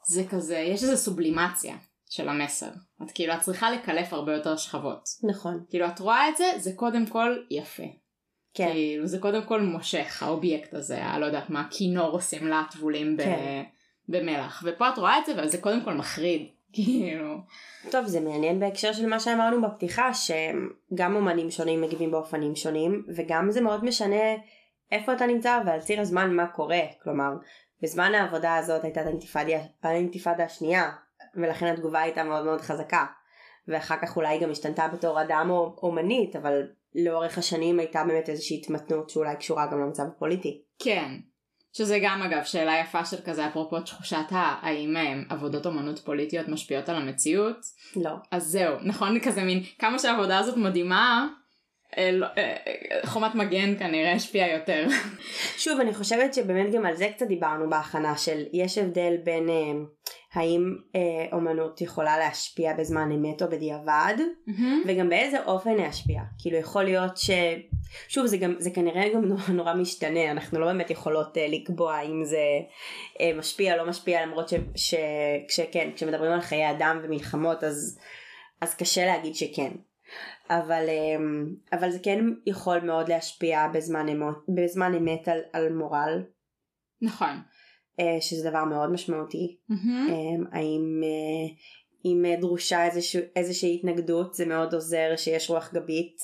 זה 0.08 0.24
כזה, 0.30 0.56
יש 0.56 0.82
איזה 0.82 0.96
סובלימציה 0.96 1.76
של 2.10 2.28
המסר. 2.28 2.70
את 3.02 3.10
כאילו 3.10 3.34
את 3.34 3.40
צריכה 3.40 3.70
לקלף 3.70 4.12
הרבה 4.12 4.34
יותר 4.34 4.56
שכבות. 4.56 5.08
נכון. 5.22 5.64
כאילו 5.68 5.86
את 5.86 6.00
רואה 6.00 6.28
את 6.28 6.36
זה, 6.36 6.44
זה 6.56 6.70
קודם 6.76 7.06
כל 7.06 7.36
יפה. 7.50 7.82
כן. 8.54 8.72
כאילו 8.72 9.06
זה 9.06 9.18
קודם 9.18 9.42
כל 9.42 9.60
מושך 9.60 10.22
האובייקט 10.22 10.74
הזה, 10.74 11.04
הלא 11.04 11.26
יודעת 11.26 11.50
מה, 11.50 11.66
כינור 11.70 12.10
עושים 12.10 12.46
לה 12.46 12.62
טבולים 12.70 13.16
כן. 13.16 13.62
במלח. 14.08 14.62
ופה 14.66 14.88
את 14.88 14.98
רואה 14.98 15.18
את 15.18 15.26
זה 15.26 15.32
וזה 15.42 15.58
קודם 15.58 15.84
כל 15.84 15.94
מחריד. 15.94 16.48
כאילו. 16.74 17.36
טוב 17.90 18.06
זה 18.06 18.20
מעניין 18.20 18.60
בהקשר 18.60 18.92
של 18.92 19.06
מה 19.06 19.20
שאמרנו 19.20 19.62
בפתיחה 19.62 20.10
שגם 20.14 21.16
אומנים 21.16 21.50
שונים 21.50 21.80
מגיבים 21.80 22.10
באופנים 22.10 22.56
שונים 22.56 23.02
וגם 23.16 23.50
זה 23.50 23.60
מאוד 23.60 23.84
משנה 23.84 24.34
איפה 24.92 25.12
אתה 25.12 25.26
נמצא 25.26 25.60
ועל 25.66 25.80
ציר 25.80 26.00
הזמן 26.00 26.36
מה 26.36 26.46
קורה 26.46 26.80
כלומר 27.02 27.30
בזמן 27.82 28.14
העבודה 28.14 28.56
הזאת 28.56 28.84
הייתה 28.84 29.00
האינתיפאדה 29.82 30.44
השנייה 30.44 30.90
ולכן 31.34 31.66
התגובה 31.66 32.00
הייתה 32.00 32.24
מאוד 32.24 32.44
מאוד 32.44 32.60
חזקה 32.60 33.06
ואחר 33.68 33.96
כך 34.02 34.16
אולי 34.16 34.38
גם 34.38 34.50
השתנתה 34.50 34.88
בתור 34.88 35.22
אדם 35.22 35.46
או 35.50 35.76
אומנית 35.82 36.36
אבל 36.36 36.62
לאורך 36.94 37.38
השנים 37.38 37.78
הייתה 37.78 38.04
באמת 38.04 38.28
איזושהי 38.28 38.56
התמתנות 38.56 39.10
שאולי 39.10 39.36
קשורה 39.36 39.66
גם 39.66 39.80
למצב 39.80 40.02
הפוליטי. 40.02 40.62
כן. 40.78 41.10
שזה 41.72 41.98
גם 42.02 42.22
אגב 42.22 42.44
שאלה 42.44 42.78
יפה 42.80 43.04
של 43.04 43.16
כזה 43.24 43.46
אפרופו 43.46 43.80
תחושת 43.80 44.26
האם 44.30 44.96
אה, 44.96 45.14
עבודות 45.28 45.66
אומנות 45.66 45.98
פוליטיות 45.98 46.48
משפיעות 46.48 46.88
על 46.88 46.96
המציאות. 46.96 47.56
לא. 47.96 48.10
אז 48.30 48.44
זהו, 48.44 48.76
נכון 48.82 49.20
כזה 49.20 49.42
מין 49.42 49.62
כמה 49.78 49.98
שהעבודה 49.98 50.38
הזאת 50.38 50.56
מדהימה, 50.56 51.28
חומת 53.04 53.34
מגן 53.34 53.78
כנראה 53.78 54.12
השפיעה 54.12 54.52
יותר. 54.52 54.86
שוב 55.56 55.80
אני 55.80 55.94
חושבת 55.94 56.34
שבאמת 56.34 56.72
גם 56.72 56.86
על 56.86 56.96
זה 56.96 57.08
קצת 57.14 57.26
דיברנו 57.26 57.70
בהכנה 57.70 58.16
של 58.16 58.42
יש 58.52 58.78
הבדל 58.78 59.16
בין 59.24 59.48
האם 60.34 60.76
אה, 60.96 61.26
אומנות 61.32 61.80
יכולה 61.80 62.18
להשפיע 62.18 62.72
בזמן 62.72 63.10
אמת 63.12 63.42
או 63.42 63.50
בדיעבד 63.50 64.14
mm-hmm. 64.18 64.62
וגם 64.86 65.08
באיזה 65.08 65.44
אופן 65.44 65.74
להשפיע 65.74 66.20
כאילו 66.38 66.56
יכול 66.56 66.84
להיות 66.84 67.16
ש... 67.16 67.30
שוב 68.08 68.26
זה 68.26 68.36
גם 68.36 68.54
זה 68.58 68.70
כנראה 68.70 69.08
גם 69.14 69.24
נורא, 69.24 69.42
נורא 69.48 69.74
משתנה 69.74 70.30
אנחנו 70.30 70.60
לא 70.60 70.66
באמת 70.66 70.90
יכולות 70.90 71.38
אה, 71.38 71.46
לקבוע 71.48 72.00
אם 72.00 72.24
זה 72.24 72.42
אה, 73.20 73.32
משפיע 73.38 73.76
לא 73.76 73.88
משפיע 73.88 74.26
למרות 74.26 74.48
ש... 74.48 74.54
ש... 74.74 74.94
כשכן 75.48 75.90
כשמדברים 75.96 76.32
על 76.32 76.40
חיי 76.40 76.70
אדם 76.70 77.00
ומלחמות 77.02 77.64
אז 77.64 77.98
אז 78.60 78.74
קשה 78.74 79.06
להגיד 79.06 79.34
שכן 79.34 79.70
אבל 80.50 80.84
אה, 80.88 81.16
אבל 81.78 81.90
זה 81.90 81.98
כן 82.02 82.24
יכול 82.46 82.80
מאוד 82.80 83.08
להשפיע 83.08 83.68
בזמן 83.74 84.08
אמת, 84.08 84.34
בזמן 84.48 84.94
אמת 84.94 85.28
על, 85.28 85.38
על 85.52 85.72
מורל. 85.72 86.22
נכון. 87.02 87.36
אה, 88.00 88.20
שזה 88.20 88.50
דבר 88.50 88.64
מאוד 88.64 88.92
משמעותי. 88.92 89.56
Mm-hmm. 89.70 90.44
האם 90.52 91.00
אה, 91.04 91.54
אם 92.04 92.40
דרושה 92.40 92.84
איזושה, 92.84 93.18
איזושהי 93.36 93.74
התנגדות 93.74 94.34
זה 94.34 94.46
מאוד 94.46 94.74
עוזר 94.74 95.16
שיש 95.16 95.50
רוח 95.50 95.74
גבית 95.74 96.16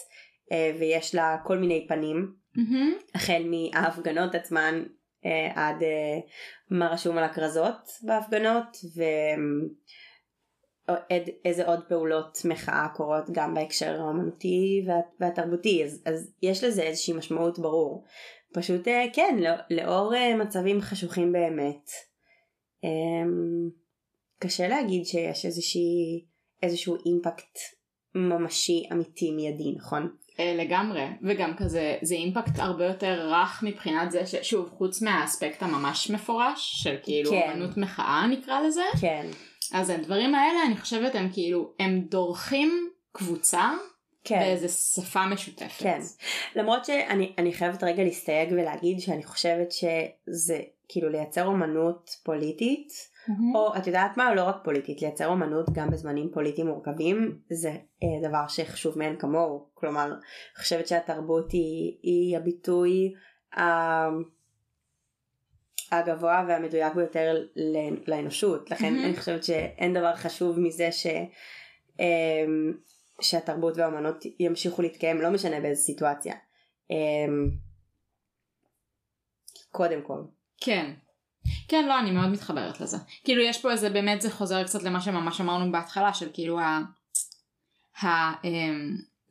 ויש 0.78 1.14
לה 1.14 1.36
כל 1.44 1.58
מיני 1.58 1.86
פנים. 1.88 2.32
Mm-hmm. 2.56 3.14
החל 3.14 3.42
מההפגנות 3.44 4.34
עצמן 4.34 4.82
עד 5.54 5.76
מה 6.70 6.88
רשום 6.88 7.18
על 7.18 7.24
הכרזות 7.24 7.90
בהפגנות 8.02 8.76
ואיזה 10.90 11.66
עוד 11.66 11.80
פעולות 11.88 12.38
מחאה 12.44 12.88
קורות 12.96 13.30
גם 13.32 13.54
בהקשר 13.54 14.02
האמנותי 14.02 14.86
והתרבותי 15.20 15.84
אז, 15.84 16.02
אז 16.06 16.34
יש 16.42 16.64
לזה 16.64 16.82
איזושהי 16.82 17.14
משמעות 17.14 17.58
ברור 17.58 18.04
פשוט 18.54 18.88
אה, 18.88 19.04
כן 19.12 19.36
לא, 19.40 19.50
לאור 19.70 20.14
אה, 20.14 20.36
מצבים 20.36 20.80
חשוכים 20.80 21.32
באמת 21.32 21.90
אמ, 22.84 23.70
קשה 24.38 24.68
להגיד 24.68 25.04
שיש 25.04 25.46
איזושהי, 25.46 26.26
איזשהו 26.62 26.96
אימפקט 27.06 27.58
ממשי 28.14 28.88
אמיתי 28.92 29.30
מיידי 29.30 29.74
נכון? 29.76 30.16
אה, 30.40 30.54
לגמרי 30.54 31.06
וגם 31.22 31.56
כזה 31.56 31.96
זה 32.02 32.14
אימפקט 32.14 32.58
הרבה 32.58 32.84
יותר 32.84 33.28
רך 33.32 33.62
מבחינת 33.62 34.10
זה 34.10 34.26
ששוב 34.26 34.68
חוץ 34.68 35.02
מהאספקט 35.02 35.62
הממש 35.62 36.10
מפורש 36.10 36.82
של 36.82 36.96
כאילו 37.02 37.30
כן. 37.30 37.50
אמנות 37.54 37.76
מחאה 37.76 38.26
נקרא 38.26 38.60
לזה 38.60 38.84
כן 39.00 39.26
אז 39.72 39.90
הדברים 39.90 40.34
האלה 40.34 40.58
אני 40.66 40.76
חושבת 40.76 41.14
הם 41.14 41.28
כאילו 41.32 41.72
הם 41.78 42.00
דורכים 42.00 42.90
קבוצה 43.12 43.70
כן. 44.24 44.38
באיזה 44.38 44.68
שפה 44.68 45.26
משותפת. 45.26 45.82
כן. 45.82 46.00
למרות 46.56 46.84
שאני 46.84 47.52
חייבת 47.52 47.82
רגע 47.82 48.04
להסתייג 48.04 48.52
ולהגיד 48.52 49.00
שאני 49.00 49.24
חושבת 49.24 49.72
שזה 49.72 50.60
כאילו 50.88 51.08
לייצר 51.08 51.46
אומנות 51.46 52.10
פוליטית, 52.24 52.88
mm-hmm. 52.88 53.32
או 53.54 53.76
את 53.76 53.86
יודעת 53.86 54.16
מה? 54.16 54.34
לא 54.34 54.44
רק 54.44 54.56
פוליטית, 54.64 55.02
לייצר 55.02 55.26
אומנות 55.26 55.66
גם 55.72 55.90
בזמנים 55.90 56.30
פוליטיים 56.32 56.66
מורכבים 56.66 57.38
זה 57.50 57.70
אה, 57.70 58.28
דבר 58.28 58.48
שחשוב 58.48 58.98
מאין 58.98 59.16
כמוהו. 59.16 59.66
כלומר, 59.74 60.04
אני 60.04 60.14
חושבת 60.56 60.88
שהתרבות 60.88 61.52
היא, 61.52 61.98
היא 62.02 62.36
הביטוי 62.36 63.12
אה, 63.58 64.08
הגבוה 65.92 66.44
והמדויק 66.48 66.94
ביותר 66.94 67.36
לאנושות. 68.06 68.70
לכן 68.70 68.94
mm-hmm. 68.96 69.04
אני 69.04 69.16
חושבת 69.16 69.44
שאין 69.44 69.94
דבר 69.94 70.16
חשוב 70.16 70.60
מזה 70.60 70.92
ש... 70.92 71.06
אה, 72.00 72.44
שהתרבות 73.20 73.76
והאמנות 73.76 74.24
ימשיכו 74.40 74.82
להתקיים 74.82 75.20
לא 75.20 75.30
משנה 75.30 75.60
באיזה 75.60 75.82
סיטואציה. 75.82 76.34
אמ, 76.90 77.50
קודם 79.70 80.02
כל. 80.02 80.22
כן. 80.60 80.92
כן 81.68 81.88
לא 81.88 81.98
אני 81.98 82.10
מאוד 82.10 82.28
מתחברת 82.28 82.80
לזה. 82.80 82.96
כאילו 83.24 83.42
יש 83.42 83.62
פה 83.62 83.72
איזה 83.72 83.90
באמת 83.90 84.20
זה 84.20 84.30
חוזר 84.30 84.64
קצת 84.64 84.82
למה 84.82 85.00
שממש 85.00 85.40
אמרנו 85.40 85.72
בהתחלה 85.72 86.14
של 86.14 86.30
כאילו 86.32 86.60
ה... 86.60 86.80
ה... 88.04 88.06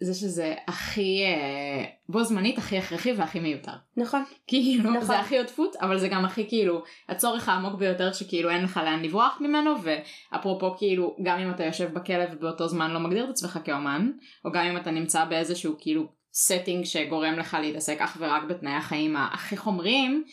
זה 0.02 0.14
שזה 0.14 0.56
הכי 0.68 1.24
אה, 1.24 1.86
בו 2.10 2.24
זמנית 2.24 2.58
הכי 2.58 2.78
הכרחי 2.78 3.14
והכי 3.14 3.40
מיותר. 3.40 3.72
נכון. 3.98 4.24
כאילו 4.48 4.92
נכון. 4.92 5.02
זה 5.02 5.20
הכי 5.20 5.38
עודפות 5.38 5.76
אבל 5.76 6.00
זה 6.00 6.08
גם 6.08 6.26
הכי 6.26 6.48
כאילו 6.48 6.84
הצורך 7.10 7.50
העמוק 7.50 7.80
ביותר 7.80 8.14
שכאילו 8.14 8.50
אין 8.50 8.64
לך 8.64 8.78
לאן 8.78 9.02
לברוח 9.04 9.38
ממנו 9.42 9.72
ואפרופו 9.84 10.78
כאילו 10.78 11.16
גם 11.24 11.40
אם 11.40 11.52
אתה 11.52 11.64
יושב 11.64 11.94
בכלא 11.94 12.24
ובאותו 12.32 12.68
זמן 12.68 12.92
לא 12.92 13.00
מגדיר 13.00 13.24
את 13.24 13.30
עצמך 13.30 13.60
כאומן 13.64 14.12
או 14.46 14.52
גם 14.52 14.66
אם 14.66 14.78
אתה 14.78 14.92
נמצא 14.92 15.26
באיזשהו 15.26 15.76
כאילו 15.80 16.04
setting 16.34 16.86
שגורם 16.86 17.34
לך 17.40 17.58
להתעסק 17.62 18.02
אך 18.02 18.18
ורק 18.20 18.44
בתנאי 18.44 18.74
החיים 18.74 19.16
הכי 19.16 19.58
חומריים 19.58 20.24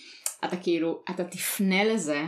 אתה 0.44 0.56
כאילו 0.56 1.02
אתה 1.10 1.24
תפנה 1.24 1.84
לזה 1.84 2.24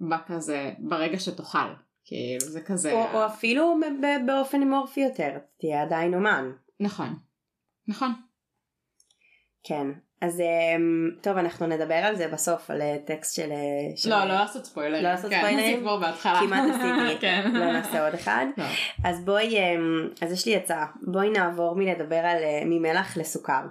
בכזה 0.00 0.70
ברגע 0.78 1.18
שתוכל. 1.18 1.87
כאילו 2.08 2.40
זה 2.40 2.60
כזה... 2.60 2.92
או, 2.92 3.04
או 3.14 3.26
אפילו 3.26 3.76
באופן 4.26 4.62
אמורפי 4.62 5.00
יותר, 5.00 5.38
תהיה 5.58 5.82
עדיין 5.82 6.14
אומן. 6.14 6.50
נכון. 6.80 7.14
נכון. 7.88 8.12
כן. 9.62 9.86
אז 10.20 10.40
אמ, 10.40 11.10
טוב 11.20 11.36
אנחנו 11.36 11.66
נדבר 11.66 11.94
על 11.94 12.16
זה 12.16 12.28
בסוף 12.28 12.70
על 12.70 12.82
אה, 12.82 12.96
טקסט 13.04 13.34
של... 13.34 13.52
אה, 13.52 13.96
של... 13.96 14.10
לא, 14.10 14.24
לא 14.24 14.34
לעשות 14.34 14.64
ספוילרים. 14.64 15.04
לא 15.04 15.10
לעשות 15.10 15.30
כן, 15.30 15.38
ספוילרים? 15.40 15.80
כבר 15.80 15.96
בהתחלה. 15.96 16.40
כמעט 16.40 16.70
עשיתי. 16.70 17.18
כן. 17.20 17.50
לא 17.54 17.72
נעשה 17.72 18.04
עוד 18.04 18.14
אחד. 18.14 18.46
לא. 18.56 18.64
אז 19.04 19.24
בואי, 19.24 19.58
אמ, 19.58 20.08
אז 20.22 20.32
יש 20.32 20.46
לי 20.46 20.56
הצעה. 20.56 20.86
בואי 21.02 21.30
נעבור 21.30 21.74
מלדבר 21.76 22.16
על 22.16 22.42
אה, 22.42 22.62
ממלח 22.64 23.16
לסוכר. 23.16 23.62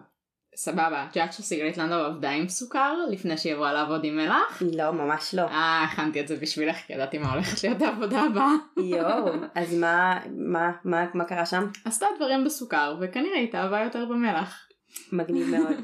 סבבה, 0.60 1.06
את 1.10 1.16
יודעת 1.16 1.34
שסיגלית 1.34 1.78
לנדאו 1.78 1.98
עבדה 1.98 2.30
עם 2.30 2.50
סוכר 2.50 2.96
לפני 3.10 3.38
שהיא 3.38 3.54
עברה 3.54 3.74
לעבוד 3.74 4.04
עם 4.04 4.18
מלח? 4.18 4.62
לא, 4.74 4.92
ממש 4.92 5.36
לא. 5.36 5.42
אה, 5.42 5.84
הכנתי 5.84 6.22
את 6.22 6.28
זה 6.28 6.36
בשבילך, 6.36 6.76
כי 6.76 6.94
ידעתי 6.94 7.18
מה 7.18 7.34
הולכת 7.34 7.64
להיות 7.64 7.82
העבודה 7.82 8.22
הבאה. 8.22 8.52
יואו, 8.78 9.34
אז 9.56 9.74
מה, 9.74 10.20
מה, 10.36 10.72
מה, 10.84 11.06
מה 11.14 11.26
קרה 11.26 11.46
שם? 11.46 11.68
עשתה 11.86 12.06
דברים 12.16 12.44
בסוכר, 12.44 12.98
וכנראה 13.02 13.36
היא 13.36 13.48
התאהבה 13.48 13.84
יותר 13.84 14.06
במלח. 14.06 14.68
מגניב 15.12 15.48
מאוד. 15.58 15.76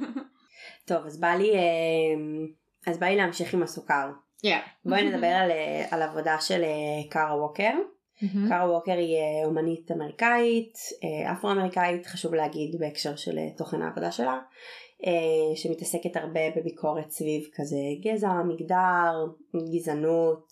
טוב, 0.88 1.06
אז 1.06 1.20
בא 1.20 1.28
לי, 1.28 1.54
אה, 1.56 1.62
אז 2.88 3.00
בא 3.00 3.08
לי 3.08 3.16
להמשיך 3.16 3.54
עם 3.54 3.64
הסוכר. 3.64 4.10
Yeah. 4.46 4.50
בואי 4.86 5.10
נדבר 5.10 5.28
על, 5.28 5.52
אה, 5.52 5.86
על 5.92 6.02
עבודה 6.02 6.40
של 6.40 6.64
אה, 6.64 7.10
קארה 7.10 7.36
ווקר. 7.42 7.72
Mm-hmm. 8.22 8.49
קארה 8.49 8.72
ווקר 8.72 8.91
היא 8.91 9.18
אה, 9.18 9.45
אומנית 9.45 9.91
אמריקאית, 9.91 10.78
אה, 11.03 11.32
אפרו-אמריקאית, 11.32 12.05
חשוב 12.05 12.34
להגיד 12.34 12.76
בהקשר 12.80 13.16
של 13.16 13.38
אה, 13.38 13.49
תוכן 13.57 13.82
העבודה 13.82 14.11
שלה, 14.11 14.39
שמתעסקת 15.55 16.16
הרבה 16.16 16.39
בביקורת 16.55 17.09
סביב 17.09 17.43
כזה 17.55 17.78
גזע, 18.03 18.34
מגדר, 18.47 19.26
גזענות, 19.74 20.47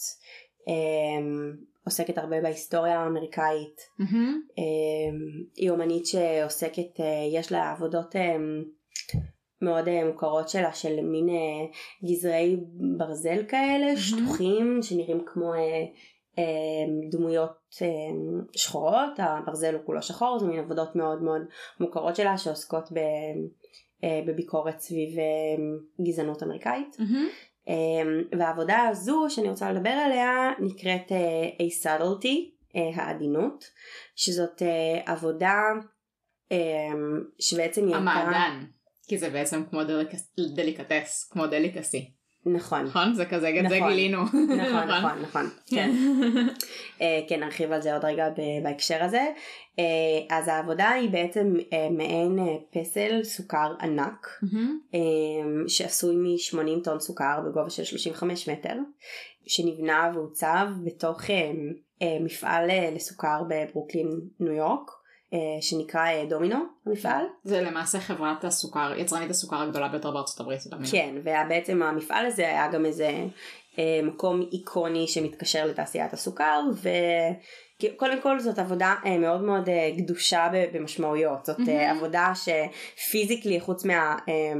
עוסקת 1.85 2.17
הרבה 2.17 2.41
בהיסטוריה 2.41 2.99
האמריקאית. 2.99 3.81
Mm-hmm. 4.01 4.61
היא 5.55 5.69
אומנית 5.69 6.05
שעוסקת, 6.05 6.99
יש 7.31 7.51
לה 7.51 7.71
עבודות 7.71 8.15
מאוד 9.61 10.03
מוכרות 10.05 10.49
שלה 10.49 10.73
של 10.73 11.01
מין 11.01 11.29
גזרי 12.05 12.57
ברזל 12.97 13.43
כאלה, 13.47 13.97
שטוחים, 13.97 14.79
שנראים 14.81 15.21
כמו 15.25 15.53
דמויות 17.11 17.75
אה, 17.81 17.87
שחורות, 18.55 19.13
הברזל 19.17 19.73
הוא 19.73 19.85
כולו 19.85 20.01
שחור, 20.01 20.39
זה 20.39 20.45
מין 20.45 20.59
עבודות 20.59 20.95
מאוד 20.95 21.21
מאוד 21.21 21.41
מוכרות 21.79 22.15
שלה 22.15 22.37
שעוסקות 22.37 22.89
אה, 24.03 24.21
בביקורת 24.27 24.79
סביב 24.79 25.19
אה, 25.19 26.03
גזענות 26.05 26.43
אמריקאית. 26.43 26.95
Mm-hmm. 26.99 27.71
והעבודה 28.39 28.79
הזו 28.89 29.25
שאני 29.29 29.49
רוצה 29.49 29.71
לדבר 29.71 29.89
עליה 29.89 30.51
נקראת 30.59 31.11
אה, 31.11 31.65
A 31.67 31.83
subtlety, 31.83 32.37
אה, 32.75 33.03
העדינות, 33.03 33.71
שזאת 34.15 34.61
עבודה 35.05 35.59
שבעצם 37.39 37.85
היא 37.85 37.95
הייתה... 37.95 38.11
המעדן. 38.11 38.65
כי 39.07 39.17
זה 39.17 39.29
בעצם 39.29 39.63
כמו 39.69 39.83
דליקס, 39.83 40.33
דליקטס, 40.55 41.29
כמו 41.31 41.47
דליקסי. 41.47 42.11
נכון. 42.45 42.83
נכון? 42.83 43.13
זה 43.13 43.25
כזה, 43.25 43.51
גם 43.51 43.69
זה 43.69 43.75
נכון. 43.77 43.89
גילינו. 43.89 44.23
נכון, 44.23 44.87
נכון, 44.97 45.21
נכון, 45.21 45.49
כן. 45.67 45.91
אה, 47.01 47.19
כן, 47.29 47.39
נרחיב 47.39 47.71
על 47.71 47.81
זה 47.81 47.93
עוד 47.93 48.05
רגע 48.05 48.29
בהקשר 48.63 49.03
הזה. 49.03 49.27
אה, 49.79 50.37
אז 50.37 50.47
העבודה 50.47 50.89
היא 50.89 51.09
בעצם 51.09 51.53
אה, 51.73 51.89
מעין 51.89 52.39
פסל 52.71 53.23
סוכר 53.23 53.73
ענק, 53.81 54.27
שעשוי 55.67 56.15
מ-80 56.15 56.83
טון 56.83 56.99
סוכר 56.99 57.39
בגובה 57.45 57.69
של 57.69 57.83
35 57.83 58.49
מטר, 58.49 58.75
שנבנה 59.47 60.11
ועוצב 60.13 60.67
בתוך 60.83 61.21
מפעל 62.21 62.69
לסוכר 62.95 63.41
בברוקלין, 63.49 64.21
ניו 64.39 64.53
יורק, 64.53 64.91
שנקרא 65.61 66.05
אה, 66.05 66.25
דומינו, 66.29 66.57
המפעל. 66.85 67.25
זה 67.43 67.61
למעשה 67.61 67.99
חברת 67.99 68.43
הסוכר, 68.43 68.93
יצרנית 68.97 69.29
הסוכר 69.29 69.61
הגדולה 69.61 69.87
ביותר 69.87 70.11
בארצות 70.11 70.39
הברית. 70.39 70.59
כן, 70.91 71.15
ובעצם 71.23 71.83
המפעל 71.83 72.25
הזה 72.25 72.47
היה 72.47 72.67
גם 72.67 72.85
איזה 72.85 73.25
אה, 73.79 73.99
מקום 74.03 74.41
איקוני 74.51 75.07
שמתקשר 75.07 75.65
לתעשיית 75.65 76.13
הסוכר, 76.13 76.61
וקודם 77.83 78.21
כל 78.21 78.39
זאת 78.39 78.59
עבודה 78.59 78.95
אה, 79.05 79.17
מאוד 79.17 79.41
מאוד 79.41 79.69
אה, 79.69 79.91
גדושה 79.97 80.49
במשמעויות, 80.73 81.45
זאת 81.45 81.59
אה, 81.59 81.63
מהמם. 81.65 81.97
עבודה 81.97 82.31
שפיזיקלי 82.35 83.59
חוץ 83.59 83.85
מה... 83.85 84.17
אה, 84.29 84.53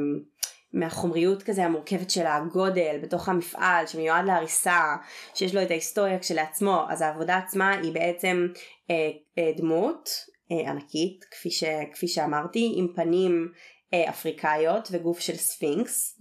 מהחומריות 0.73 1.43
כזה 1.43 1.65
המורכבת 1.65 2.09
של 2.09 2.25
הגודל 2.25 2.99
בתוך 3.01 3.29
המפעל 3.29 3.87
שמיועד 3.87 4.25
להריסה 4.25 4.95
שיש 5.33 5.55
לו 5.55 5.61
את 5.61 5.71
ההיסטוריה 5.71 6.19
כשלעצמו 6.19 6.83
אז 6.89 7.01
העבודה 7.01 7.37
עצמה 7.37 7.71
היא 7.71 7.93
בעצם 7.93 8.47
אה, 8.89 9.09
אה, 9.37 9.51
דמות 9.57 10.09
אה, 10.09 10.30
ענקית 10.67 11.25
כפי, 11.31 11.51
ש, 11.51 11.63
כפי 11.93 12.07
שאמרתי 12.07 12.73
עם 12.75 12.87
פנים 12.95 13.51
אה, 13.93 14.09
אפריקאיות 14.09 14.87
וגוף 14.91 15.19
של 15.19 15.35
ספינקס. 15.35 16.17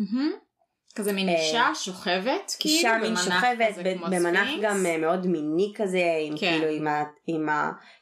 כזה 0.95 1.13
מין 1.13 1.29
אה, 1.29 1.41
אישה 1.41 1.71
שוכבת, 1.75 2.57
כאילו, 2.59 2.77
אישה 2.77 2.99
מין 3.03 3.17
שוכבת 3.17 3.75
במנח. 4.11 4.49
גם 4.63 4.87
אה, 4.87 4.99
מאוד 4.99 5.27
מיני 5.27 5.73
כזה 5.77 6.03
עם 6.27 6.39
כן. 6.39 6.51
כאילו 6.51 6.73
עם, 6.73 6.87
ה, 6.87 7.05
עם 7.27 7.49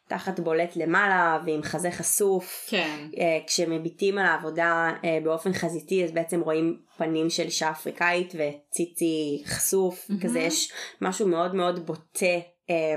התחת 0.06 0.40
בולט 0.40 0.76
למעלה 0.76 1.38
ועם 1.46 1.62
חזה 1.62 1.90
חשוף 1.90 2.66
כן. 2.68 3.08
אה, 3.18 3.38
כשמביטים 3.46 4.18
על 4.18 4.26
העבודה 4.26 4.90
אה, 5.04 5.18
באופן 5.24 5.52
חזיתי 5.52 6.04
אז 6.04 6.12
בעצם 6.12 6.40
רואים 6.40 6.78
פנים 6.96 7.30
של 7.30 7.42
אישה 7.42 7.70
אפריקאית 7.70 8.34
וציצי 8.34 9.42
חשוף 9.46 10.06
מהמם. 10.08 10.22
כזה 10.22 10.40
יש 10.40 10.72
משהו 11.00 11.28
מאוד 11.28 11.54
מאוד 11.54 11.86
בוטה 11.86 12.26
אה, 12.70 12.94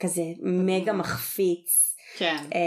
כזה 0.00 0.22
מגה 0.42 0.92
מחפיץ 0.92 1.97
כן. 2.18 2.36
אה, 2.54 2.60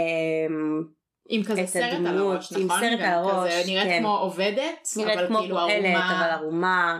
עם 1.28 1.44
כזה 1.44 1.62
את 1.62 1.66
סרט 1.66 1.82
על 1.82 2.06
הדמות, 2.06 2.32
הראש, 2.32 2.52
עם 2.52 2.66
נכון? 2.66 2.80
סרט 2.80 2.98
גם 2.98 3.06
על 3.06 3.14
הראש, 3.14 3.52
כזה 3.52 3.62
נראית 3.66 3.88
כן. 3.88 3.98
כמו 3.98 4.18
עובדת, 4.18 4.88
נראית 4.96 5.18
אבל 5.18 5.26
כמו 5.26 5.38
כאילו 5.38 5.56
פועלת 5.56 5.84
ערומה. 5.84 6.20
אבל 6.20 6.30
ערומה. 6.30 6.98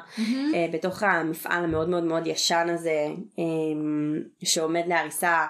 אה, 0.54 0.66
בתוך 0.72 1.02
המפעל 1.02 1.64
המאוד 1.64 1.88
מאוד 1.88 2.04
מאוד 2.04 2.26
ישן 2.26 2.66
הזה 2.70 3.06
אה, 3.38 3.44
שעומד 4.44 4.82
להריסה 4.86 5.46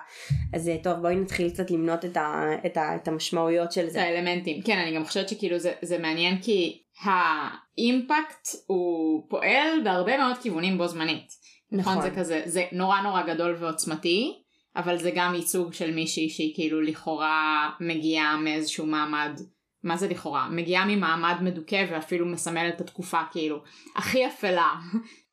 אז 0.55 0.69
אה, 0.69 0.77
טוב 0.83 0.99
בואי 0.99 1.17
נתחיל 1.17 1.51
קצת 1.51 1.71
למנות 1.71 2.05
את, 2.05 2.17
ה, 2.17 2.47
את, 2.67 2.77
ה, 2.77 2.97
את 2.97 3.09
המשמעויות 3.09 3.73
של 3.73 3.85
את 3.87 3.91
זה. 3.91 4.03
האלמנטים. 4.03 4.63
כן, 4.63 4.79
אני 4.79 4.97
גם 4.97 5.05
חושבת 5.05 5.29
שכאילו 5.29 5.59
זה, 5.59 5.73
זה 5.83 5.99
מעניין 5.99 6.39
כי 6.43 6.83
האימפקט 7.05 8.49
הוא 8.67 9.23
פועל 9.29 9.81
בהרבה 9.85 10.19
מאוד 10.19 10.39
כיוונים 10.39 10.79
בו 10.79 10.89
זמנית. 10.89 11.43
נכון. 11.73 11.93
נכון. 11.99 12.11
זה 12.11 12.17
כזה, 12.17 12.43
זה 12.45 12.65
נורא 12.73 13.01
נורא 13.01 13.23
גדול 13.23 13.57
ועוצמתי, 13.59 14.42
אבל 14.77 14.99
זה 14.99 15.11
גם 15.15 15.35
ייצוג 15.35 15.73
של 15.73 15.95
מישהי 15.95 16.31
שהיא 16.31 16.55
כאילו 16.55 16.81
לכאורה 16.81 17.71
מגיעה 17.81 18.37
מאיזשהו 18.37 18.87
מעמד, 18.87 19.41
מה 19.83 19.97
זה 19.97 20.09
לכאורה? 20.09 20.49
מגיעה 20.49 20.85
ממעמד 20.87 21.37
מדוכא 21.41 21.87
ואפילו 21.91 22.27
מסמלת 22.27 22.75
את 22.77 22.81
התקופה 22.81 23.21
כאילו 23.33 23.63
הכי 23.97 24.27
אפלה. 24.27 24.73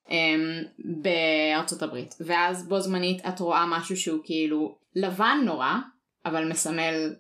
אמ, 0.10 0.64
בארצות 1.02 1.82
הברית 1.82 2.16
ואז 2.20 2.68
בו 2.68 2.80
זמנית 2.80 3.26
את 3.28 3.40
רואה 3.40 3.66
משהו 3.66 3.98
שהוא 3.98 4.20
כאילו 4.24 4.78
לבן 4.96 5.38
נורא 5.46 5.76
אבל 6.26 6.50
מסמל 6.50 7.16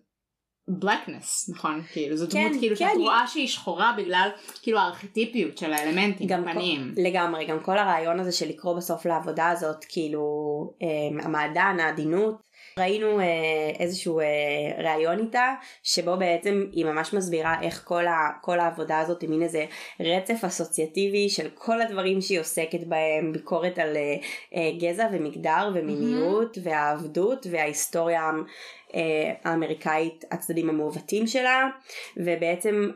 blackness 0.83 1.51
נכון? 1.51 1.81
כאילו 1.91 2.17
זו 2.17 2.25
כן, 2.31 2.47
דמות 2.47 2.59
כאילו 2.59 2.75
כן, 2.75 2.85
שאת 2.85 2.95
היא- 2.97 3.03
רואה 3.03 3.27
שהיא 3.27 3.47
שחורה 3.47 3.93
בגלל 3.97 4.29
כאילו 4.61 4.79
הארכיטיפיות 4.79 5.57
של 5.57 5.73
האלמנטים 5.73 6.27
גם 6.27 6.47
הפנים. 6.47 6.91
כל, 6.95 7.01
לגמרי 7.01 7.45
גם 7.45 7.59
כל 7.59 7.77
הרעיון 7.77 8.19
הזה 8.19 8.31
של 8.31 8.49
לקרוא 8.49 8.77
בסוף 8.77 9.05
לעבודה 9.05 9.49
הזאת 9.49 9.85
כאילו 9.89 10.23
אה, 10.81 11.25
המעדן 11.25 11.77
העדינות. 11.79 12.49
ראינו 12.79 13.19
אה, 13.19 13.25
איזשהו 13.79 14.19
אה, 14.19 14.25
ראיון 14.83 15.19
איתה 15.19 15.53
שבו 15.83 16.17
בעצם 16.17 16.65
היא 16.71 16.85
ממש 16.85 17.13
מסבירה 17.13 17.55
איך 17.61 17.83
כל, 17.85 18.07
ה, 18.07 18.29
כל 18.41 18.59
העבודה 18.59 18.99
הזאת 18.99 19.21
היא 19.21 19.29
מין 19.29 19.41
איזה 19.41 19.65
רצף 19.99 20.43
אסוציאטיבי 20.43 21.29
של 21.29 21.47
כל 21.53 21.81
הדברים 21.81 22.21
שהיא 22.21 22.39
עוסקת 22.39 22.83
בהם 22.87 23.31
ביקורת 23.33 23.79
על 23.79 23.97
אה, 23.97 24.15
אה, 24.55 24.71
גזע 24.79 25.07
ומגדר 25.11 25.69
ומיניות 25.73 26.57
mm-hmm. 26.57 26.61
והעבדות 26.63 27.45
וההיסטוריה 27.51 28.31
האמריקאית 29.43 30.25
הצדדים 30.31 30.69
המעוותים 30.69 31.27
שלה 31.27 31.67
ובעצם 32.17 32.89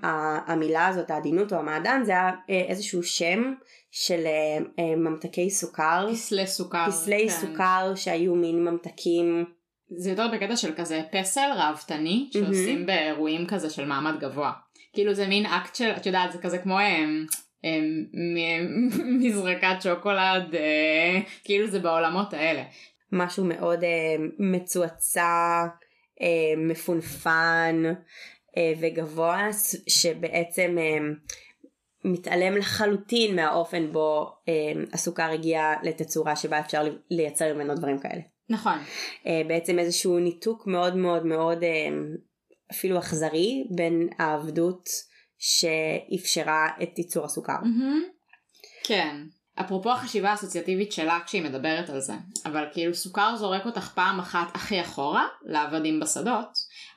המילה 0.48 0.88
הזאת 0.88 1.12
העדינות 1.12 1.54
או 1.54 1.58
המעדן 1.58 2.02
זה 2.04 2.12
היה 2.12 2.32
אה, 2.50 2.66
איזשהו 2.68 3.04
שם 3.04 3.54
של 3.92 4.26
אה, 4.26 4.58
אה, 4.80 4.96
ממתקי 4.96 5.50
סוכר. 5.50 6.08
פסלי 6.12 6.48
סוכר 6.48 6.86
פסלי 6.88 7.30
כן. 7.30 7.36
סוכר 7.36 7.94
שהיו 7.96 8.36
מין 8.36 8.66
ממתקים. 8.66 9.46
זה 9.98 10.10
יותר 10.10 10.28
בקטע 10.34 10.56
של 10.56 10.74
כזה 10.76 11.02
פסל 11.12 11.50
ראוותני 11.58 12.30
שעושים 12.34 12.86
באירועים 12.86 13.48
כזה 13.48 13.70
של 13.70 13.86
מעמד 13.86 14.20
גבוה. 14.20 14.52
כאילו 14.94 15.14
זה 15.14 15.28
מין 15.28 15.46
אקט 15.46 15.76
של 15.76 15.92
את 15.98 16.06
יודעת 16.06 16.32
זה 16.32 16.38
כזה 16.38 16.58
כמו 16.58 16.80
הם, 16.80 17.26
מזרקת 19.20 19.82
שוקולד 19.82 20.56
אה, 20.56 21.20
כאילו 21.44 21.68
זה 21.68 21.80
בעולמות 21.80 22.34
האלה. 22.34 22.64
משהו 23.12 23.46
מאוד 23.46 23.84
אה, 23.84 24.16
מצועצע 24.40 25.66
אה, 26.24 26.28
מפונפן 26.58 27.84
אה, 28.58 28.74
וגבוה 28.80 29.48
שבעצם 29.88 30.76
אה, 30.80 30.98
מתעלם 32.06 32.58
לחלוטין 32.58 33.36
מהאופן 33.36 33.92
בו 33.92 34.32
אה, 34.50 34.54
הסוכר 34.94 35.30
הגיע 35.32 35.74
לתצורה 35.84 36.36
שבה 36.36 36.60
אפשר 36.60 36.84
לי- 36.84 36.98
לייצר 37.12 37.54
ממנו 37.54 37.76
דברים 37.76 38.00
כאלה. 38.00 38.22
נכון 38.50 38.78
אה, 39.28 39.42
בעצם 39.48 39.80
איזשהו 39.80 40.20
ניתוק 40.20 40.68
מאוד 40.68 40.96
מאוד 40.96 41.26
מאוד 41.26 41.64
אה, 41.64 41.88
אפילו 42.72 43.00
אכזרי 43.00 43.68
בין 43.76 44.10
העבדות 44.20 44.90
שאפשרה 45.38 46.68
את 46.84 46.98
ייצור 47.00 47.26
הסוכר. 47.26 47.54
מהמם. 47.62 48.04
כן 48.84 49.16
אפרופו 49.56 49.92
החשיבה 49.92 50.30
האסוציאטיבית 50.30 50.92
שלה 50.92 51.20
כשהיא 51.26 51.42
מדברת 51.42 51.90
על 51.90 52.00
זה, 52.00 52.14
אבל 52.46 52.66
כאילו 52.74 52.94
סוכר 52.94 53.36
זורק 53.36 53.66
אותך 53.66 53.92
פעם 53.96 54.20
אחת 54.20 54.48
הכי 54.54 54.82
אחורה, 54.82 55.28
לעבדים 55.46 56.00
בשדות, 56.00 56.50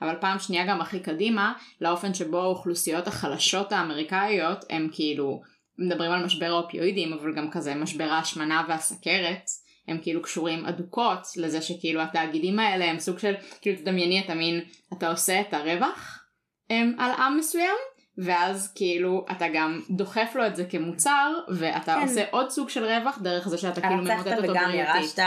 אבל 0.02 0.14
פעם 0.20 0.38
שנייה 0.38 0.66
גם 0.66 0.80
הכי 0.80 1.00
קדימה, 1.00 1.52
לאופן 1.80 2.14
שבו 2.14 2.40
האוכלוסיות 2.40 3.06
החלשות 3.06 3.72
האמריקאיות 3.72 4.64
הם 4.70 4.88
כאילו, 4.92 5.42
מדברים 5.78 6.12
על 6.12 6.24
משבר 6.24 6.46
האופיואידים, 6.46 7.12
אבל 7.12 7.34
גם 7.34 7.50
כזה 7.50 7.74
משבר 7.74 8.04
ההשמנה 8.04 8.64
והסכרת, 8.68 9.50
הם 9.88 9.98
כאילו 10.02 10.22
קשורים 10.22 10.66
אדוקות 10.66 11.20
לזה 11.36 11.62
שכאילו 11.62 12.00
התאגידים 12.02 12.58
האלה 12.58 12.84
הם 12.84 12.98
סוג 12.98 13.18
של, 13.18 13.34
כאילו 13.60 13.76
תדמייני 13.80 14.20
את 14.20 14.30
המין, 14.30 14.60
אתה 14.92 15.10
עושה 15.10 15.40
את 15.40 15.54
הרווח 15.54 16.24
הם, 16.70 16.94
על 16.98 17.10
עם 17.10 17.36
מסוים, 17.38 17.76
ואז 18.18 18.72
כאילו 18.74 19.24
אתה 19.30 19.46
גם 19.54 19.80
דוחף 19.90 20.32
לו 20.34 20.46
את 20.46 20.56
זה 20.56 20.64
כמוצר 20.64 21.34
ואתה 21.48 21.94
כן. 21.94 22.08
עושה 22.08 22.24
עוד 22.30 22.50
סוג 22.50 22.68
של 22.68 22.84
רווח 22.84 23.18
דרך 23.22 23.48
זה 23.48 23.58
שאתה 23.58 23.80
כאילו 23.80 23.96
ממוטט 23.96 24.26
אותו 24.26 24.42
וגם 24.42 24.70
ירשת 24.74 25.22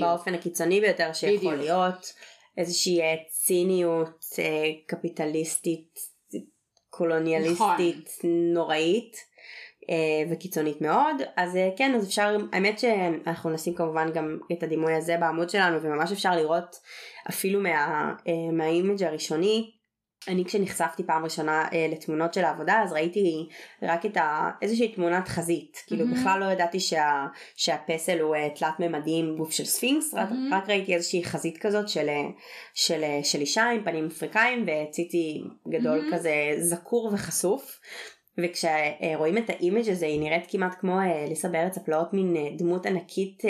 באופן 0.00 0.34
הקיצוני 0.34 0.80
ביותר 0.80 1.12
שיכול 1.12 1.36
בדיוק. 1.36 1.54
להיות 1.54 2.12
איזושהי 2.58 3.00
אה, 3.00 3.14
ציניות 3.28 4.24
אה, 4.38 4.70
קפיטליסטית 4.86 5.98
קולוניאליסטית 6.90 8.08
נכון. 8.18 8.30
נוראית 8.54 9.16
אה, 9.90 10.32
וקיצונית 10.32 10.80
מאוד 10.80 11.16
אז 11.36 11.58
כן 11.76 11.94
אז 11.94 12.06
אפשר 12.06 12.36
האמת 12.52 12.78
שאנחנו 12.78 13.50
נשים 13.50 13.74
כמובן 13.74 14.12
גם 14.14 14.38
את 14.52 14.62
הדימוי 14.62 14.94
הזה 14.94 15.16
בעמוד 15.20 15.50
שלנו 15.50 15.82
וממש 15.82 16.12
אפשר 16.12 16.36
לראות 16.36 16.76
אפילו 17.30 17.60
מה, 17.60 18.12
מה 18.52 18.66
image 18.66 19.02
הראשוני 19.02 19.70
אני 20.28 20.44
כשנחשפתי 20.44 21.02
פעם 21.02 21.24
ראשונה 21.24 21.68
אה, 21.72 21.86
לתמונות 21.90 22.34
של 22.34 22.44
העבודה 22.44 22.82
אז 22.82 22.92
ראיתי 22.92 23.48
רק 23.82 24.06
את 24.06 24.16
ה... 24.16 24.50
איזושהי 24.62 24.94
תמונת 24.94 25.28
חזית 25.28 25.76
mm-hmm. 25.76 25.86
כאילו 25.86 26.06
בכלל 26.08 26.40
לא 26.40 26.52
ידעתי 26.52 26.80
שה... 26.80 27.26
שהפסל 27.56 28.20
הוא 28.20 28.34
אה, 28.34 28.48
תלת 28.54 28.80
ממדים 28.80 29.36
גוף 29.36 29.50
של 29.50 29.64
ספינקס 29.64 30.14
mm-hmm. 30.14 30.18
רק, 30.18 30.28
רק 30.50 30.68
ראיתי 30.68 30.94
איזושהי 30.94 31.24
חזית 31.24 31.58
כזאת 31.58 31.88
של, 31.88 32.08
אה, 32.08 32.22
של, 32.74 33.00
של, 33.00 33.04
של 33.22 33.40
אישה 33.40 33.64
עם 33.64 33.84
פנים 33.84 34.06
אפריקאים 34.06 34.66
וציצי 34.66 35.44
גדול 35.68 36.00
mm-hmm. 36.00 36.14
כזה 36.14 36.34
זקור 36.58 37.10
וחשוף 37.12 37.80
וכשרואים 38.38 39.38
את 39.38 39.50
האימג' 39.50 39.88
הזה 39.88 40.06
היא 40.06 40.20
נראית 40.20 40.44
כמעט 40.48 40.74
כמו 40.80 40.98
ליסה 41.28 41.48
בארץ 41.48 41.76
הפלאות 41.76 42.12
מין 42.12 42.56
דמות 42.56 42.86
ענקית 42.86 43.42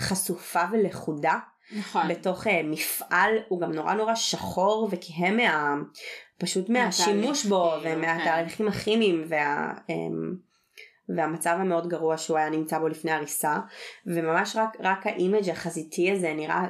חשופה 0.00 0.62
ולכודה 0.72 1.38
נכון. 1.78 2.08
בתוך 2.08 2.46
uh, 2.46 2.50
מפעל 2.64 3.38
הוא 3.48 3.60
גם 3.60 3.72
נורא 3.72 3.94
נורא 3.94 4.14
שחור 4.14 4.88
וכהה 4.90 5.30
מה... 5.30 5.76
פשוט 6.38 6.68
מהשימוש 6.68 7.46
בו. 7.46 7.72
ומהתהליכים 7.82 8.68
הכימיים 8.68 9.24
וה... 9.28 9.72
um, 9.88 9.92
והמצב 11.16 11.56
המאוד 11.60 11.88
גרוע 11.88 12.18
שהוא 12.18 12.38
היה 12.38 12.50
נמצא 12.50 12.78
בו 12.78 12.88
לפני 12.88 13.10
הריסה 13.10 13.58
וממש 14.06 14.56
רק, 14.56 14.76
רק 14.80 15.06
ה 15.06 15.13
image 15.13 15.50
החזיתי 15.50 16.10
הזה 16.10 16.34
נראה 16.34 16.66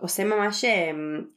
עושה 0.00 0.24
ממש 0.24 0.64
um, 0.64 0.68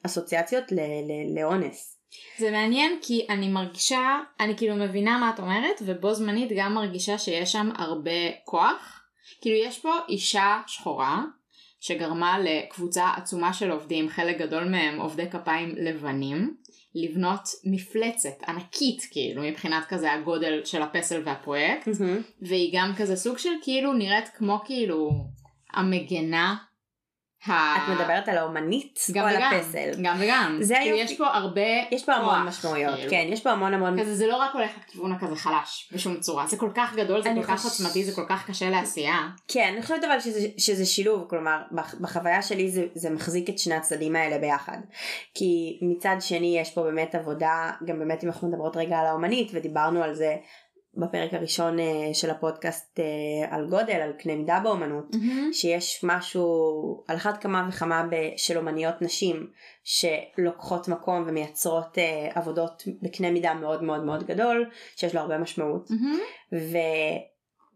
אסוציאציות 0.05 0.71
ל, 0.71 0.79
ל, 0.79 1.39
לאונס. 1.39 1.99
זה 2.37 2.51
מעניין 2.51 2.99
כי 3.01 3.27
אני 3.29 3.47
מרגישה, 3.47 4.19
אני 4.39 4.57
כאילו 4.57 4.75
מבינה 4.75 5.17
מה 5.17 5.31
את 5.35 5.39
אומרת 5.39 5.81
ובו 5.85 6.13
זמנית 6.13 6.51
גם 6.57 6.73
מרגישה 6.73 7.17
שיש 7.17 7.51
שם 7.51 7.69
הרבה 7.75 8.31
כוח. 8.43 9.03
כאילו 9.41 9.55
יש 9.55 9.79
פה 9.79 9.93
אישה 10.09 10.61
שחורה 10.67 11.23
שגרמה 11.83 12.39
לקבוצה 12.39 13.11
עצומה 13.17 13.53
של 13.53 13.71
עובדים, 13.71 14.09
חלק 14.09 14.37
גדול 14.37 14.63
מהם 14.63 14.99
עובדי 14.99 15.29
כפיים 15.29 15.75
לבנים, 15.77 16.55
לבנות 16.95 17.41
מפלצת 17.65 18.43
ענקית 18.47 19.07
כאילו 19.11 19.41
מבחינת 19.41 19.85
כזה 19.85 20.13
הגודל 20.13 20.65
של 20.65 20.81
הפסל 20.81 21.21
והפרויקט, 21.25 21.87
mm-hmm. 21.87 22.41
והיא 22.41 22.79
גם 22.79 22.91
כזה 22.97 23.15
סוג 23.15 23.37
של 23.37 23.49
כאילו 23.61 23.93
נראית 23.93 24.27
כמו 24.27 24.59
כאילו 24.65 25.11
המגנה 25.73 26.55
את 27.49 27.89
מדברת 27.89 28.27
על 28.27 28.37
האומנית 28.37 28.99
או 29.15 29.21
על 29.21 29.35
הפסל? 29.35 29.91
גם 30.03 30.17
וגם. 30.19 30.57
זה 30.61 30.75
כאילו 30.81 30.97
יש 30.97 31.17
פה 31.17 31.27
הרבה 31.27 31.61
יש 31.91 32.05
פה 32.05 32.13
המון 32.13 32.47
משמעויות, 32.47 32.95
כאילו. 32.95 33.09
כן, 33.09 33.25
יש 33.29 33.41
פה 33.41 33.49
המון 33.49 33.73
המון. 33.73 33.99
כזה 34.01 34.15
זה 34.15 34.27
לא 34.27 34.35
רק 34.35 34.53
הולך 34.53 34.71
לכיוון 34.77 35.11
הכזה 35.11 35.35
חלש 35.35 35.89
בשום 35.93 36.19
צורה, 36.19 36.47
זה 36.47 36.57
כל 36.57 36.69
כך 36.75 36.95
גדול, 36.95 37.23
זה 37.23 37.29
כל 37.35 37.43
כך 37.43 37.65
עוצמתי, 37.65 38.03
זה 38.03 38.15
כל 38.15 38.25
כך 38.29 38.47
קשה 38.47 38.69
לעשייה. 38.69 39.29
כן, 39.47 39.69
אני 39.73 39.81
חושבת 39.81 40.03
אבל 40.03 40.19
שזה, 40.19 40.47
שזה 40.57 40.85
שילוב, 40.85 41.25
כלומר 41.29 41.61
בחוויה 42.01 42.41
שלי 42.41 42.71
זה, 42.71 42.85
זה 42.95 43.09
מחזיק 43.09 43.49
את 43.49 43.59
שני 43.59 43.75
הצדדים 43.75 44.15
האלה 44.15 44.37
ביחד. 44.37 44.77
כי 45.33 45.79
מצד 45.81 46.15
שני 46.19 46.57
יש 46.59 46.71
פה 46.71 46.83
באמת 46.83 47.15
עבודה, 47.15 47.71
גם 47.85 47.99
באמת 47.99 48.23
אם 48.23 48.29
אנחנו 48.29 48.49
מדברות 48.49 48.77
רגע 48.77 48.97
על 48.97 49.05
האומנית 49.05 49.51
ודיברנו 49.53 50.03
על 50.03 50.13
זה 50.13 50.35
בפרק 50.97 51.33
הראשון 51.33 51.79
אה, 51.79 52.13
של 52.13 52.29
הפודקאסט 52.29 52.99
אה, 52.99 53.55
על 53.55 53.69
גודל, 53.69 53.93
על 53.93 54.13
קנה 54.13 54.35
מידה 54.35 54.59
באומנות, 54.63 55.15
mm-hmm. 55.15 55.53
שיש 55.53 56.03
משהו 56.03 57.03
על 57.07 57.17
אחת 57.17 57.41
כמה 57.41 57.67
וכמה 57.69 58.03
של 58.37 58.57
אומניות 58.57 59.01
נשים 59.01 59.47
שלוקחות 59.83 60.87
מקום 60.87 61.23
ומייצרות 61.27 61.97
אה, 61.97 62.29
עבודות 62.33 62.83
בקנה 63.01 63.31
מידה 63.31 63.53
מאוד 63.53 63.83
מאוד 63.83 64.03
מאוד 64.03 64.23
גדול, 64.23 64.69
שיש 64.95 65.15
לו 65.15 65.21
הרבה 65.21 65.37
משמעות. 65.37 65.89
Mm-hmm. 65.89 66.55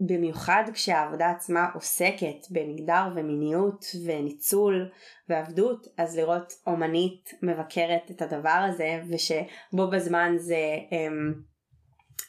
ובמיוחד 0.02 0.64
כשהעבודה 0.74 1.30
עצמה 1.30 1.68
עוסקת 1.74 2.46
במגדר 2.50 3.04
ומיניות 3.16 3.86
וניצול 4.06 4.90
ועבדות, 5.30 5.88
אז 5.98 6.18
לראות 6.18 6.54
אומנית 6.68 7.34
מבקרת 7.42 8.12
את 8.12 8.22
הדבר 8.22 8.66
הזה 8.70 9.02
ושבו 9.10 9.88
בזמן 9.92 10.34
זה... 10.38 10.78
אמ, 10.92 11.57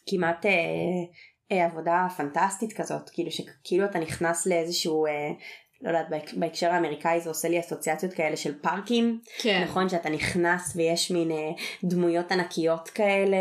כמעט 0.07 0.47
אה, 0.47 0.51
אה, 1.53 1.65
עבודה 1.65 2.07
פנטסטית 2.17 2.73
כזאת, 2.73 3.11
כאילו 3.11 3.31
שכאילו 3.31 3.85
אתה 3.85 3.99
נכנס 3.99 4.47
לאיזשהו 4.47 5.07
אה, 5.07 5.31
לא 5.83 5.89
יודעת, 5.89 6.07
בהקשר 6.37 6.71
האמריקאי 6.71 7.21
זה 7.21 7.31
עושה 7.31 7.49
לי 7.49 7.61
אסוציאציות 7.61 8.13
כאלה 8.13 8.37
של 8.37 8.59
פארקים, 8.59 9.21
כן. 9.39 9.65
נכון 9.65 9.89
שאתה 9.89 10.11
נכנס 10.11 10.77
ויש 10.77 11.11
מין 11.11 11.31
אה, 11.31 11.51
דמויות 11.85 12.33
ענקיות 12.33 12.89
כאלה, 12.89 13.37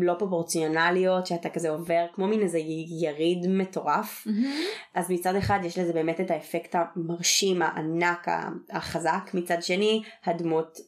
לא 0.00 0.14
פרופורציונליות, 0.18 1.26
שאתה 1.26 1.48
כזה 1.48 1.70
עובר 1.70 2.06
כמו 2.12 2.26
מין 2.26 2.40
איזה 2.40 2.58
יריד 3.00 3.46
מטורף, 3.48 4.26
mm-hmm. 4.26 4.46
אז 4.94 5.10
מצד 5.10 5.36
אחד 5.36 5.58
יש 5.64 5.78
לזה 5.78 5.92
באמת 5.92 6.20
את 6.20 6.30
האפקט 6.30 6.74
המרשים, 6.74 7.62
הענק, 7.62 8.28
החזק, 8.70 9.30
מצד 9.34 9.62
שני 9.62 10.02
הדמות 10.24 10.78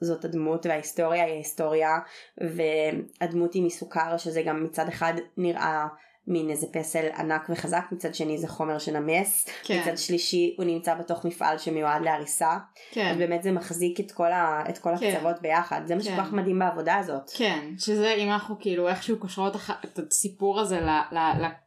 זאת 0.00 0.24
הדמות 0.24 0.66
וההיסטוריה 0.66 1.24
היא 1.24 1.32
ההיסטוריה 1.32 1.98
והדמות 2.38 3.54
היא 3.54 3.62
מסוכר 3.62 4.16
שזה 4.16 4.42
גם 4.42 4.64
מצד 4.64 4.88
אחד 4.88 5.14
נראה 5.36 5.86
מין 6.26 6.50
איזה 6.50 6.66
פסל 6.72 7.06
ענק 7.18 7.46
וחזק 7.48 7.84
מצד 7.92 8.14
שני 8.14 8.38
זה 8.38 8.48
חומר 8.48 8.78
שנמס 8.78 9.48
כן. 9.62 9.80
מצד 9.80 9.98
שלישי 9.98 10.54
הוא 10.58 10.66
נמצא 10.66 10.94
בתוך 10.94 11.24
מפעל 11.24 11.58
שמיועד 11.58 12.02
להריסה 12.02 12.58
כן. 12.90 13.10
אז 13.10 13.16
באמת 13.16 13.42
זה 13.42 13.52
מחזיק 13.52 14.00
את 14.00 14.12
כל, 14.12 14.32
ה, 14.32 14.64
את 14.68 14.78
כל 14.78 14.96
כן. 15.00 15.06
הקצוות 15.06 15.42
ביחד 15.42 15.80
זה 15.84 15.94
מה 15.94 16.02
כן. 16.02 16.06
שכל 16.06 16.22
כך 16.22 16.32
מדהים 16.32 16.58
בעבודה 16.58 16.96
הזאת. 16.96 17.30
כן 17.36 17.68
שזה 17.78 18.14
אם 18.14 18.30
אנחנו 18.30 18.56
כאילו 18.60 18.88
איכשהו 18.88 19.18
קושרות 19.18 19.56
את 19.84 19.98
הסיפור 19.98 20.60
הזה 20.60 20.80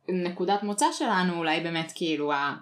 לנקודת 0.09 0.63
מוצא 0.63 0.85
שלנו 0.91 1.37
אולי 1.37 1.59
באמת 1.59 1.91
כאילו 1.95 2.33
ה... 2.33 2.55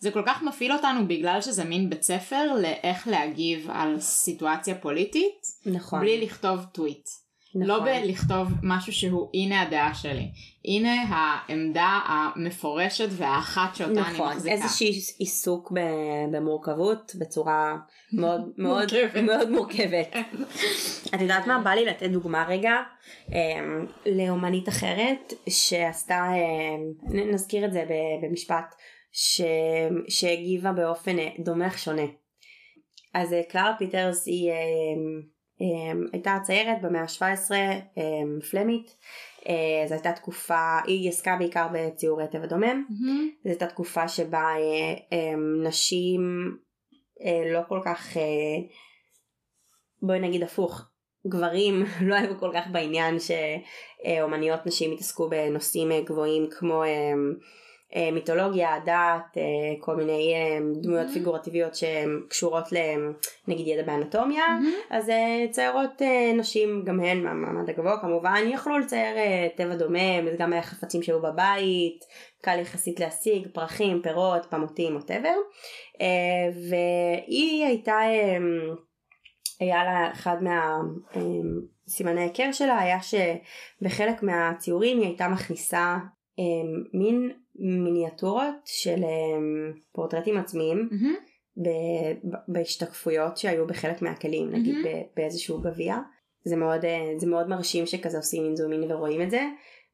זה 0.00 0.10
כל 0.10 0.22
כך 0.26 0.42
מפעיל 0.42 0.72
אותנו 0.72 1.08
בגלל 1.08 1.40
שזה 1.40 1.64
מין 1.64 1.90
בית 1.90 2.02
ספר 2.02 2.54
לאיך 2.60 3.08
להגיב 3.08 3.68
על 3.70 4.00
סיטואציה 4.00 4.74
פוליטית. 4.74 5.40
נכון. 5.66 6.00
בלי 6.00 6.20
לכתוב 6.20 6.64
טוויט. 6.72 7.08
נכון. 7.54 7.68
לא 7.68 7.84
בלכתוב 7.84 8.48
משהו 8.62 8.92
שהוא 8.92 9.28
הנה 9.34 9.62
הדעה 9.62 9.94
שלי. 9.94 10.30
הנה 10.64 10.94
העמדה 11.08 12.00
המפורשת 12.06 13.08
והאחת 13.10 13.74
שאותה 13.74 14.00
נכון. 14.00 14.26
אני 14.26 14.36
מחזיקה. 14.36 14.54
נכון, 14.54 14.66
איזשהי 14.66 15.14
עיסוק 15.18 15.72
במורכבות 16.32 17.12
בצורה 17.18 17.76
מאוד 18.12 18.50
מאוד 18.58 18.88
מאוד 19.26 19.50
מורכבת. 19.50 20.16
את 21.14 21.20
יודעת 21.20 21.46
מה? 21.46 21.58
בא 21.64 21.70
לי 21.70 21.84
לתת 21.84 22.10
דוגמה 22.10 22.44
רגע 22.48 22.72
אמ, 23.28 23.86
לאומנית 24.06 24.68
אחרת 24.68 25.32
שעשתה, 25.48 26.26
אמ, 26.34 27.32
נזכיר 27.32 27.64
את 27.64 27.72
זה 27.72 27.84
במשפט. 28.22 28.74
ש... 29.12 29.40
שהגיבה 30.08 30.72
באופן 30.72 31.18
אה, 31.18 31.28
דומה 31.38 31.66
אך 31.66 31.78
שונה. 31.78 32.06
אז 33.14 33.32
אה, 33.32 33.42
קלרה 33.48 33.74
פיטרס 33.78 34.26
היא 34.26 34.50
אה, 34.50 35.92
הייתה 36.12 36.38
ציירת 36.42 36.82
במאה 36.82 37.02
ה-17 37.02 37.50
פלמית 38.50 38.96
זו 39.88 39.94
הייתה 39.94 40.12
תקופה, 40.12 40.78
היא 40.86 41.08
עסקה 41.08 41.36
בעיקר 41.36 41.66
בציורי 41.72 42.24
טבע 42.32 42.46
דומם, 42.46 42.84
mm-hmm. 42.88 43.44
זו 43.44 43.48
הייתה 43.50 43.66
תקופה 43.66 44.08
שבה 44.08 44.46
נשים 45.64 46.20
לא 47.52 47.60
כל 47.68 47.80
כך, 47.84 48.16
בואי 50.02 50.18
נגיד 50.18 50.42
הפוך, 50.42 50.82
גברים 51.26 51.84
לא 52.08 52.14
היו 52.14 52.38
כל 52.38 52.50
כך 52.54 52.66
בעניין 52.72 53.16
שאומניות 53.18 54.66
נשים 54.66 54.92
התעסקו 54.92 55.28
בנושאים 55.28 56.04
גבוהים 56.04 56.48
כמו 56.50 56.82
מיתולוגיה, 58.12 58.78
דת, 58.84 59.36
אה, 59.36 59.42
כל 59.80 59.96
מיני 59.96 60.34
אה, 60.34 60.58
דמויות 60.82 61.06
Mm-hmm. 61.06 61.12
פיגורטיביות 61.12 61.74
שהן 61.74 62.20
קשורות 62.28 62.64
נגיד 63.48 63.66
ידע 63.68 63.82
באנטומיה, 63.82 64.44
Mm-hmm. 64.46 64.94
אז 64.94 65.10
אה, 65.10 65.46
ציירות 65.50 66.02
אה, 66.02 66.32
נשים 66.36 66.82
גם 66.84 67.00
הן 67.00 67.22
מהמעמד 67.22 67.70
הגבוה 67.70 68.00
כמובן 68.00 68.42
יכלו 68.46 68.78
לצייר 68.78 69.16
אה, 69.16 69.48
טבע 69.56 69.74
דומם, 69.74 70.36
גם 70.38 70.52
היה 70.52 70.62
חפצים 70.62 71.02
שהיו 71.02 71.22
בבית, 71.22 72.04
קל 72.42 72.58
יחסית 72.58 73.00
להשיג, 73.00 73.48
פרחים, 73.52 74.02
פירות, 74.02 74.46
פמוטים, 74.50 74.96
ווטאבר, 74.96 75.36
והיא 76.68 77.64
הייתה, 77.66 77.92
אה, 77.92 78.38
היה 79.60 79.84
לה 79.84 80.12
אחד 80.12 80.42
מה... 80.42 80.78
אה, 81.16 81.20
סימני 81.90 82.20
ההיכר 82.20 82.52
שלה 82.52 82.78
היה 82.78 82.98
שבחלק 83.02 84.22
מהציורים 84.22 84.98
היא 84.98 85.06
הייתה 85.06 85.28
מכניסה 85.28 85.78
אה, 85.78 86.19
מין 86.94 87.30
מיניאטורות 87.58 88.54
של 88.64 89.04
אה, 89.04 89.38
פורטרטים 89.92 90.36
עצמיים 90.36 90.88
ב- 91.62 92.32
בהשתקפויות 92.48 93.36
שהיו 93.36 93.66
בחלק 93.66 94.02
מהכלים, 94.02 94.50
נגיד. 94.50 94.74
ב- 94.86 95.02
באיזשהו 95.16 95.60
גביע. 95.60 95.96
זה 96.44 96.56
מאוד, 96.56 96.84
אה, 96.84 97.12
זה 97.16 97.26
מאוד 97.26 97.48
מרשים 97.48 97.86
שכזה 97.86 98.16
עושים 98.16 98.44
אינזומין 98.44 98.92
ורואים 98.92 99.22
את 99.22 99.30
זה, 99.30 99.40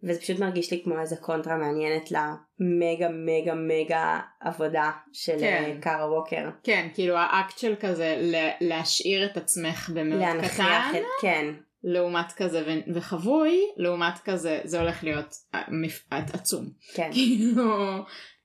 וזה 0.02 0.20
פשוט 0.20 0.38
מרגיש 0.38 0.72
לי 0.72 0.82
כמו 0.84 1.00
איזה 1.00 1.16
קונטרה 1.16 1.56
מעניינת 1.56 2.10
למגה 2.10 3.08
מגה 3.08 3.54
מגה 3.54 4.20
עבודה 4.40 4.90
של 5.12 5.36
כן. 5.40 5.64
אה, 5.66 5.80
קארה 5.80 6.12
ווקר. 6.12 6.48
כן, 6.62 6.88
כאילו 6.94 7.16
האקט 7.16 7.58
של 7.58 7.74
כזה 7.80 8.30
להשאיר 8.60 9.26
את 9.26 9.36
עצמך 9.36 9.90
במאוד 9.94 10.20
להנכיח 10.20 10.88
קטן, 10.90 10.98
את, 10.98 11.02
כן, 11.20 11.54
לעומת 11.88 12.32
כזה 12.36 12.62
ו- 12.66 12.94
וחבוי, 12.94 13.60
לעומת 13.76 14.18
כזה, 14.24 14.60
זה 14.64 14.80
הולך 14.80 15.04
להיות 15.04 15.34
אה, 15.54 15.62
מפ- 15.68 16.06
עצום. 16.10 16.66
כן, 16.94 17.10
כאילו, 17.12 18.04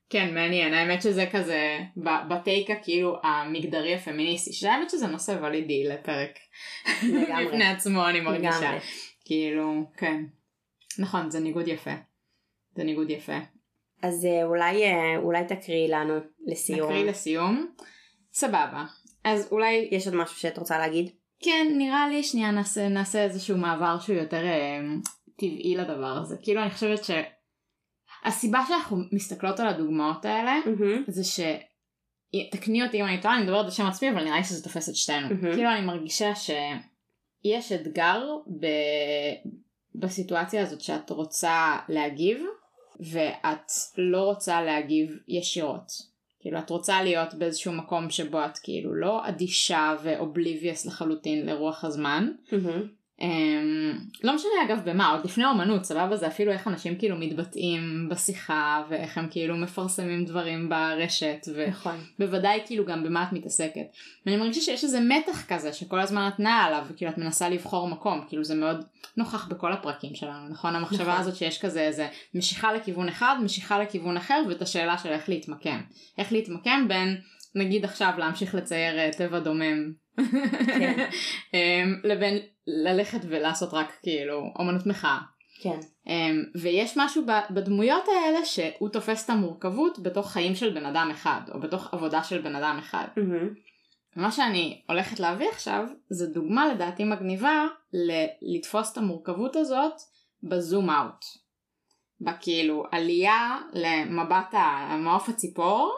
כן, 0.09 0.33
מעניין. 0.33 0.73
האמת 0.73 1.01
שזה 1.01 1.25
כזה, 1.31 1.79
בטייק 2.29 2.69
הכאילו 2.69 3.17
המגדרי 3.23 3.95
הפמיניסטי, 3.95 4.53
שהאמת 4.53 4.89
שזה 4.89 5.07
נושא 5.07 5.37
ולידי 5.41 5.83
לפרק 5.83 6.29
לגמרי. 7.03 7.45
בפני 7.47 7.65
עצמו, 7.67 8.07
אני 8.09 8.21
מרגישה. 8.21 8.59
לגמרי. 8.61 8.79
כאילו, 9.25 9.83
כן. 9.97 10.23
נכון, 10.99 11.29
זה 11.31 11.39
ניגוד 11.39 11.67
יפה. 11.67 11.93
זה 12.75 12.83
ניגוד 12.83 13.09
יפה. 13.09 13.37
אז 14.03 14.25
אה, 14.25 14.43
אולי, 14.43 14.83
אה, 14.83 15.17
אולי 15.17 15.45
תקריאי 15.47 15.87
לנו 15.87 16.13
לסיום. 16.47 16.89
נקריא 16.89 17.05
לסיום. 17.05 17.67
סבבה. 18.33 18.83
אז 19.23 19.47
אולי, 19.51 19.87
יש 19.91 20.07
עוד 20.07 20.15
משהו 20.15 20.35
שאת 20.35 20.57
רוצה 20.57 20.77
להגיד? 20.77 21.09
כן, 21.43 21.67
נראה 21.77 22.09
לי 22.09 22.23
שנייה 22.23 22.51
נעשה, 22.51 22.87
נעשה 22.89 23.23
איזשהו 23.23 23.57
מעבר 23.57 23.99
שהוא 23.99 24.15
יותר 24.15 24.45
אה, 24.45 24.79
טבעי 25.37 25.75
לדבר 25.77 26.17
הזה. 26.21 26.35
כאילו, 26.41 26.61
אני 26.61 26.71
חושבת 26.71 26.99
שהסיבה 27.03 28.59
שאנחנו 28.67 28.97
מסתכלות 29.11 29.59
על 29.59 29.67
הדוגמאות 29.67 30.25
האלה, 30.25 30.59
מהמם, 30.65 31.03
זה 31.07 31.23
ש... 31.23 31.39
תקני 32.51 32.83
אותי 32.83 33.01
אם 33.01 33.05
אני 33.05 33.21
טועה, 33.21 33.35
אני 33.35 33.43
מדברת 33.43 33.65
בשם 33.65 33.85
עצמי, 33.85 34.09
אבל 34.09 34.23
נראה 34.23 34.37
לי 34.37 34.43
שזה 34.43 34.63
תופס 34.63 34.89
את 34.89 34.95
שתינו. 34.95 35.27
מהמם. 35.27 35.53
כאילו 35.55 35.69
אני 35.69 35.85
מרגישה 35.85 36.35
שיש 36.35 37.71
אתגר 37.71 38.21
ב... 38.59 38.65
בסיטואציה 39.95 40.61
הזאת 40.61 40.81
שאת 40.81 41.09
רוצה 41.09 41.77
להגיב, 41.89 42.37
ואת 42.99 43.71
לא 43.97 44.23
רוצה 44.23 44.61
להגיב 44.61 45.17
ישירות. 45.27 46.10
כאילו 46.41 46.59
את 46.59 46.69
רוצה 46.69 47.03
להיות 47.03 47.33
באיזשהו 47.33 47.73
מקום 47.73 48.09
שבו 48.09 48.45
את 48.45 48.57
כאילו 48.63 48.93
לא 48.93 49.29
אדישה 49.29 49.95
ואובליביוס 50.03 50.85
לחלוטין 50.85 51.45
לרוח 51.45 51.85
הזמן. 51.85 52.31
מהמם. 52.51 53.00
Um, 53.21 53.23
לא 54.23 54.35
משנה 54.35 54.51
אגב 54.65 54.81
במה, 54.85 55.11
עוד 55.11 55.25
לפני 55.25 55.43
האומנות, 55.43 55.85
סבבה? 55.85 56.17
זה 56.17 56.27
אפילו 56.27 56.51
איך 56.51 56.67
אנשים 56.67 56.97
כאילו 56.97 57.17
מתבטאים 57.17 58.09
בשיחה 58.09 58.83
ואיך 58.89 59.17
הם 59.17 59.27
כאילו 59.31 59.57
מפרסמים 59.57 60.25
דברים 60.25 60.69
ברשת 60.69 61.47
נכון. 61.67 61.95
ובוודאי 62.19 62.61
כאילו 62.65 62.85
גם 62.85 63.03
במה 63.03 63.23
את 63.23 63.33
מתעסקת. 63.33 63.85
ואני 64.25 64.37
מרגישה 64.37 64.61
שיש 64.61 64.83
איזה 64.83 64.99
מתח 64.99 65.45
כזה 65.47 65.73
שכל 65.73 65.99
הזמן 65.99 66.29
את 66.33 66.39
נעה 66.39 66.65
עליו 66.65 66.85
וכאילו 66.89 67.11
את 67.11 67.17
מנסה 67.17 67.49
לבחור 67.49 67.87
מקום, 67.87 68.25
כאילו 68.27 68.43
זה 68.43 68.55
מאוד 68.55 68.85
נוכח 69.17 69.47
בכל 69.47 69.73
הפרקים 69.73 70.15
שלנו, 70.15 70.49
נכון? 70.49 70.75
המחשבה 70.75 71.03
נכון. 71.03 71.19
הזאת 71.19 71.35
שיש 71.35 71.61
כזה 71.61 71.81
איזה 71.81 72.07
משיכה 72.35 72.73
לכיוון 72.73 73.07
אחד, 73.07 73.35
משיכה 73.43 73.79
לכיוון 73.79 74.17
אחר 74.17 74.43
ואת 74.49 74.61
השאלה 74.61 74.97
של 74.97 75.09
איך 75.09 75.29
להתמקם. 75.29 75.81
איך 76.17 76.31
להתמקם 76.31 76.85
בין 76.87 77.17
נגיד 77.55 77.85
עכשיו 77.85 78.13
להמשיך 78.17 78.55
לצייר 78.55 78.99
אה, 78.99 79.09
טבע 79.17 79.39
דומם 79.39 79.91
כן. 80.65 81.09
אמ, 81.53 81.95
לבין 82.03 82.37
ללכת 82.67 83.19
ולעשות 83.29 83.73
רק 83.73 83.97
כאילו 84.03 84.43
אומנות 84.59 84.85
מחאה. 84.85 85.17
כן. 85.61 85.79
אמ, 86.07 86.43
ויש 86.61 86.93
משהו 86.97 87.23
בדמויות 87.49 88.03
האלה 88.07 88.45
שהוא 88.45 88.89
תופס 88.89 89.25
את 89.25 89.29
המורכבות 89.29 89.99
בתוך 89.99 90.31
חיים 90.31 90.55
של 90.55 90.69
בן 90.73 90.85
אדם 90.85 91.09
אחד 91.11 91.41
או 91.53 91.59
בתוך 91.59 91.93
עבודה 91.93 92.23
של 92.23 92.41
בן 92.41 92.55
אדם 92.55 92.77
אחד. 92.79 93.05
ומה 94.17 94.31
שאני 94.31 94.81
הולכת 94.89 95.19
להביא 95.19 95.49
עכשיו 95.49 95.85
זה 96.09 96.27
דוגמה 96.27 96.73
לדעתי 96.73 97.03
מגניבה 97.03 97.65
ל- 97.93 98.25
לתפוס 98.55 98.91
את 98.91 98.97
המורכבות 98.97 99.55
הזאת 99.55 99.93
בזום 100.43 100.89
אאוט. 100.89 101.25
בכאילו 102.21 102.83
עלייה 102.91 103.57
למבט 103.73 104.47
המעוף 104.51 105.29
הציפור 105.29 105.93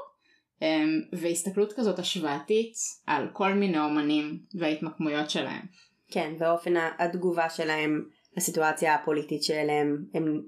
והסתכלות 1.13 1.73
כזאת 1.73 1.99
השוואתית 1.99 2.73
על 3.07 3.27
כל 3.33 3.53
מיני 3.53 3.79
אומנים 3.79 4.39
וההתמקמויות 4.59 5.29
שלהם. 5.29 5.65
כן, 6.11 6.33
ואופן 6.39 6.73
התגובה 6.99 7.49
שלהם 7.49 8.05
לסיטואציה 8.37 8.95
הפוליטית 8.95 9.43
שאליהם 9.43 10.05
הם 10.13 10.41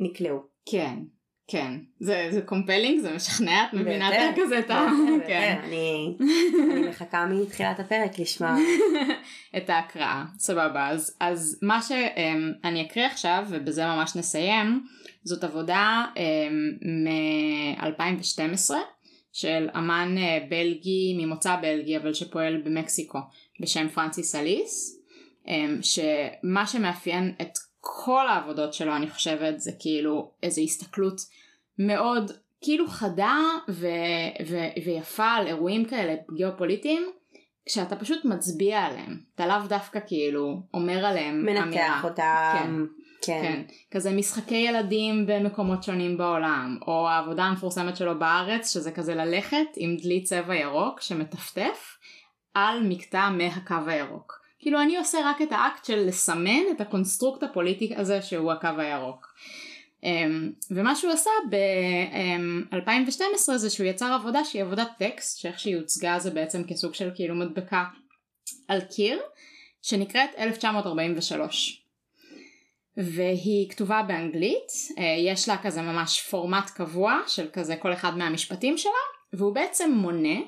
נקלעו. 0.00 0.38
כן, 0.66 0.98
כן. 1.46 1.72
זה, 2.00 2.28
זה 2.30 2.42
compelling, 2.42 3.00
זה 3.00 3.14
משכנע, 3.14 3.64
את 3.64 3.74
מבינה 3.74 4.30
את 4.30 4.34
כזה 4.36 4.58
את 4.58 4.70
ה... 4.70 4.86
כן. 5.26 5.60
אני 5.64 6.16
אני 6.72 6.80
מחכה 6.88 7.26
מתחילת 7.26 7.80
הפרק 7.80 8.18
לשמוע. 8.18 8.56
את 9.56 9.70
ההקראה. 9.70 10.24
סבבה. 10.38 10.88
אז, 10.88 11.16
אז 11.20 11.58
מה 11.62 11.82
שאני 11.82 12.86
אקריא 12.86 13.06
עכשיו, 13.06 13.44
ובזה 13.48 13.86
ממש 13.86 14.16
נסיים, 14.16 14.86
זאת 15.24 15.44
עבודה 15.44 16.04
מ-2012 16.82 18.70
של 19.32 19.68
אמן 19.76 20.14
אה, 20.18 20.46
בלגי, 20.48 21.16
ממוצא 21.18 21.56
בלגי, 21.62 21.96
אבל 21.96 22.14
שפועל 22.14 22.62
במקסיקו, 22.64 23.18
בשם 23.60 23.88
פרנסיס 23.88 24.34
אליס, 24.34 25.02
אמ, 25.48 25.78
שמה 25.82 26.66
שמאפיין 26.66 27.34
את 27.40 27.58
כל 27.80 28.28
העבודות 28.28 28.74
שלו, 28.74 28.96
אני 28.96 29.10
חושבת, 29.10 29.60
זה 29.60 29.72
כאילו 29.78 30.30
איזו 30.42 30.62
הסתכלות 30.62 31.20
מאוד 31.78 32.30
כאילו 32.60 32.86
חדה 32.88 33.38
ו- 33.68 33.86
ו- 34.48 34.84
ויפה 34.84 35.26
על 35.26 35.46
אירועים 35.46 35.84
כאלה 35.84 36.14
גיאופוליטיים, 36.36 37.02
כשאתה 37.66 37.96
פשוט 37.96 38.24
מצביע 38.24 38.80
עליהם, 38.80 39.20
אתה 39.34 39.46
לאו 39.46 39.66
דווקא 39.68 40.00
כאילו 40.06 40.62
אומר 40.74 41.06
עליהם 41.06 41.48
אמירה. 41.48 41.64
מנתח 41.64 42.04
אותם. 42.04 42.58
כן. 42.58 43.01
כן. 43.22 43.42
כן, 43.42 43.62
כזה 43.90 44.12
משחקי 44.12 44.54
ילדים 44.54 45.26
במקומות 45.26 45.82
שונים 45.82 46.18
בעולם, 46.18 46.78
או 46.86 47.08
העבודה 47.08 47.42
המפורסמת 47.42 47.96
שלו 47.96 48.18
בארץ, 48.18 48.74
שזה 48.74 48.92
כזה 48.92 49.14
ללכת 49.14 49.66
עם 49.76 49.96
דלי 49.96 50.22
צבע 50.22 50.54
ירוק 50.54 51.00
שמטפטף 51.00 51.96
על 52.54 52.82
מקטע 52.88 53.30
מהקו 53.30 53.74
הירוק. 53.86 54.42
כאילו 54.58 54.82
אני 54.82 54.96
עושה 54.96 55.18
רק 55.24 55.42
את 55.42 55.52
האקט 55.52 55.84
של 55.84 56.06
לסמן 56.06 56.62
את 56.70 56.80
ה 56.80 56.86
construct 56.86 57.42
הפוליטי 57.42 57.94
הזה 57.96 58.22
שהוא 58.22 58.52
הקו 58.52 58.68
הירוק. 58.78 59.34
Um, 60.02 60.04
ומה 60.70 60.96
שהוא 60.96 61.12
עשה 61.12 61.30
ב-2012 61.50 63.56
זה 63.56 63.70
שהוא 63.70 63.86
יצר 63.86 64.12
עבודה 64.12 64.44
שהיא 64.44 64.62
עבודת 64.62 64.88
טקסט, 64.98 65.38
שאיך 65.38 65.58
שהיא 65.58 65.76
הוצגה 65.76 66.18
זה 66.18 66.30
בעצם 66.30 66.64
כסוג 66.64 66.94
של 66.94 67.10
כאילו 67.14 67.34
מדבקה 67.34 67.84
על 68.68 68.80
קיר, 68.80 69.20
שנקראת 69.82 70.30
1943. 70.38 71.81
והיא 72.96 73.70
כתובה 73.70 74.02
באנגלית, 74.02 74.68
אה, 74.98 75.04
יש 75.26 75.48
לה 75.48 75.56
כזה 75.62 75.82
ממש 75.82 76.20
פורמט 76.30 76.70
קבוע 76.70 77.20
של 77.26 77.46
כזה 77.52 77.76
כל 77.76 77.92
אחד 77.92 78.18
מהמשפטים 78.18 78.78
שלה, 78.78 78.90
והוא 79.32 79.54
בעצם 79.54 79.90
מונה 79.94 80.38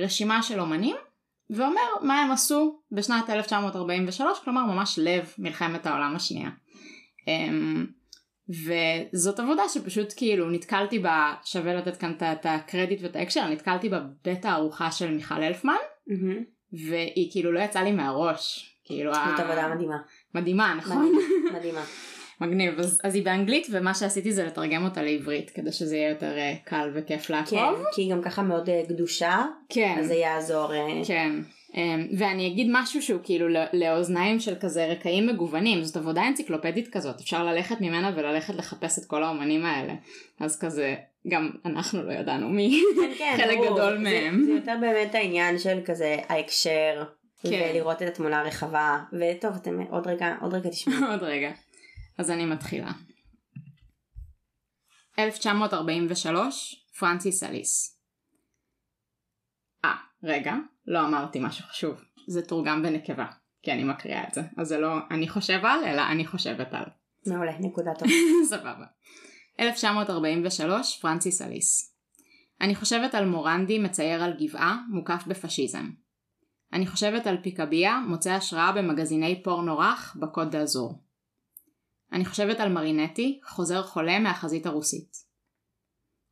רשימה 0.00 0.42
של 0.42 0.60
אומנים, 0.60 0.96
ואומר 1.50 1.82
מה 2.02 2.20
הם 2.22 2.30
עשו 2.30 2.80
בשנת 2.92 3.30
1943, 3.30 4.38
כלומר 4.44 4.64
ממש 4.66 4.98
לב 5.02 5.32
מלחמת 5.38 5.86
העולם 5.86 6.16
השנייה. 6.16 6.50
אמ, 7.28 7.86
וזאת 9.12 9.40
עבודה 9.40 9.62
שפשוט 9.68 10.12
כאילו 10.16 10.50
נתקלתי 10.50 10.98
בה, 10.98 11.34
שווה 11.44 11.74
לתת 11.74 11.96
כאן 11.96 12.12
את- 12.32 12.46
הקרדיט 12.46 12.98
ואת 13.02 13.16
ההקשר, 13.16 13.48
נתקלתי 13.48 13.88
בה 13.88 14.00
בבית 14.00 14.44
הארוחה 14.44 14.90
של 14.92 15.10
מיכל 15.10 15.42
אלפמן, 15.42 15.74
מהמם. 16.06 16.42
והיא 16.72 17.28
כאילו 17.32 17.52
לא 17.52 17.60
יצאה 17.60 17.82
לי 17.82 17.92
מהראש. 17.92 18.74
כאילו, 18.84 19.14
זאת 19.14 19.22
ה- 19.38 19.42
עבודה 19.42 19.74
מדהימה. 19.74 19.96
מדהימה, 20.34 20.74
נכון? 20.78 21.12
מדהימה. 21.52 21.84
מגניב, 22.40 22.78
אז, 22.78 23.00
אז 23.04 23.14
היא 23.14 23.24
באנגלית 23.24 23.66
ומה 23.70 23.94
שעשיתי 23.94 24.32
זה 24.32 24.44
לתרגם 24.44 24.84
אותה 24.84 25.02
לעברית 25.02 25.50
כדי 25.50 25.72
שזה 25.72 25.96
יהיה 25.96 26.08
יותר 26.08 26.32
uh, 26.36 26.68
קל 26.68 26.90
וכיף 26.94 27.26
כן, 27.26 27.34
לעקוב. 27.34 27.84
כי 27.94 28.02
היא 28.02 28.12
גם 28.12 28.22
ככה 28.22 28.42
מאוד 28.42 28.68
אה, 28.68 28.82
גדושה, 28.88 29.44
כן, 29.68 29.96
אז 30.00 30.06
זה 30.06 30.14
יעזור. 30.14 30.74
אה, 30.74 31.00
כן. 31.06 31.32
Um, 31.72 31.78
ואני 32.18 32.46
אגיד 32.46 32.66
משהו 32.70 33.02
שהוא 33.02 33.20
כאילו 33.22 33.46
לאוזניים 33.72 34.40
של 34.40 34.54
כזה 34.60 34.86
רקעים 34.86 35.26
מגוונים, 35.26 35.82
זאת 35.82 35.96
עבודה 35.96 36.28
אנציקלופדית 36.28 36.88
כזאת, 36.88 37.20
אפשר 37.20 37.44
ללכת 37.44 37.80
ממנה 37.80 38.12
וללכת 38.16 38.54
לחפש 38.54 38.98
את 38.98 39.04
כל 39.04 39.24
האומנים 39.24 39.64
האלה. 39.64 39.94
אז 40.40 40.58
כזה, 40.58 40.94
גם 41.28 41.50
אנחנו 41.64 42.02
לא 42.02 42.12
ידענו 42.12 42.48
מי 42.48 42.82
כן, 42.96 43.10
כן, 43.18 43.34
חלק 43.42 43.58
ברור. 43.58 43.70
גדול 43.70 43.98
מהם. 43.98 44.40
זה, 44.40 44.46
זה 44.46 44.52
יותר 44.52 44.74
באמת 44.80 45.14
העניין 45.14 45.58
של 45.58 45.78
כזה 45.84 46.16
ההקשר, 46.28 47.04
כן. 47.42 47.70
ולראות 47.70 48.02
את 48.02 48.08
התמונה 48.08 48.40
הרחבה, 48.40 49.04
וטוב, 49.12 49.56
אתם 49.56 49.80
עוד 49.80 50.06
רגע, 50.06 50.36
עוד 50.40 50.54
רגע 50.54 50.70
תשמעו. 50.70 51.06
עוד 51.12 51.22
רגע. 51.22 51.50
אז 52.18 52.30
אני 52.30 52.46
מתחילה. 52.46 52.90
1943, 55.18 56.86
פרנסיס 56.98 57.42
אליס. 57.42 58.00
אה, 59.84 59.94
רגע, 60.22 60.54
לא 60.86 61.00
אמרתי 61.00 61.38
משהו 61.42 61.64
חשוב. 61.64 62.00
זה 62.26 62.42
תורגם 62.42 62.82
בנקבה, 62.82 63.26
כי 63.62 63.72
אני 63.72 63.84
מקריאה 63.84 64.28
את 64.28 64.34
זה. 64.34 64.40
אז 64.56 64.68
זה 64.68 64.78
לא 64.78 64.94
אני 65.10 65.28
חושב 65.28 65.60
על, 65.64 65.84
אלא 65.84 66.02
אני 66.12 66.26
חושבת 66.26 66.72
על. 66.72 66.84
מעולה, 67.26 67.52
נקודה 67.58 67.90
טובה. 67.98 68.12
סבבה. 68.50 68.84
1943, 69.60 70.98
פרנסיס 71.00 71.42
אליס. 71.42 71.94
אני 72.60 72.74
חושבת 72.74 73.14
על 73.14 73.26
מורנדי 73.26 73.78
מצייר 73.78 74.22
על 74.22 74.32
גבעה, 74.40 74.78
מוקף 74.90 75.24
בפשיזם. 75.26 75.90
אני 76.72 76.86
חושבת 76.86 77.26
על 77.26 77.36
פיקביה, 77.42 78.00
מוצא 78.08 78.30
השראה 78.30 78.72
במגזיני 78.72 79.42
פורנו 79.42 79.78
רך 79.78 80.16
בקוט 80.20 80.50
ד'אזור. 80.50 81.02
אני 82.12 82.24
חושבת 82.24 82.60
על 82.60 82.72
מרינטי, 82.72 83.40
חוזר 83.44 83.82
חולה 83.82 84.18
מהחזית 84.18 84.66
הרוסית. 84.66 85.16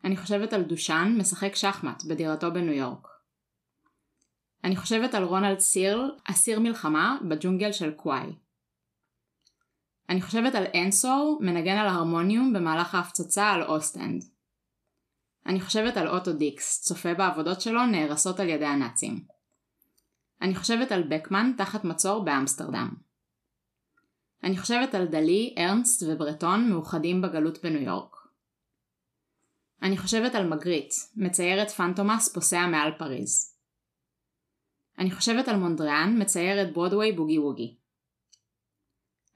אני 0.05 0.17
חושבת 0.17 0.53
על 0.53 0.63
דושן, 0.63 1.15
משחק 1.19 1.55
שחמט 1.55 2.05
בדירתו 2.05 2.53
בניו 2.53 2.75
יורק. 2.75 3.09
אני 4.65 4.77
חושבת 4.77 5.15
על 5.15 5.23
רונלד 5.23 5.59
סירל, 5.59 6.11
אסיר 6.25 6.61
מלחמה 6.61 7.19
בג'ונגל 7.29 7.73
של 7.73 7.91
קוואי. 7.91 8.33
אני 10.09 10.23
חושבת 10.23 10.55
על 10.55 10.65
אנסור, 10.75 11.39
מנגן 11.43 11.77
על 11.77 11.89
ההרמוניום 11.89 12.53
במהלך 12.53 12.95
ההפצצה 12.95 13.51
על 13.51 13.63
אוסטנד. 13.63 14.25
אני 15.47 15.61
חושבת 15.61 15.97
על 15.97 16.09
אוטו 16.09 16.33
דיקס, 16.33 16.83
צופה 16.83 17.15
בעבודות 17.15 17.61
שלו 17.61 17.87
נהרסות 17.87 18.41
על 18.41 18.49
ידי 18.49 18.67
הנאצים. 18.67 19.36
אני 20.43 20.55
חושבת 20.55 20.93
על 20.93 21.03
בקמן 21.03 21.53
תחת 21.59 21.85
מצור 21.85 22.25
באמסטרדם. 22.25 22.89
אני 24.45 24.59
חושבת 24.59 24.95
על 24.95 25.07
דאלי, 25.07 25.55
ארנסט 25.59 26.03
וברטון 26.09 26.71
מאוחדים 26.71 27.23
בגלות 27.23 27.63
בניו 27.63 27.83
יורק. 27.83 28.17
אני 29.83 29.99
חושבת 29.99 30.35
על 30.35 30.49
מגריט, 30.49 30.95
מציירת 31.17 31.71
פנטומאס 31.71 32.35
פוסע 32.35 32.67
מעל 32.67 32.93
פריז. 32.99 33.57
אני 34.99 35.11
חושבת 35.11 35.49
על 35.49 35.57
מונדריאן, 35.57 36.23
מצייר 36.23 36.63
את 36.63 36.73
ברודוויי 36.73 37.13
בוגי 37.13 37.39
ווגי. 37.39 37.77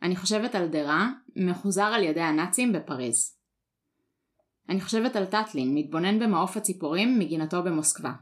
אני 0.03 0.17
חושבת 0.17 0.55
על 0.55 0.69
דרה, 0.69 1.09
מחוזר 1.37 1.85
על 1.85 2.03
ידי 2.03 2.21
הנאצים 2.21 2.73
בפריז. 2.73 3.37
אני 4.69 4.81
חושבת 4.81 5.17
על 5.17 5.27
טטלין, 5.27 5.75
מתבונן 5.75 6.19
במעוף 6.19 6.57
הציפורים 6.57 7.19
מגינתו 7.19 7.63
במוסקבה. 7.63 8.13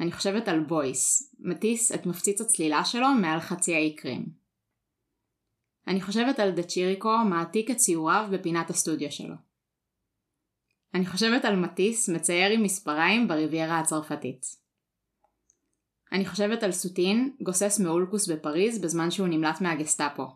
אני 0.00 0.12
חושבת 0.12 0.48
על 0.48 0.60
בויס, 0.60 1.34
מטיס 1.38 1.92
את 1.92 2.06
מפציץ 2.06 2.40
הצלילה 2.40 2.84
שלו 2.84 3.08
מעל 3.20 3.40
חצי 3.40 3.74
האי 3.74 3.96
קרים. 3.96 4.26
אני 5.86 6.00
חושבת 6.00 6.38
על 6.38 6.50
דה 6.50 6.62
צ'יריקו, 6.62 7.18
מעתיק 7.30 7.70
את 7.70 7.76
ציוריו 7.76 8.28
בפינת 8.32 8.70
הסטודיו 8.70 9.12
שלו. 9.12 9.34
אני 10.94 11.06
חושבת 11.06 11.44
על 11.44 11.56
מטיס, 11.56 12.08
מצייר 12.08 12.52
עם 12.52 12.62
מספריים 12.62 13.28
בריביירה 13.28 13.78
הצרפתית. 13.78 14.46
אני 16.12 16.26
חושבת 16.26 16.62
על 16.62 16.72
סוטין, 16.72 17.36
גוסס 17.42 17.80
מאולקוס 17.80 18.28
בפריז 18.28 18.78
בזמן 18.78 19.10
שהוא 19.10 19.28
נמלט 19.28 19.60
מהגסטאפו. 19.60 20.26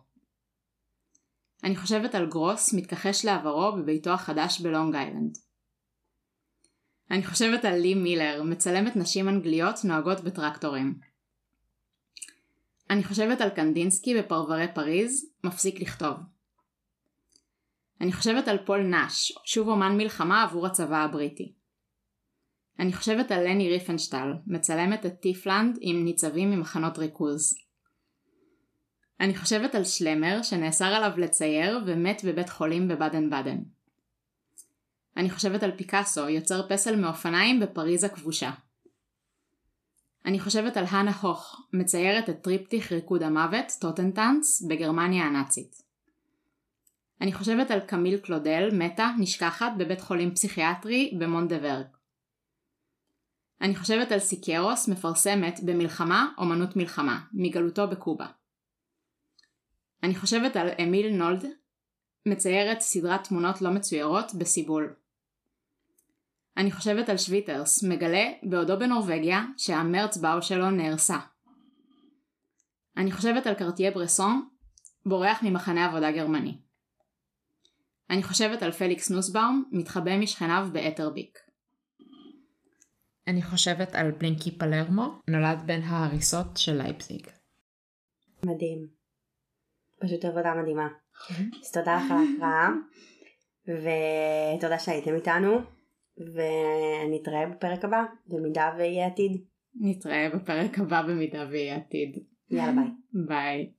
אני 1.63 1.75
חושבת 1.75 2.15
על 2.15 2.29
גרוס, 2.29 2.73
מתכחש 2.73 3.25
לעברו 3.25 3.71
בביתו 3.71 4.09
החדש 4.09 4.61
בלונג 4.61 4.95
איילנד. 4.95 5.37
אני 7.11 7.23
חושבת 7.23 7.65
על 7.65 7.79
לי 7.79 7.93
מילר, 7.93 8.43
מצלמת 8.43 8.95
נשים 8.95 9.29
אנגליות 9.29 9.75
נוהגות 9.83 10.23
בטרקטורים. 10.23 10.99
אני 12.89 13.03
חושבת 13.03 13.41
על 13.41 13.49
קנדינסקי 13.49 14.19
בפרברי 14.19 14.65
פריז, 14.73 15.29
מפסיק 15.43 15.81
לכתוב. 15.81 16.17
אני 18.01 18.13
חושבת 18.13 18.47
על 18.47 18.57
פול 18.65 18.81
נאש, 18.81 19.33
שוב 19.45 19.67
אומן 19.67 19.97
מלחמה 19.97 20.43
עבור 20.43 20.67
הצבא 20.67 20.97
הבריטי. 20.97 21.53
אני 22.79 22.93
חושבת 22.93 23.31
על 23.31 23.47
לני 23.47 23.69
ריפנשטל, 23.69 24.33
מצלמת 24.47 25.05
את 25.05 25.19
טיפלנד 25.21 25.77
עם 25.81 26.05
ניצבים 26.05 26.51
ממחנות 26.51 26.97
ריכוז. 26.97 27.55
אני 29.19 29.35
חושבת 29.35 29.75
על 29.75 29.83
שלמר 29.83 30.41
שנאסר 30.43 30.85
עליו 30.85 31.17
לצייר 31.17 31.79
ומת 31.85 32.21
בבית 32.25 32.49
חולים 32.49 32.87
בבאדן 32.87 33.29
באדן. 33.29 33.57
אני 35.19 35.29
חושבת 35.29 35.63
על 35.63 35.71
פיקאסו, 35.71 36.29
יוצר 36.29 36.69
פסל 36.69 36.95
מאופניים 36.95 37.59
בפריז 37.59 38.03
הכבושה. 38.03 38.51
אני 40.25 40.39
חושבת 40.39 40.77
על 40.77 40.85
האנה 40.89 41.11
הוך, 41.21 41.67
מציירת 41.73 42.29
את 42.29 42.41
טריפטיך 42.41 42.91
ריקוד 42.91 43.23
המוות, 43.23 43.65
Totentanz, 43.81 44.61
בגרמניה 44.61 45.25
הנאצית. 45.25 45.81
אני 47.21 47.33
חושבת 47.33 47.71
על 47.71 47.79
קמיל 47.79 48.17
קלודל, 48.17 48.69
מתה, 48.73 49.09
נשכחת, 49.19 49.71
בבית 49.77 50.01
חולים 50.01 50.35
פסיכיאטרי 50.35 51.17
במונדוורג. 51.19 51.85
אני 53.61 53.75
חושבת 53.75 54.11
על 54.11 54.19
סיקרוס, 54.19 54.87
מפרסמת 54.87 55.59
במלחמה, 55.65 56.33
אומנות 56.37 56.75
מלחמה, 56.75 57.19
מגלותו 57.33 57.87
בקובה. 57.87 58.27
אני 60.03 60.15
חושבת 60.15 60.55
על 60.55 60.69
אמיל 60.83 61.15
נולד, 61.15 61.45
מציירת 62.25 62.81
סדרת 62.81 63.23
תמונות 63.23 63.61
לא 63.61 63.71
מצוירות 63.71 64.33
בסיבול. 64.33 64.93
אני 66.59 66.71
חושבת 66.71 67.09
על 67.09 67.17
שוויטרס, 67.17 67.83
מגלה, 67.83 68.31
בעודו 68.43 68.79
בנורבגיה, 68.79 69.43
שהמרץ 69.57 70.17
באו 70.17 70.41
שלו 70.41 70.71
נהרסה. 70.71 71.17
אני 72.97 73.11
חושבת 73.11 73.47
על 73.47 73.53
קרטיה 73.53 73.91
ברסון, 73.91 74.49
בורח 75.05 75.43
ממחנה 75.43 75.85
עבודה 75.85 76.11
גרמני. 76.11 76.57
אני 78.09 78.23
חושבת 78.23 78.63
על 78.63 78.71
פליקס 78.71 79.11
נוסבאום, 79.11 79.63
מתחבא 79.71 80.17
משכניו 80.17 80.67
באתרביק. 80.73 81.39
אני 83.27 83.41
חושבת 83.41 83.95
על 83.95 84.11
בלינקי 84.11 84.51
פלרמו, 84.51 85.19
נולד 85.27 85.59
בין 85.65 85.81
ההריסות 85.81 86.57
של 86.57 86.73
לייפזיג. 86.73 87.27
מדהים. 88.43 88.87
פשוט 89.99 90.25
עבודה 90.25 90.53
מדהימה. 90.61 90.87
אז 91.61 91.71
תודה 91.71 91.95
לך 91.95 92.11
על 92.11 92.17
ההקראה, 92.17 92.69
ותודה 94.57 94.79
שהייתם 94.79 95.15
איתנו, 95.15 95.78
ונתראה 96.19 97.47
בפרק 97.47 97.85
הבא, 97.85 98.03
במידה 98.27 98.71
ויהיה 98.77 99.07
עתיד. 99.07 99.41
נתראה 99.81 100.29
בפרק 100.35 100.79
הבא 100.79 101.01
במידה 101.01 101.45
ויהיה 101.51 101.75
עתיד. 101.75 102.17
יאללה 102.51 102.81
ביי. 103.13 103.25
ביי. 103.27 103.71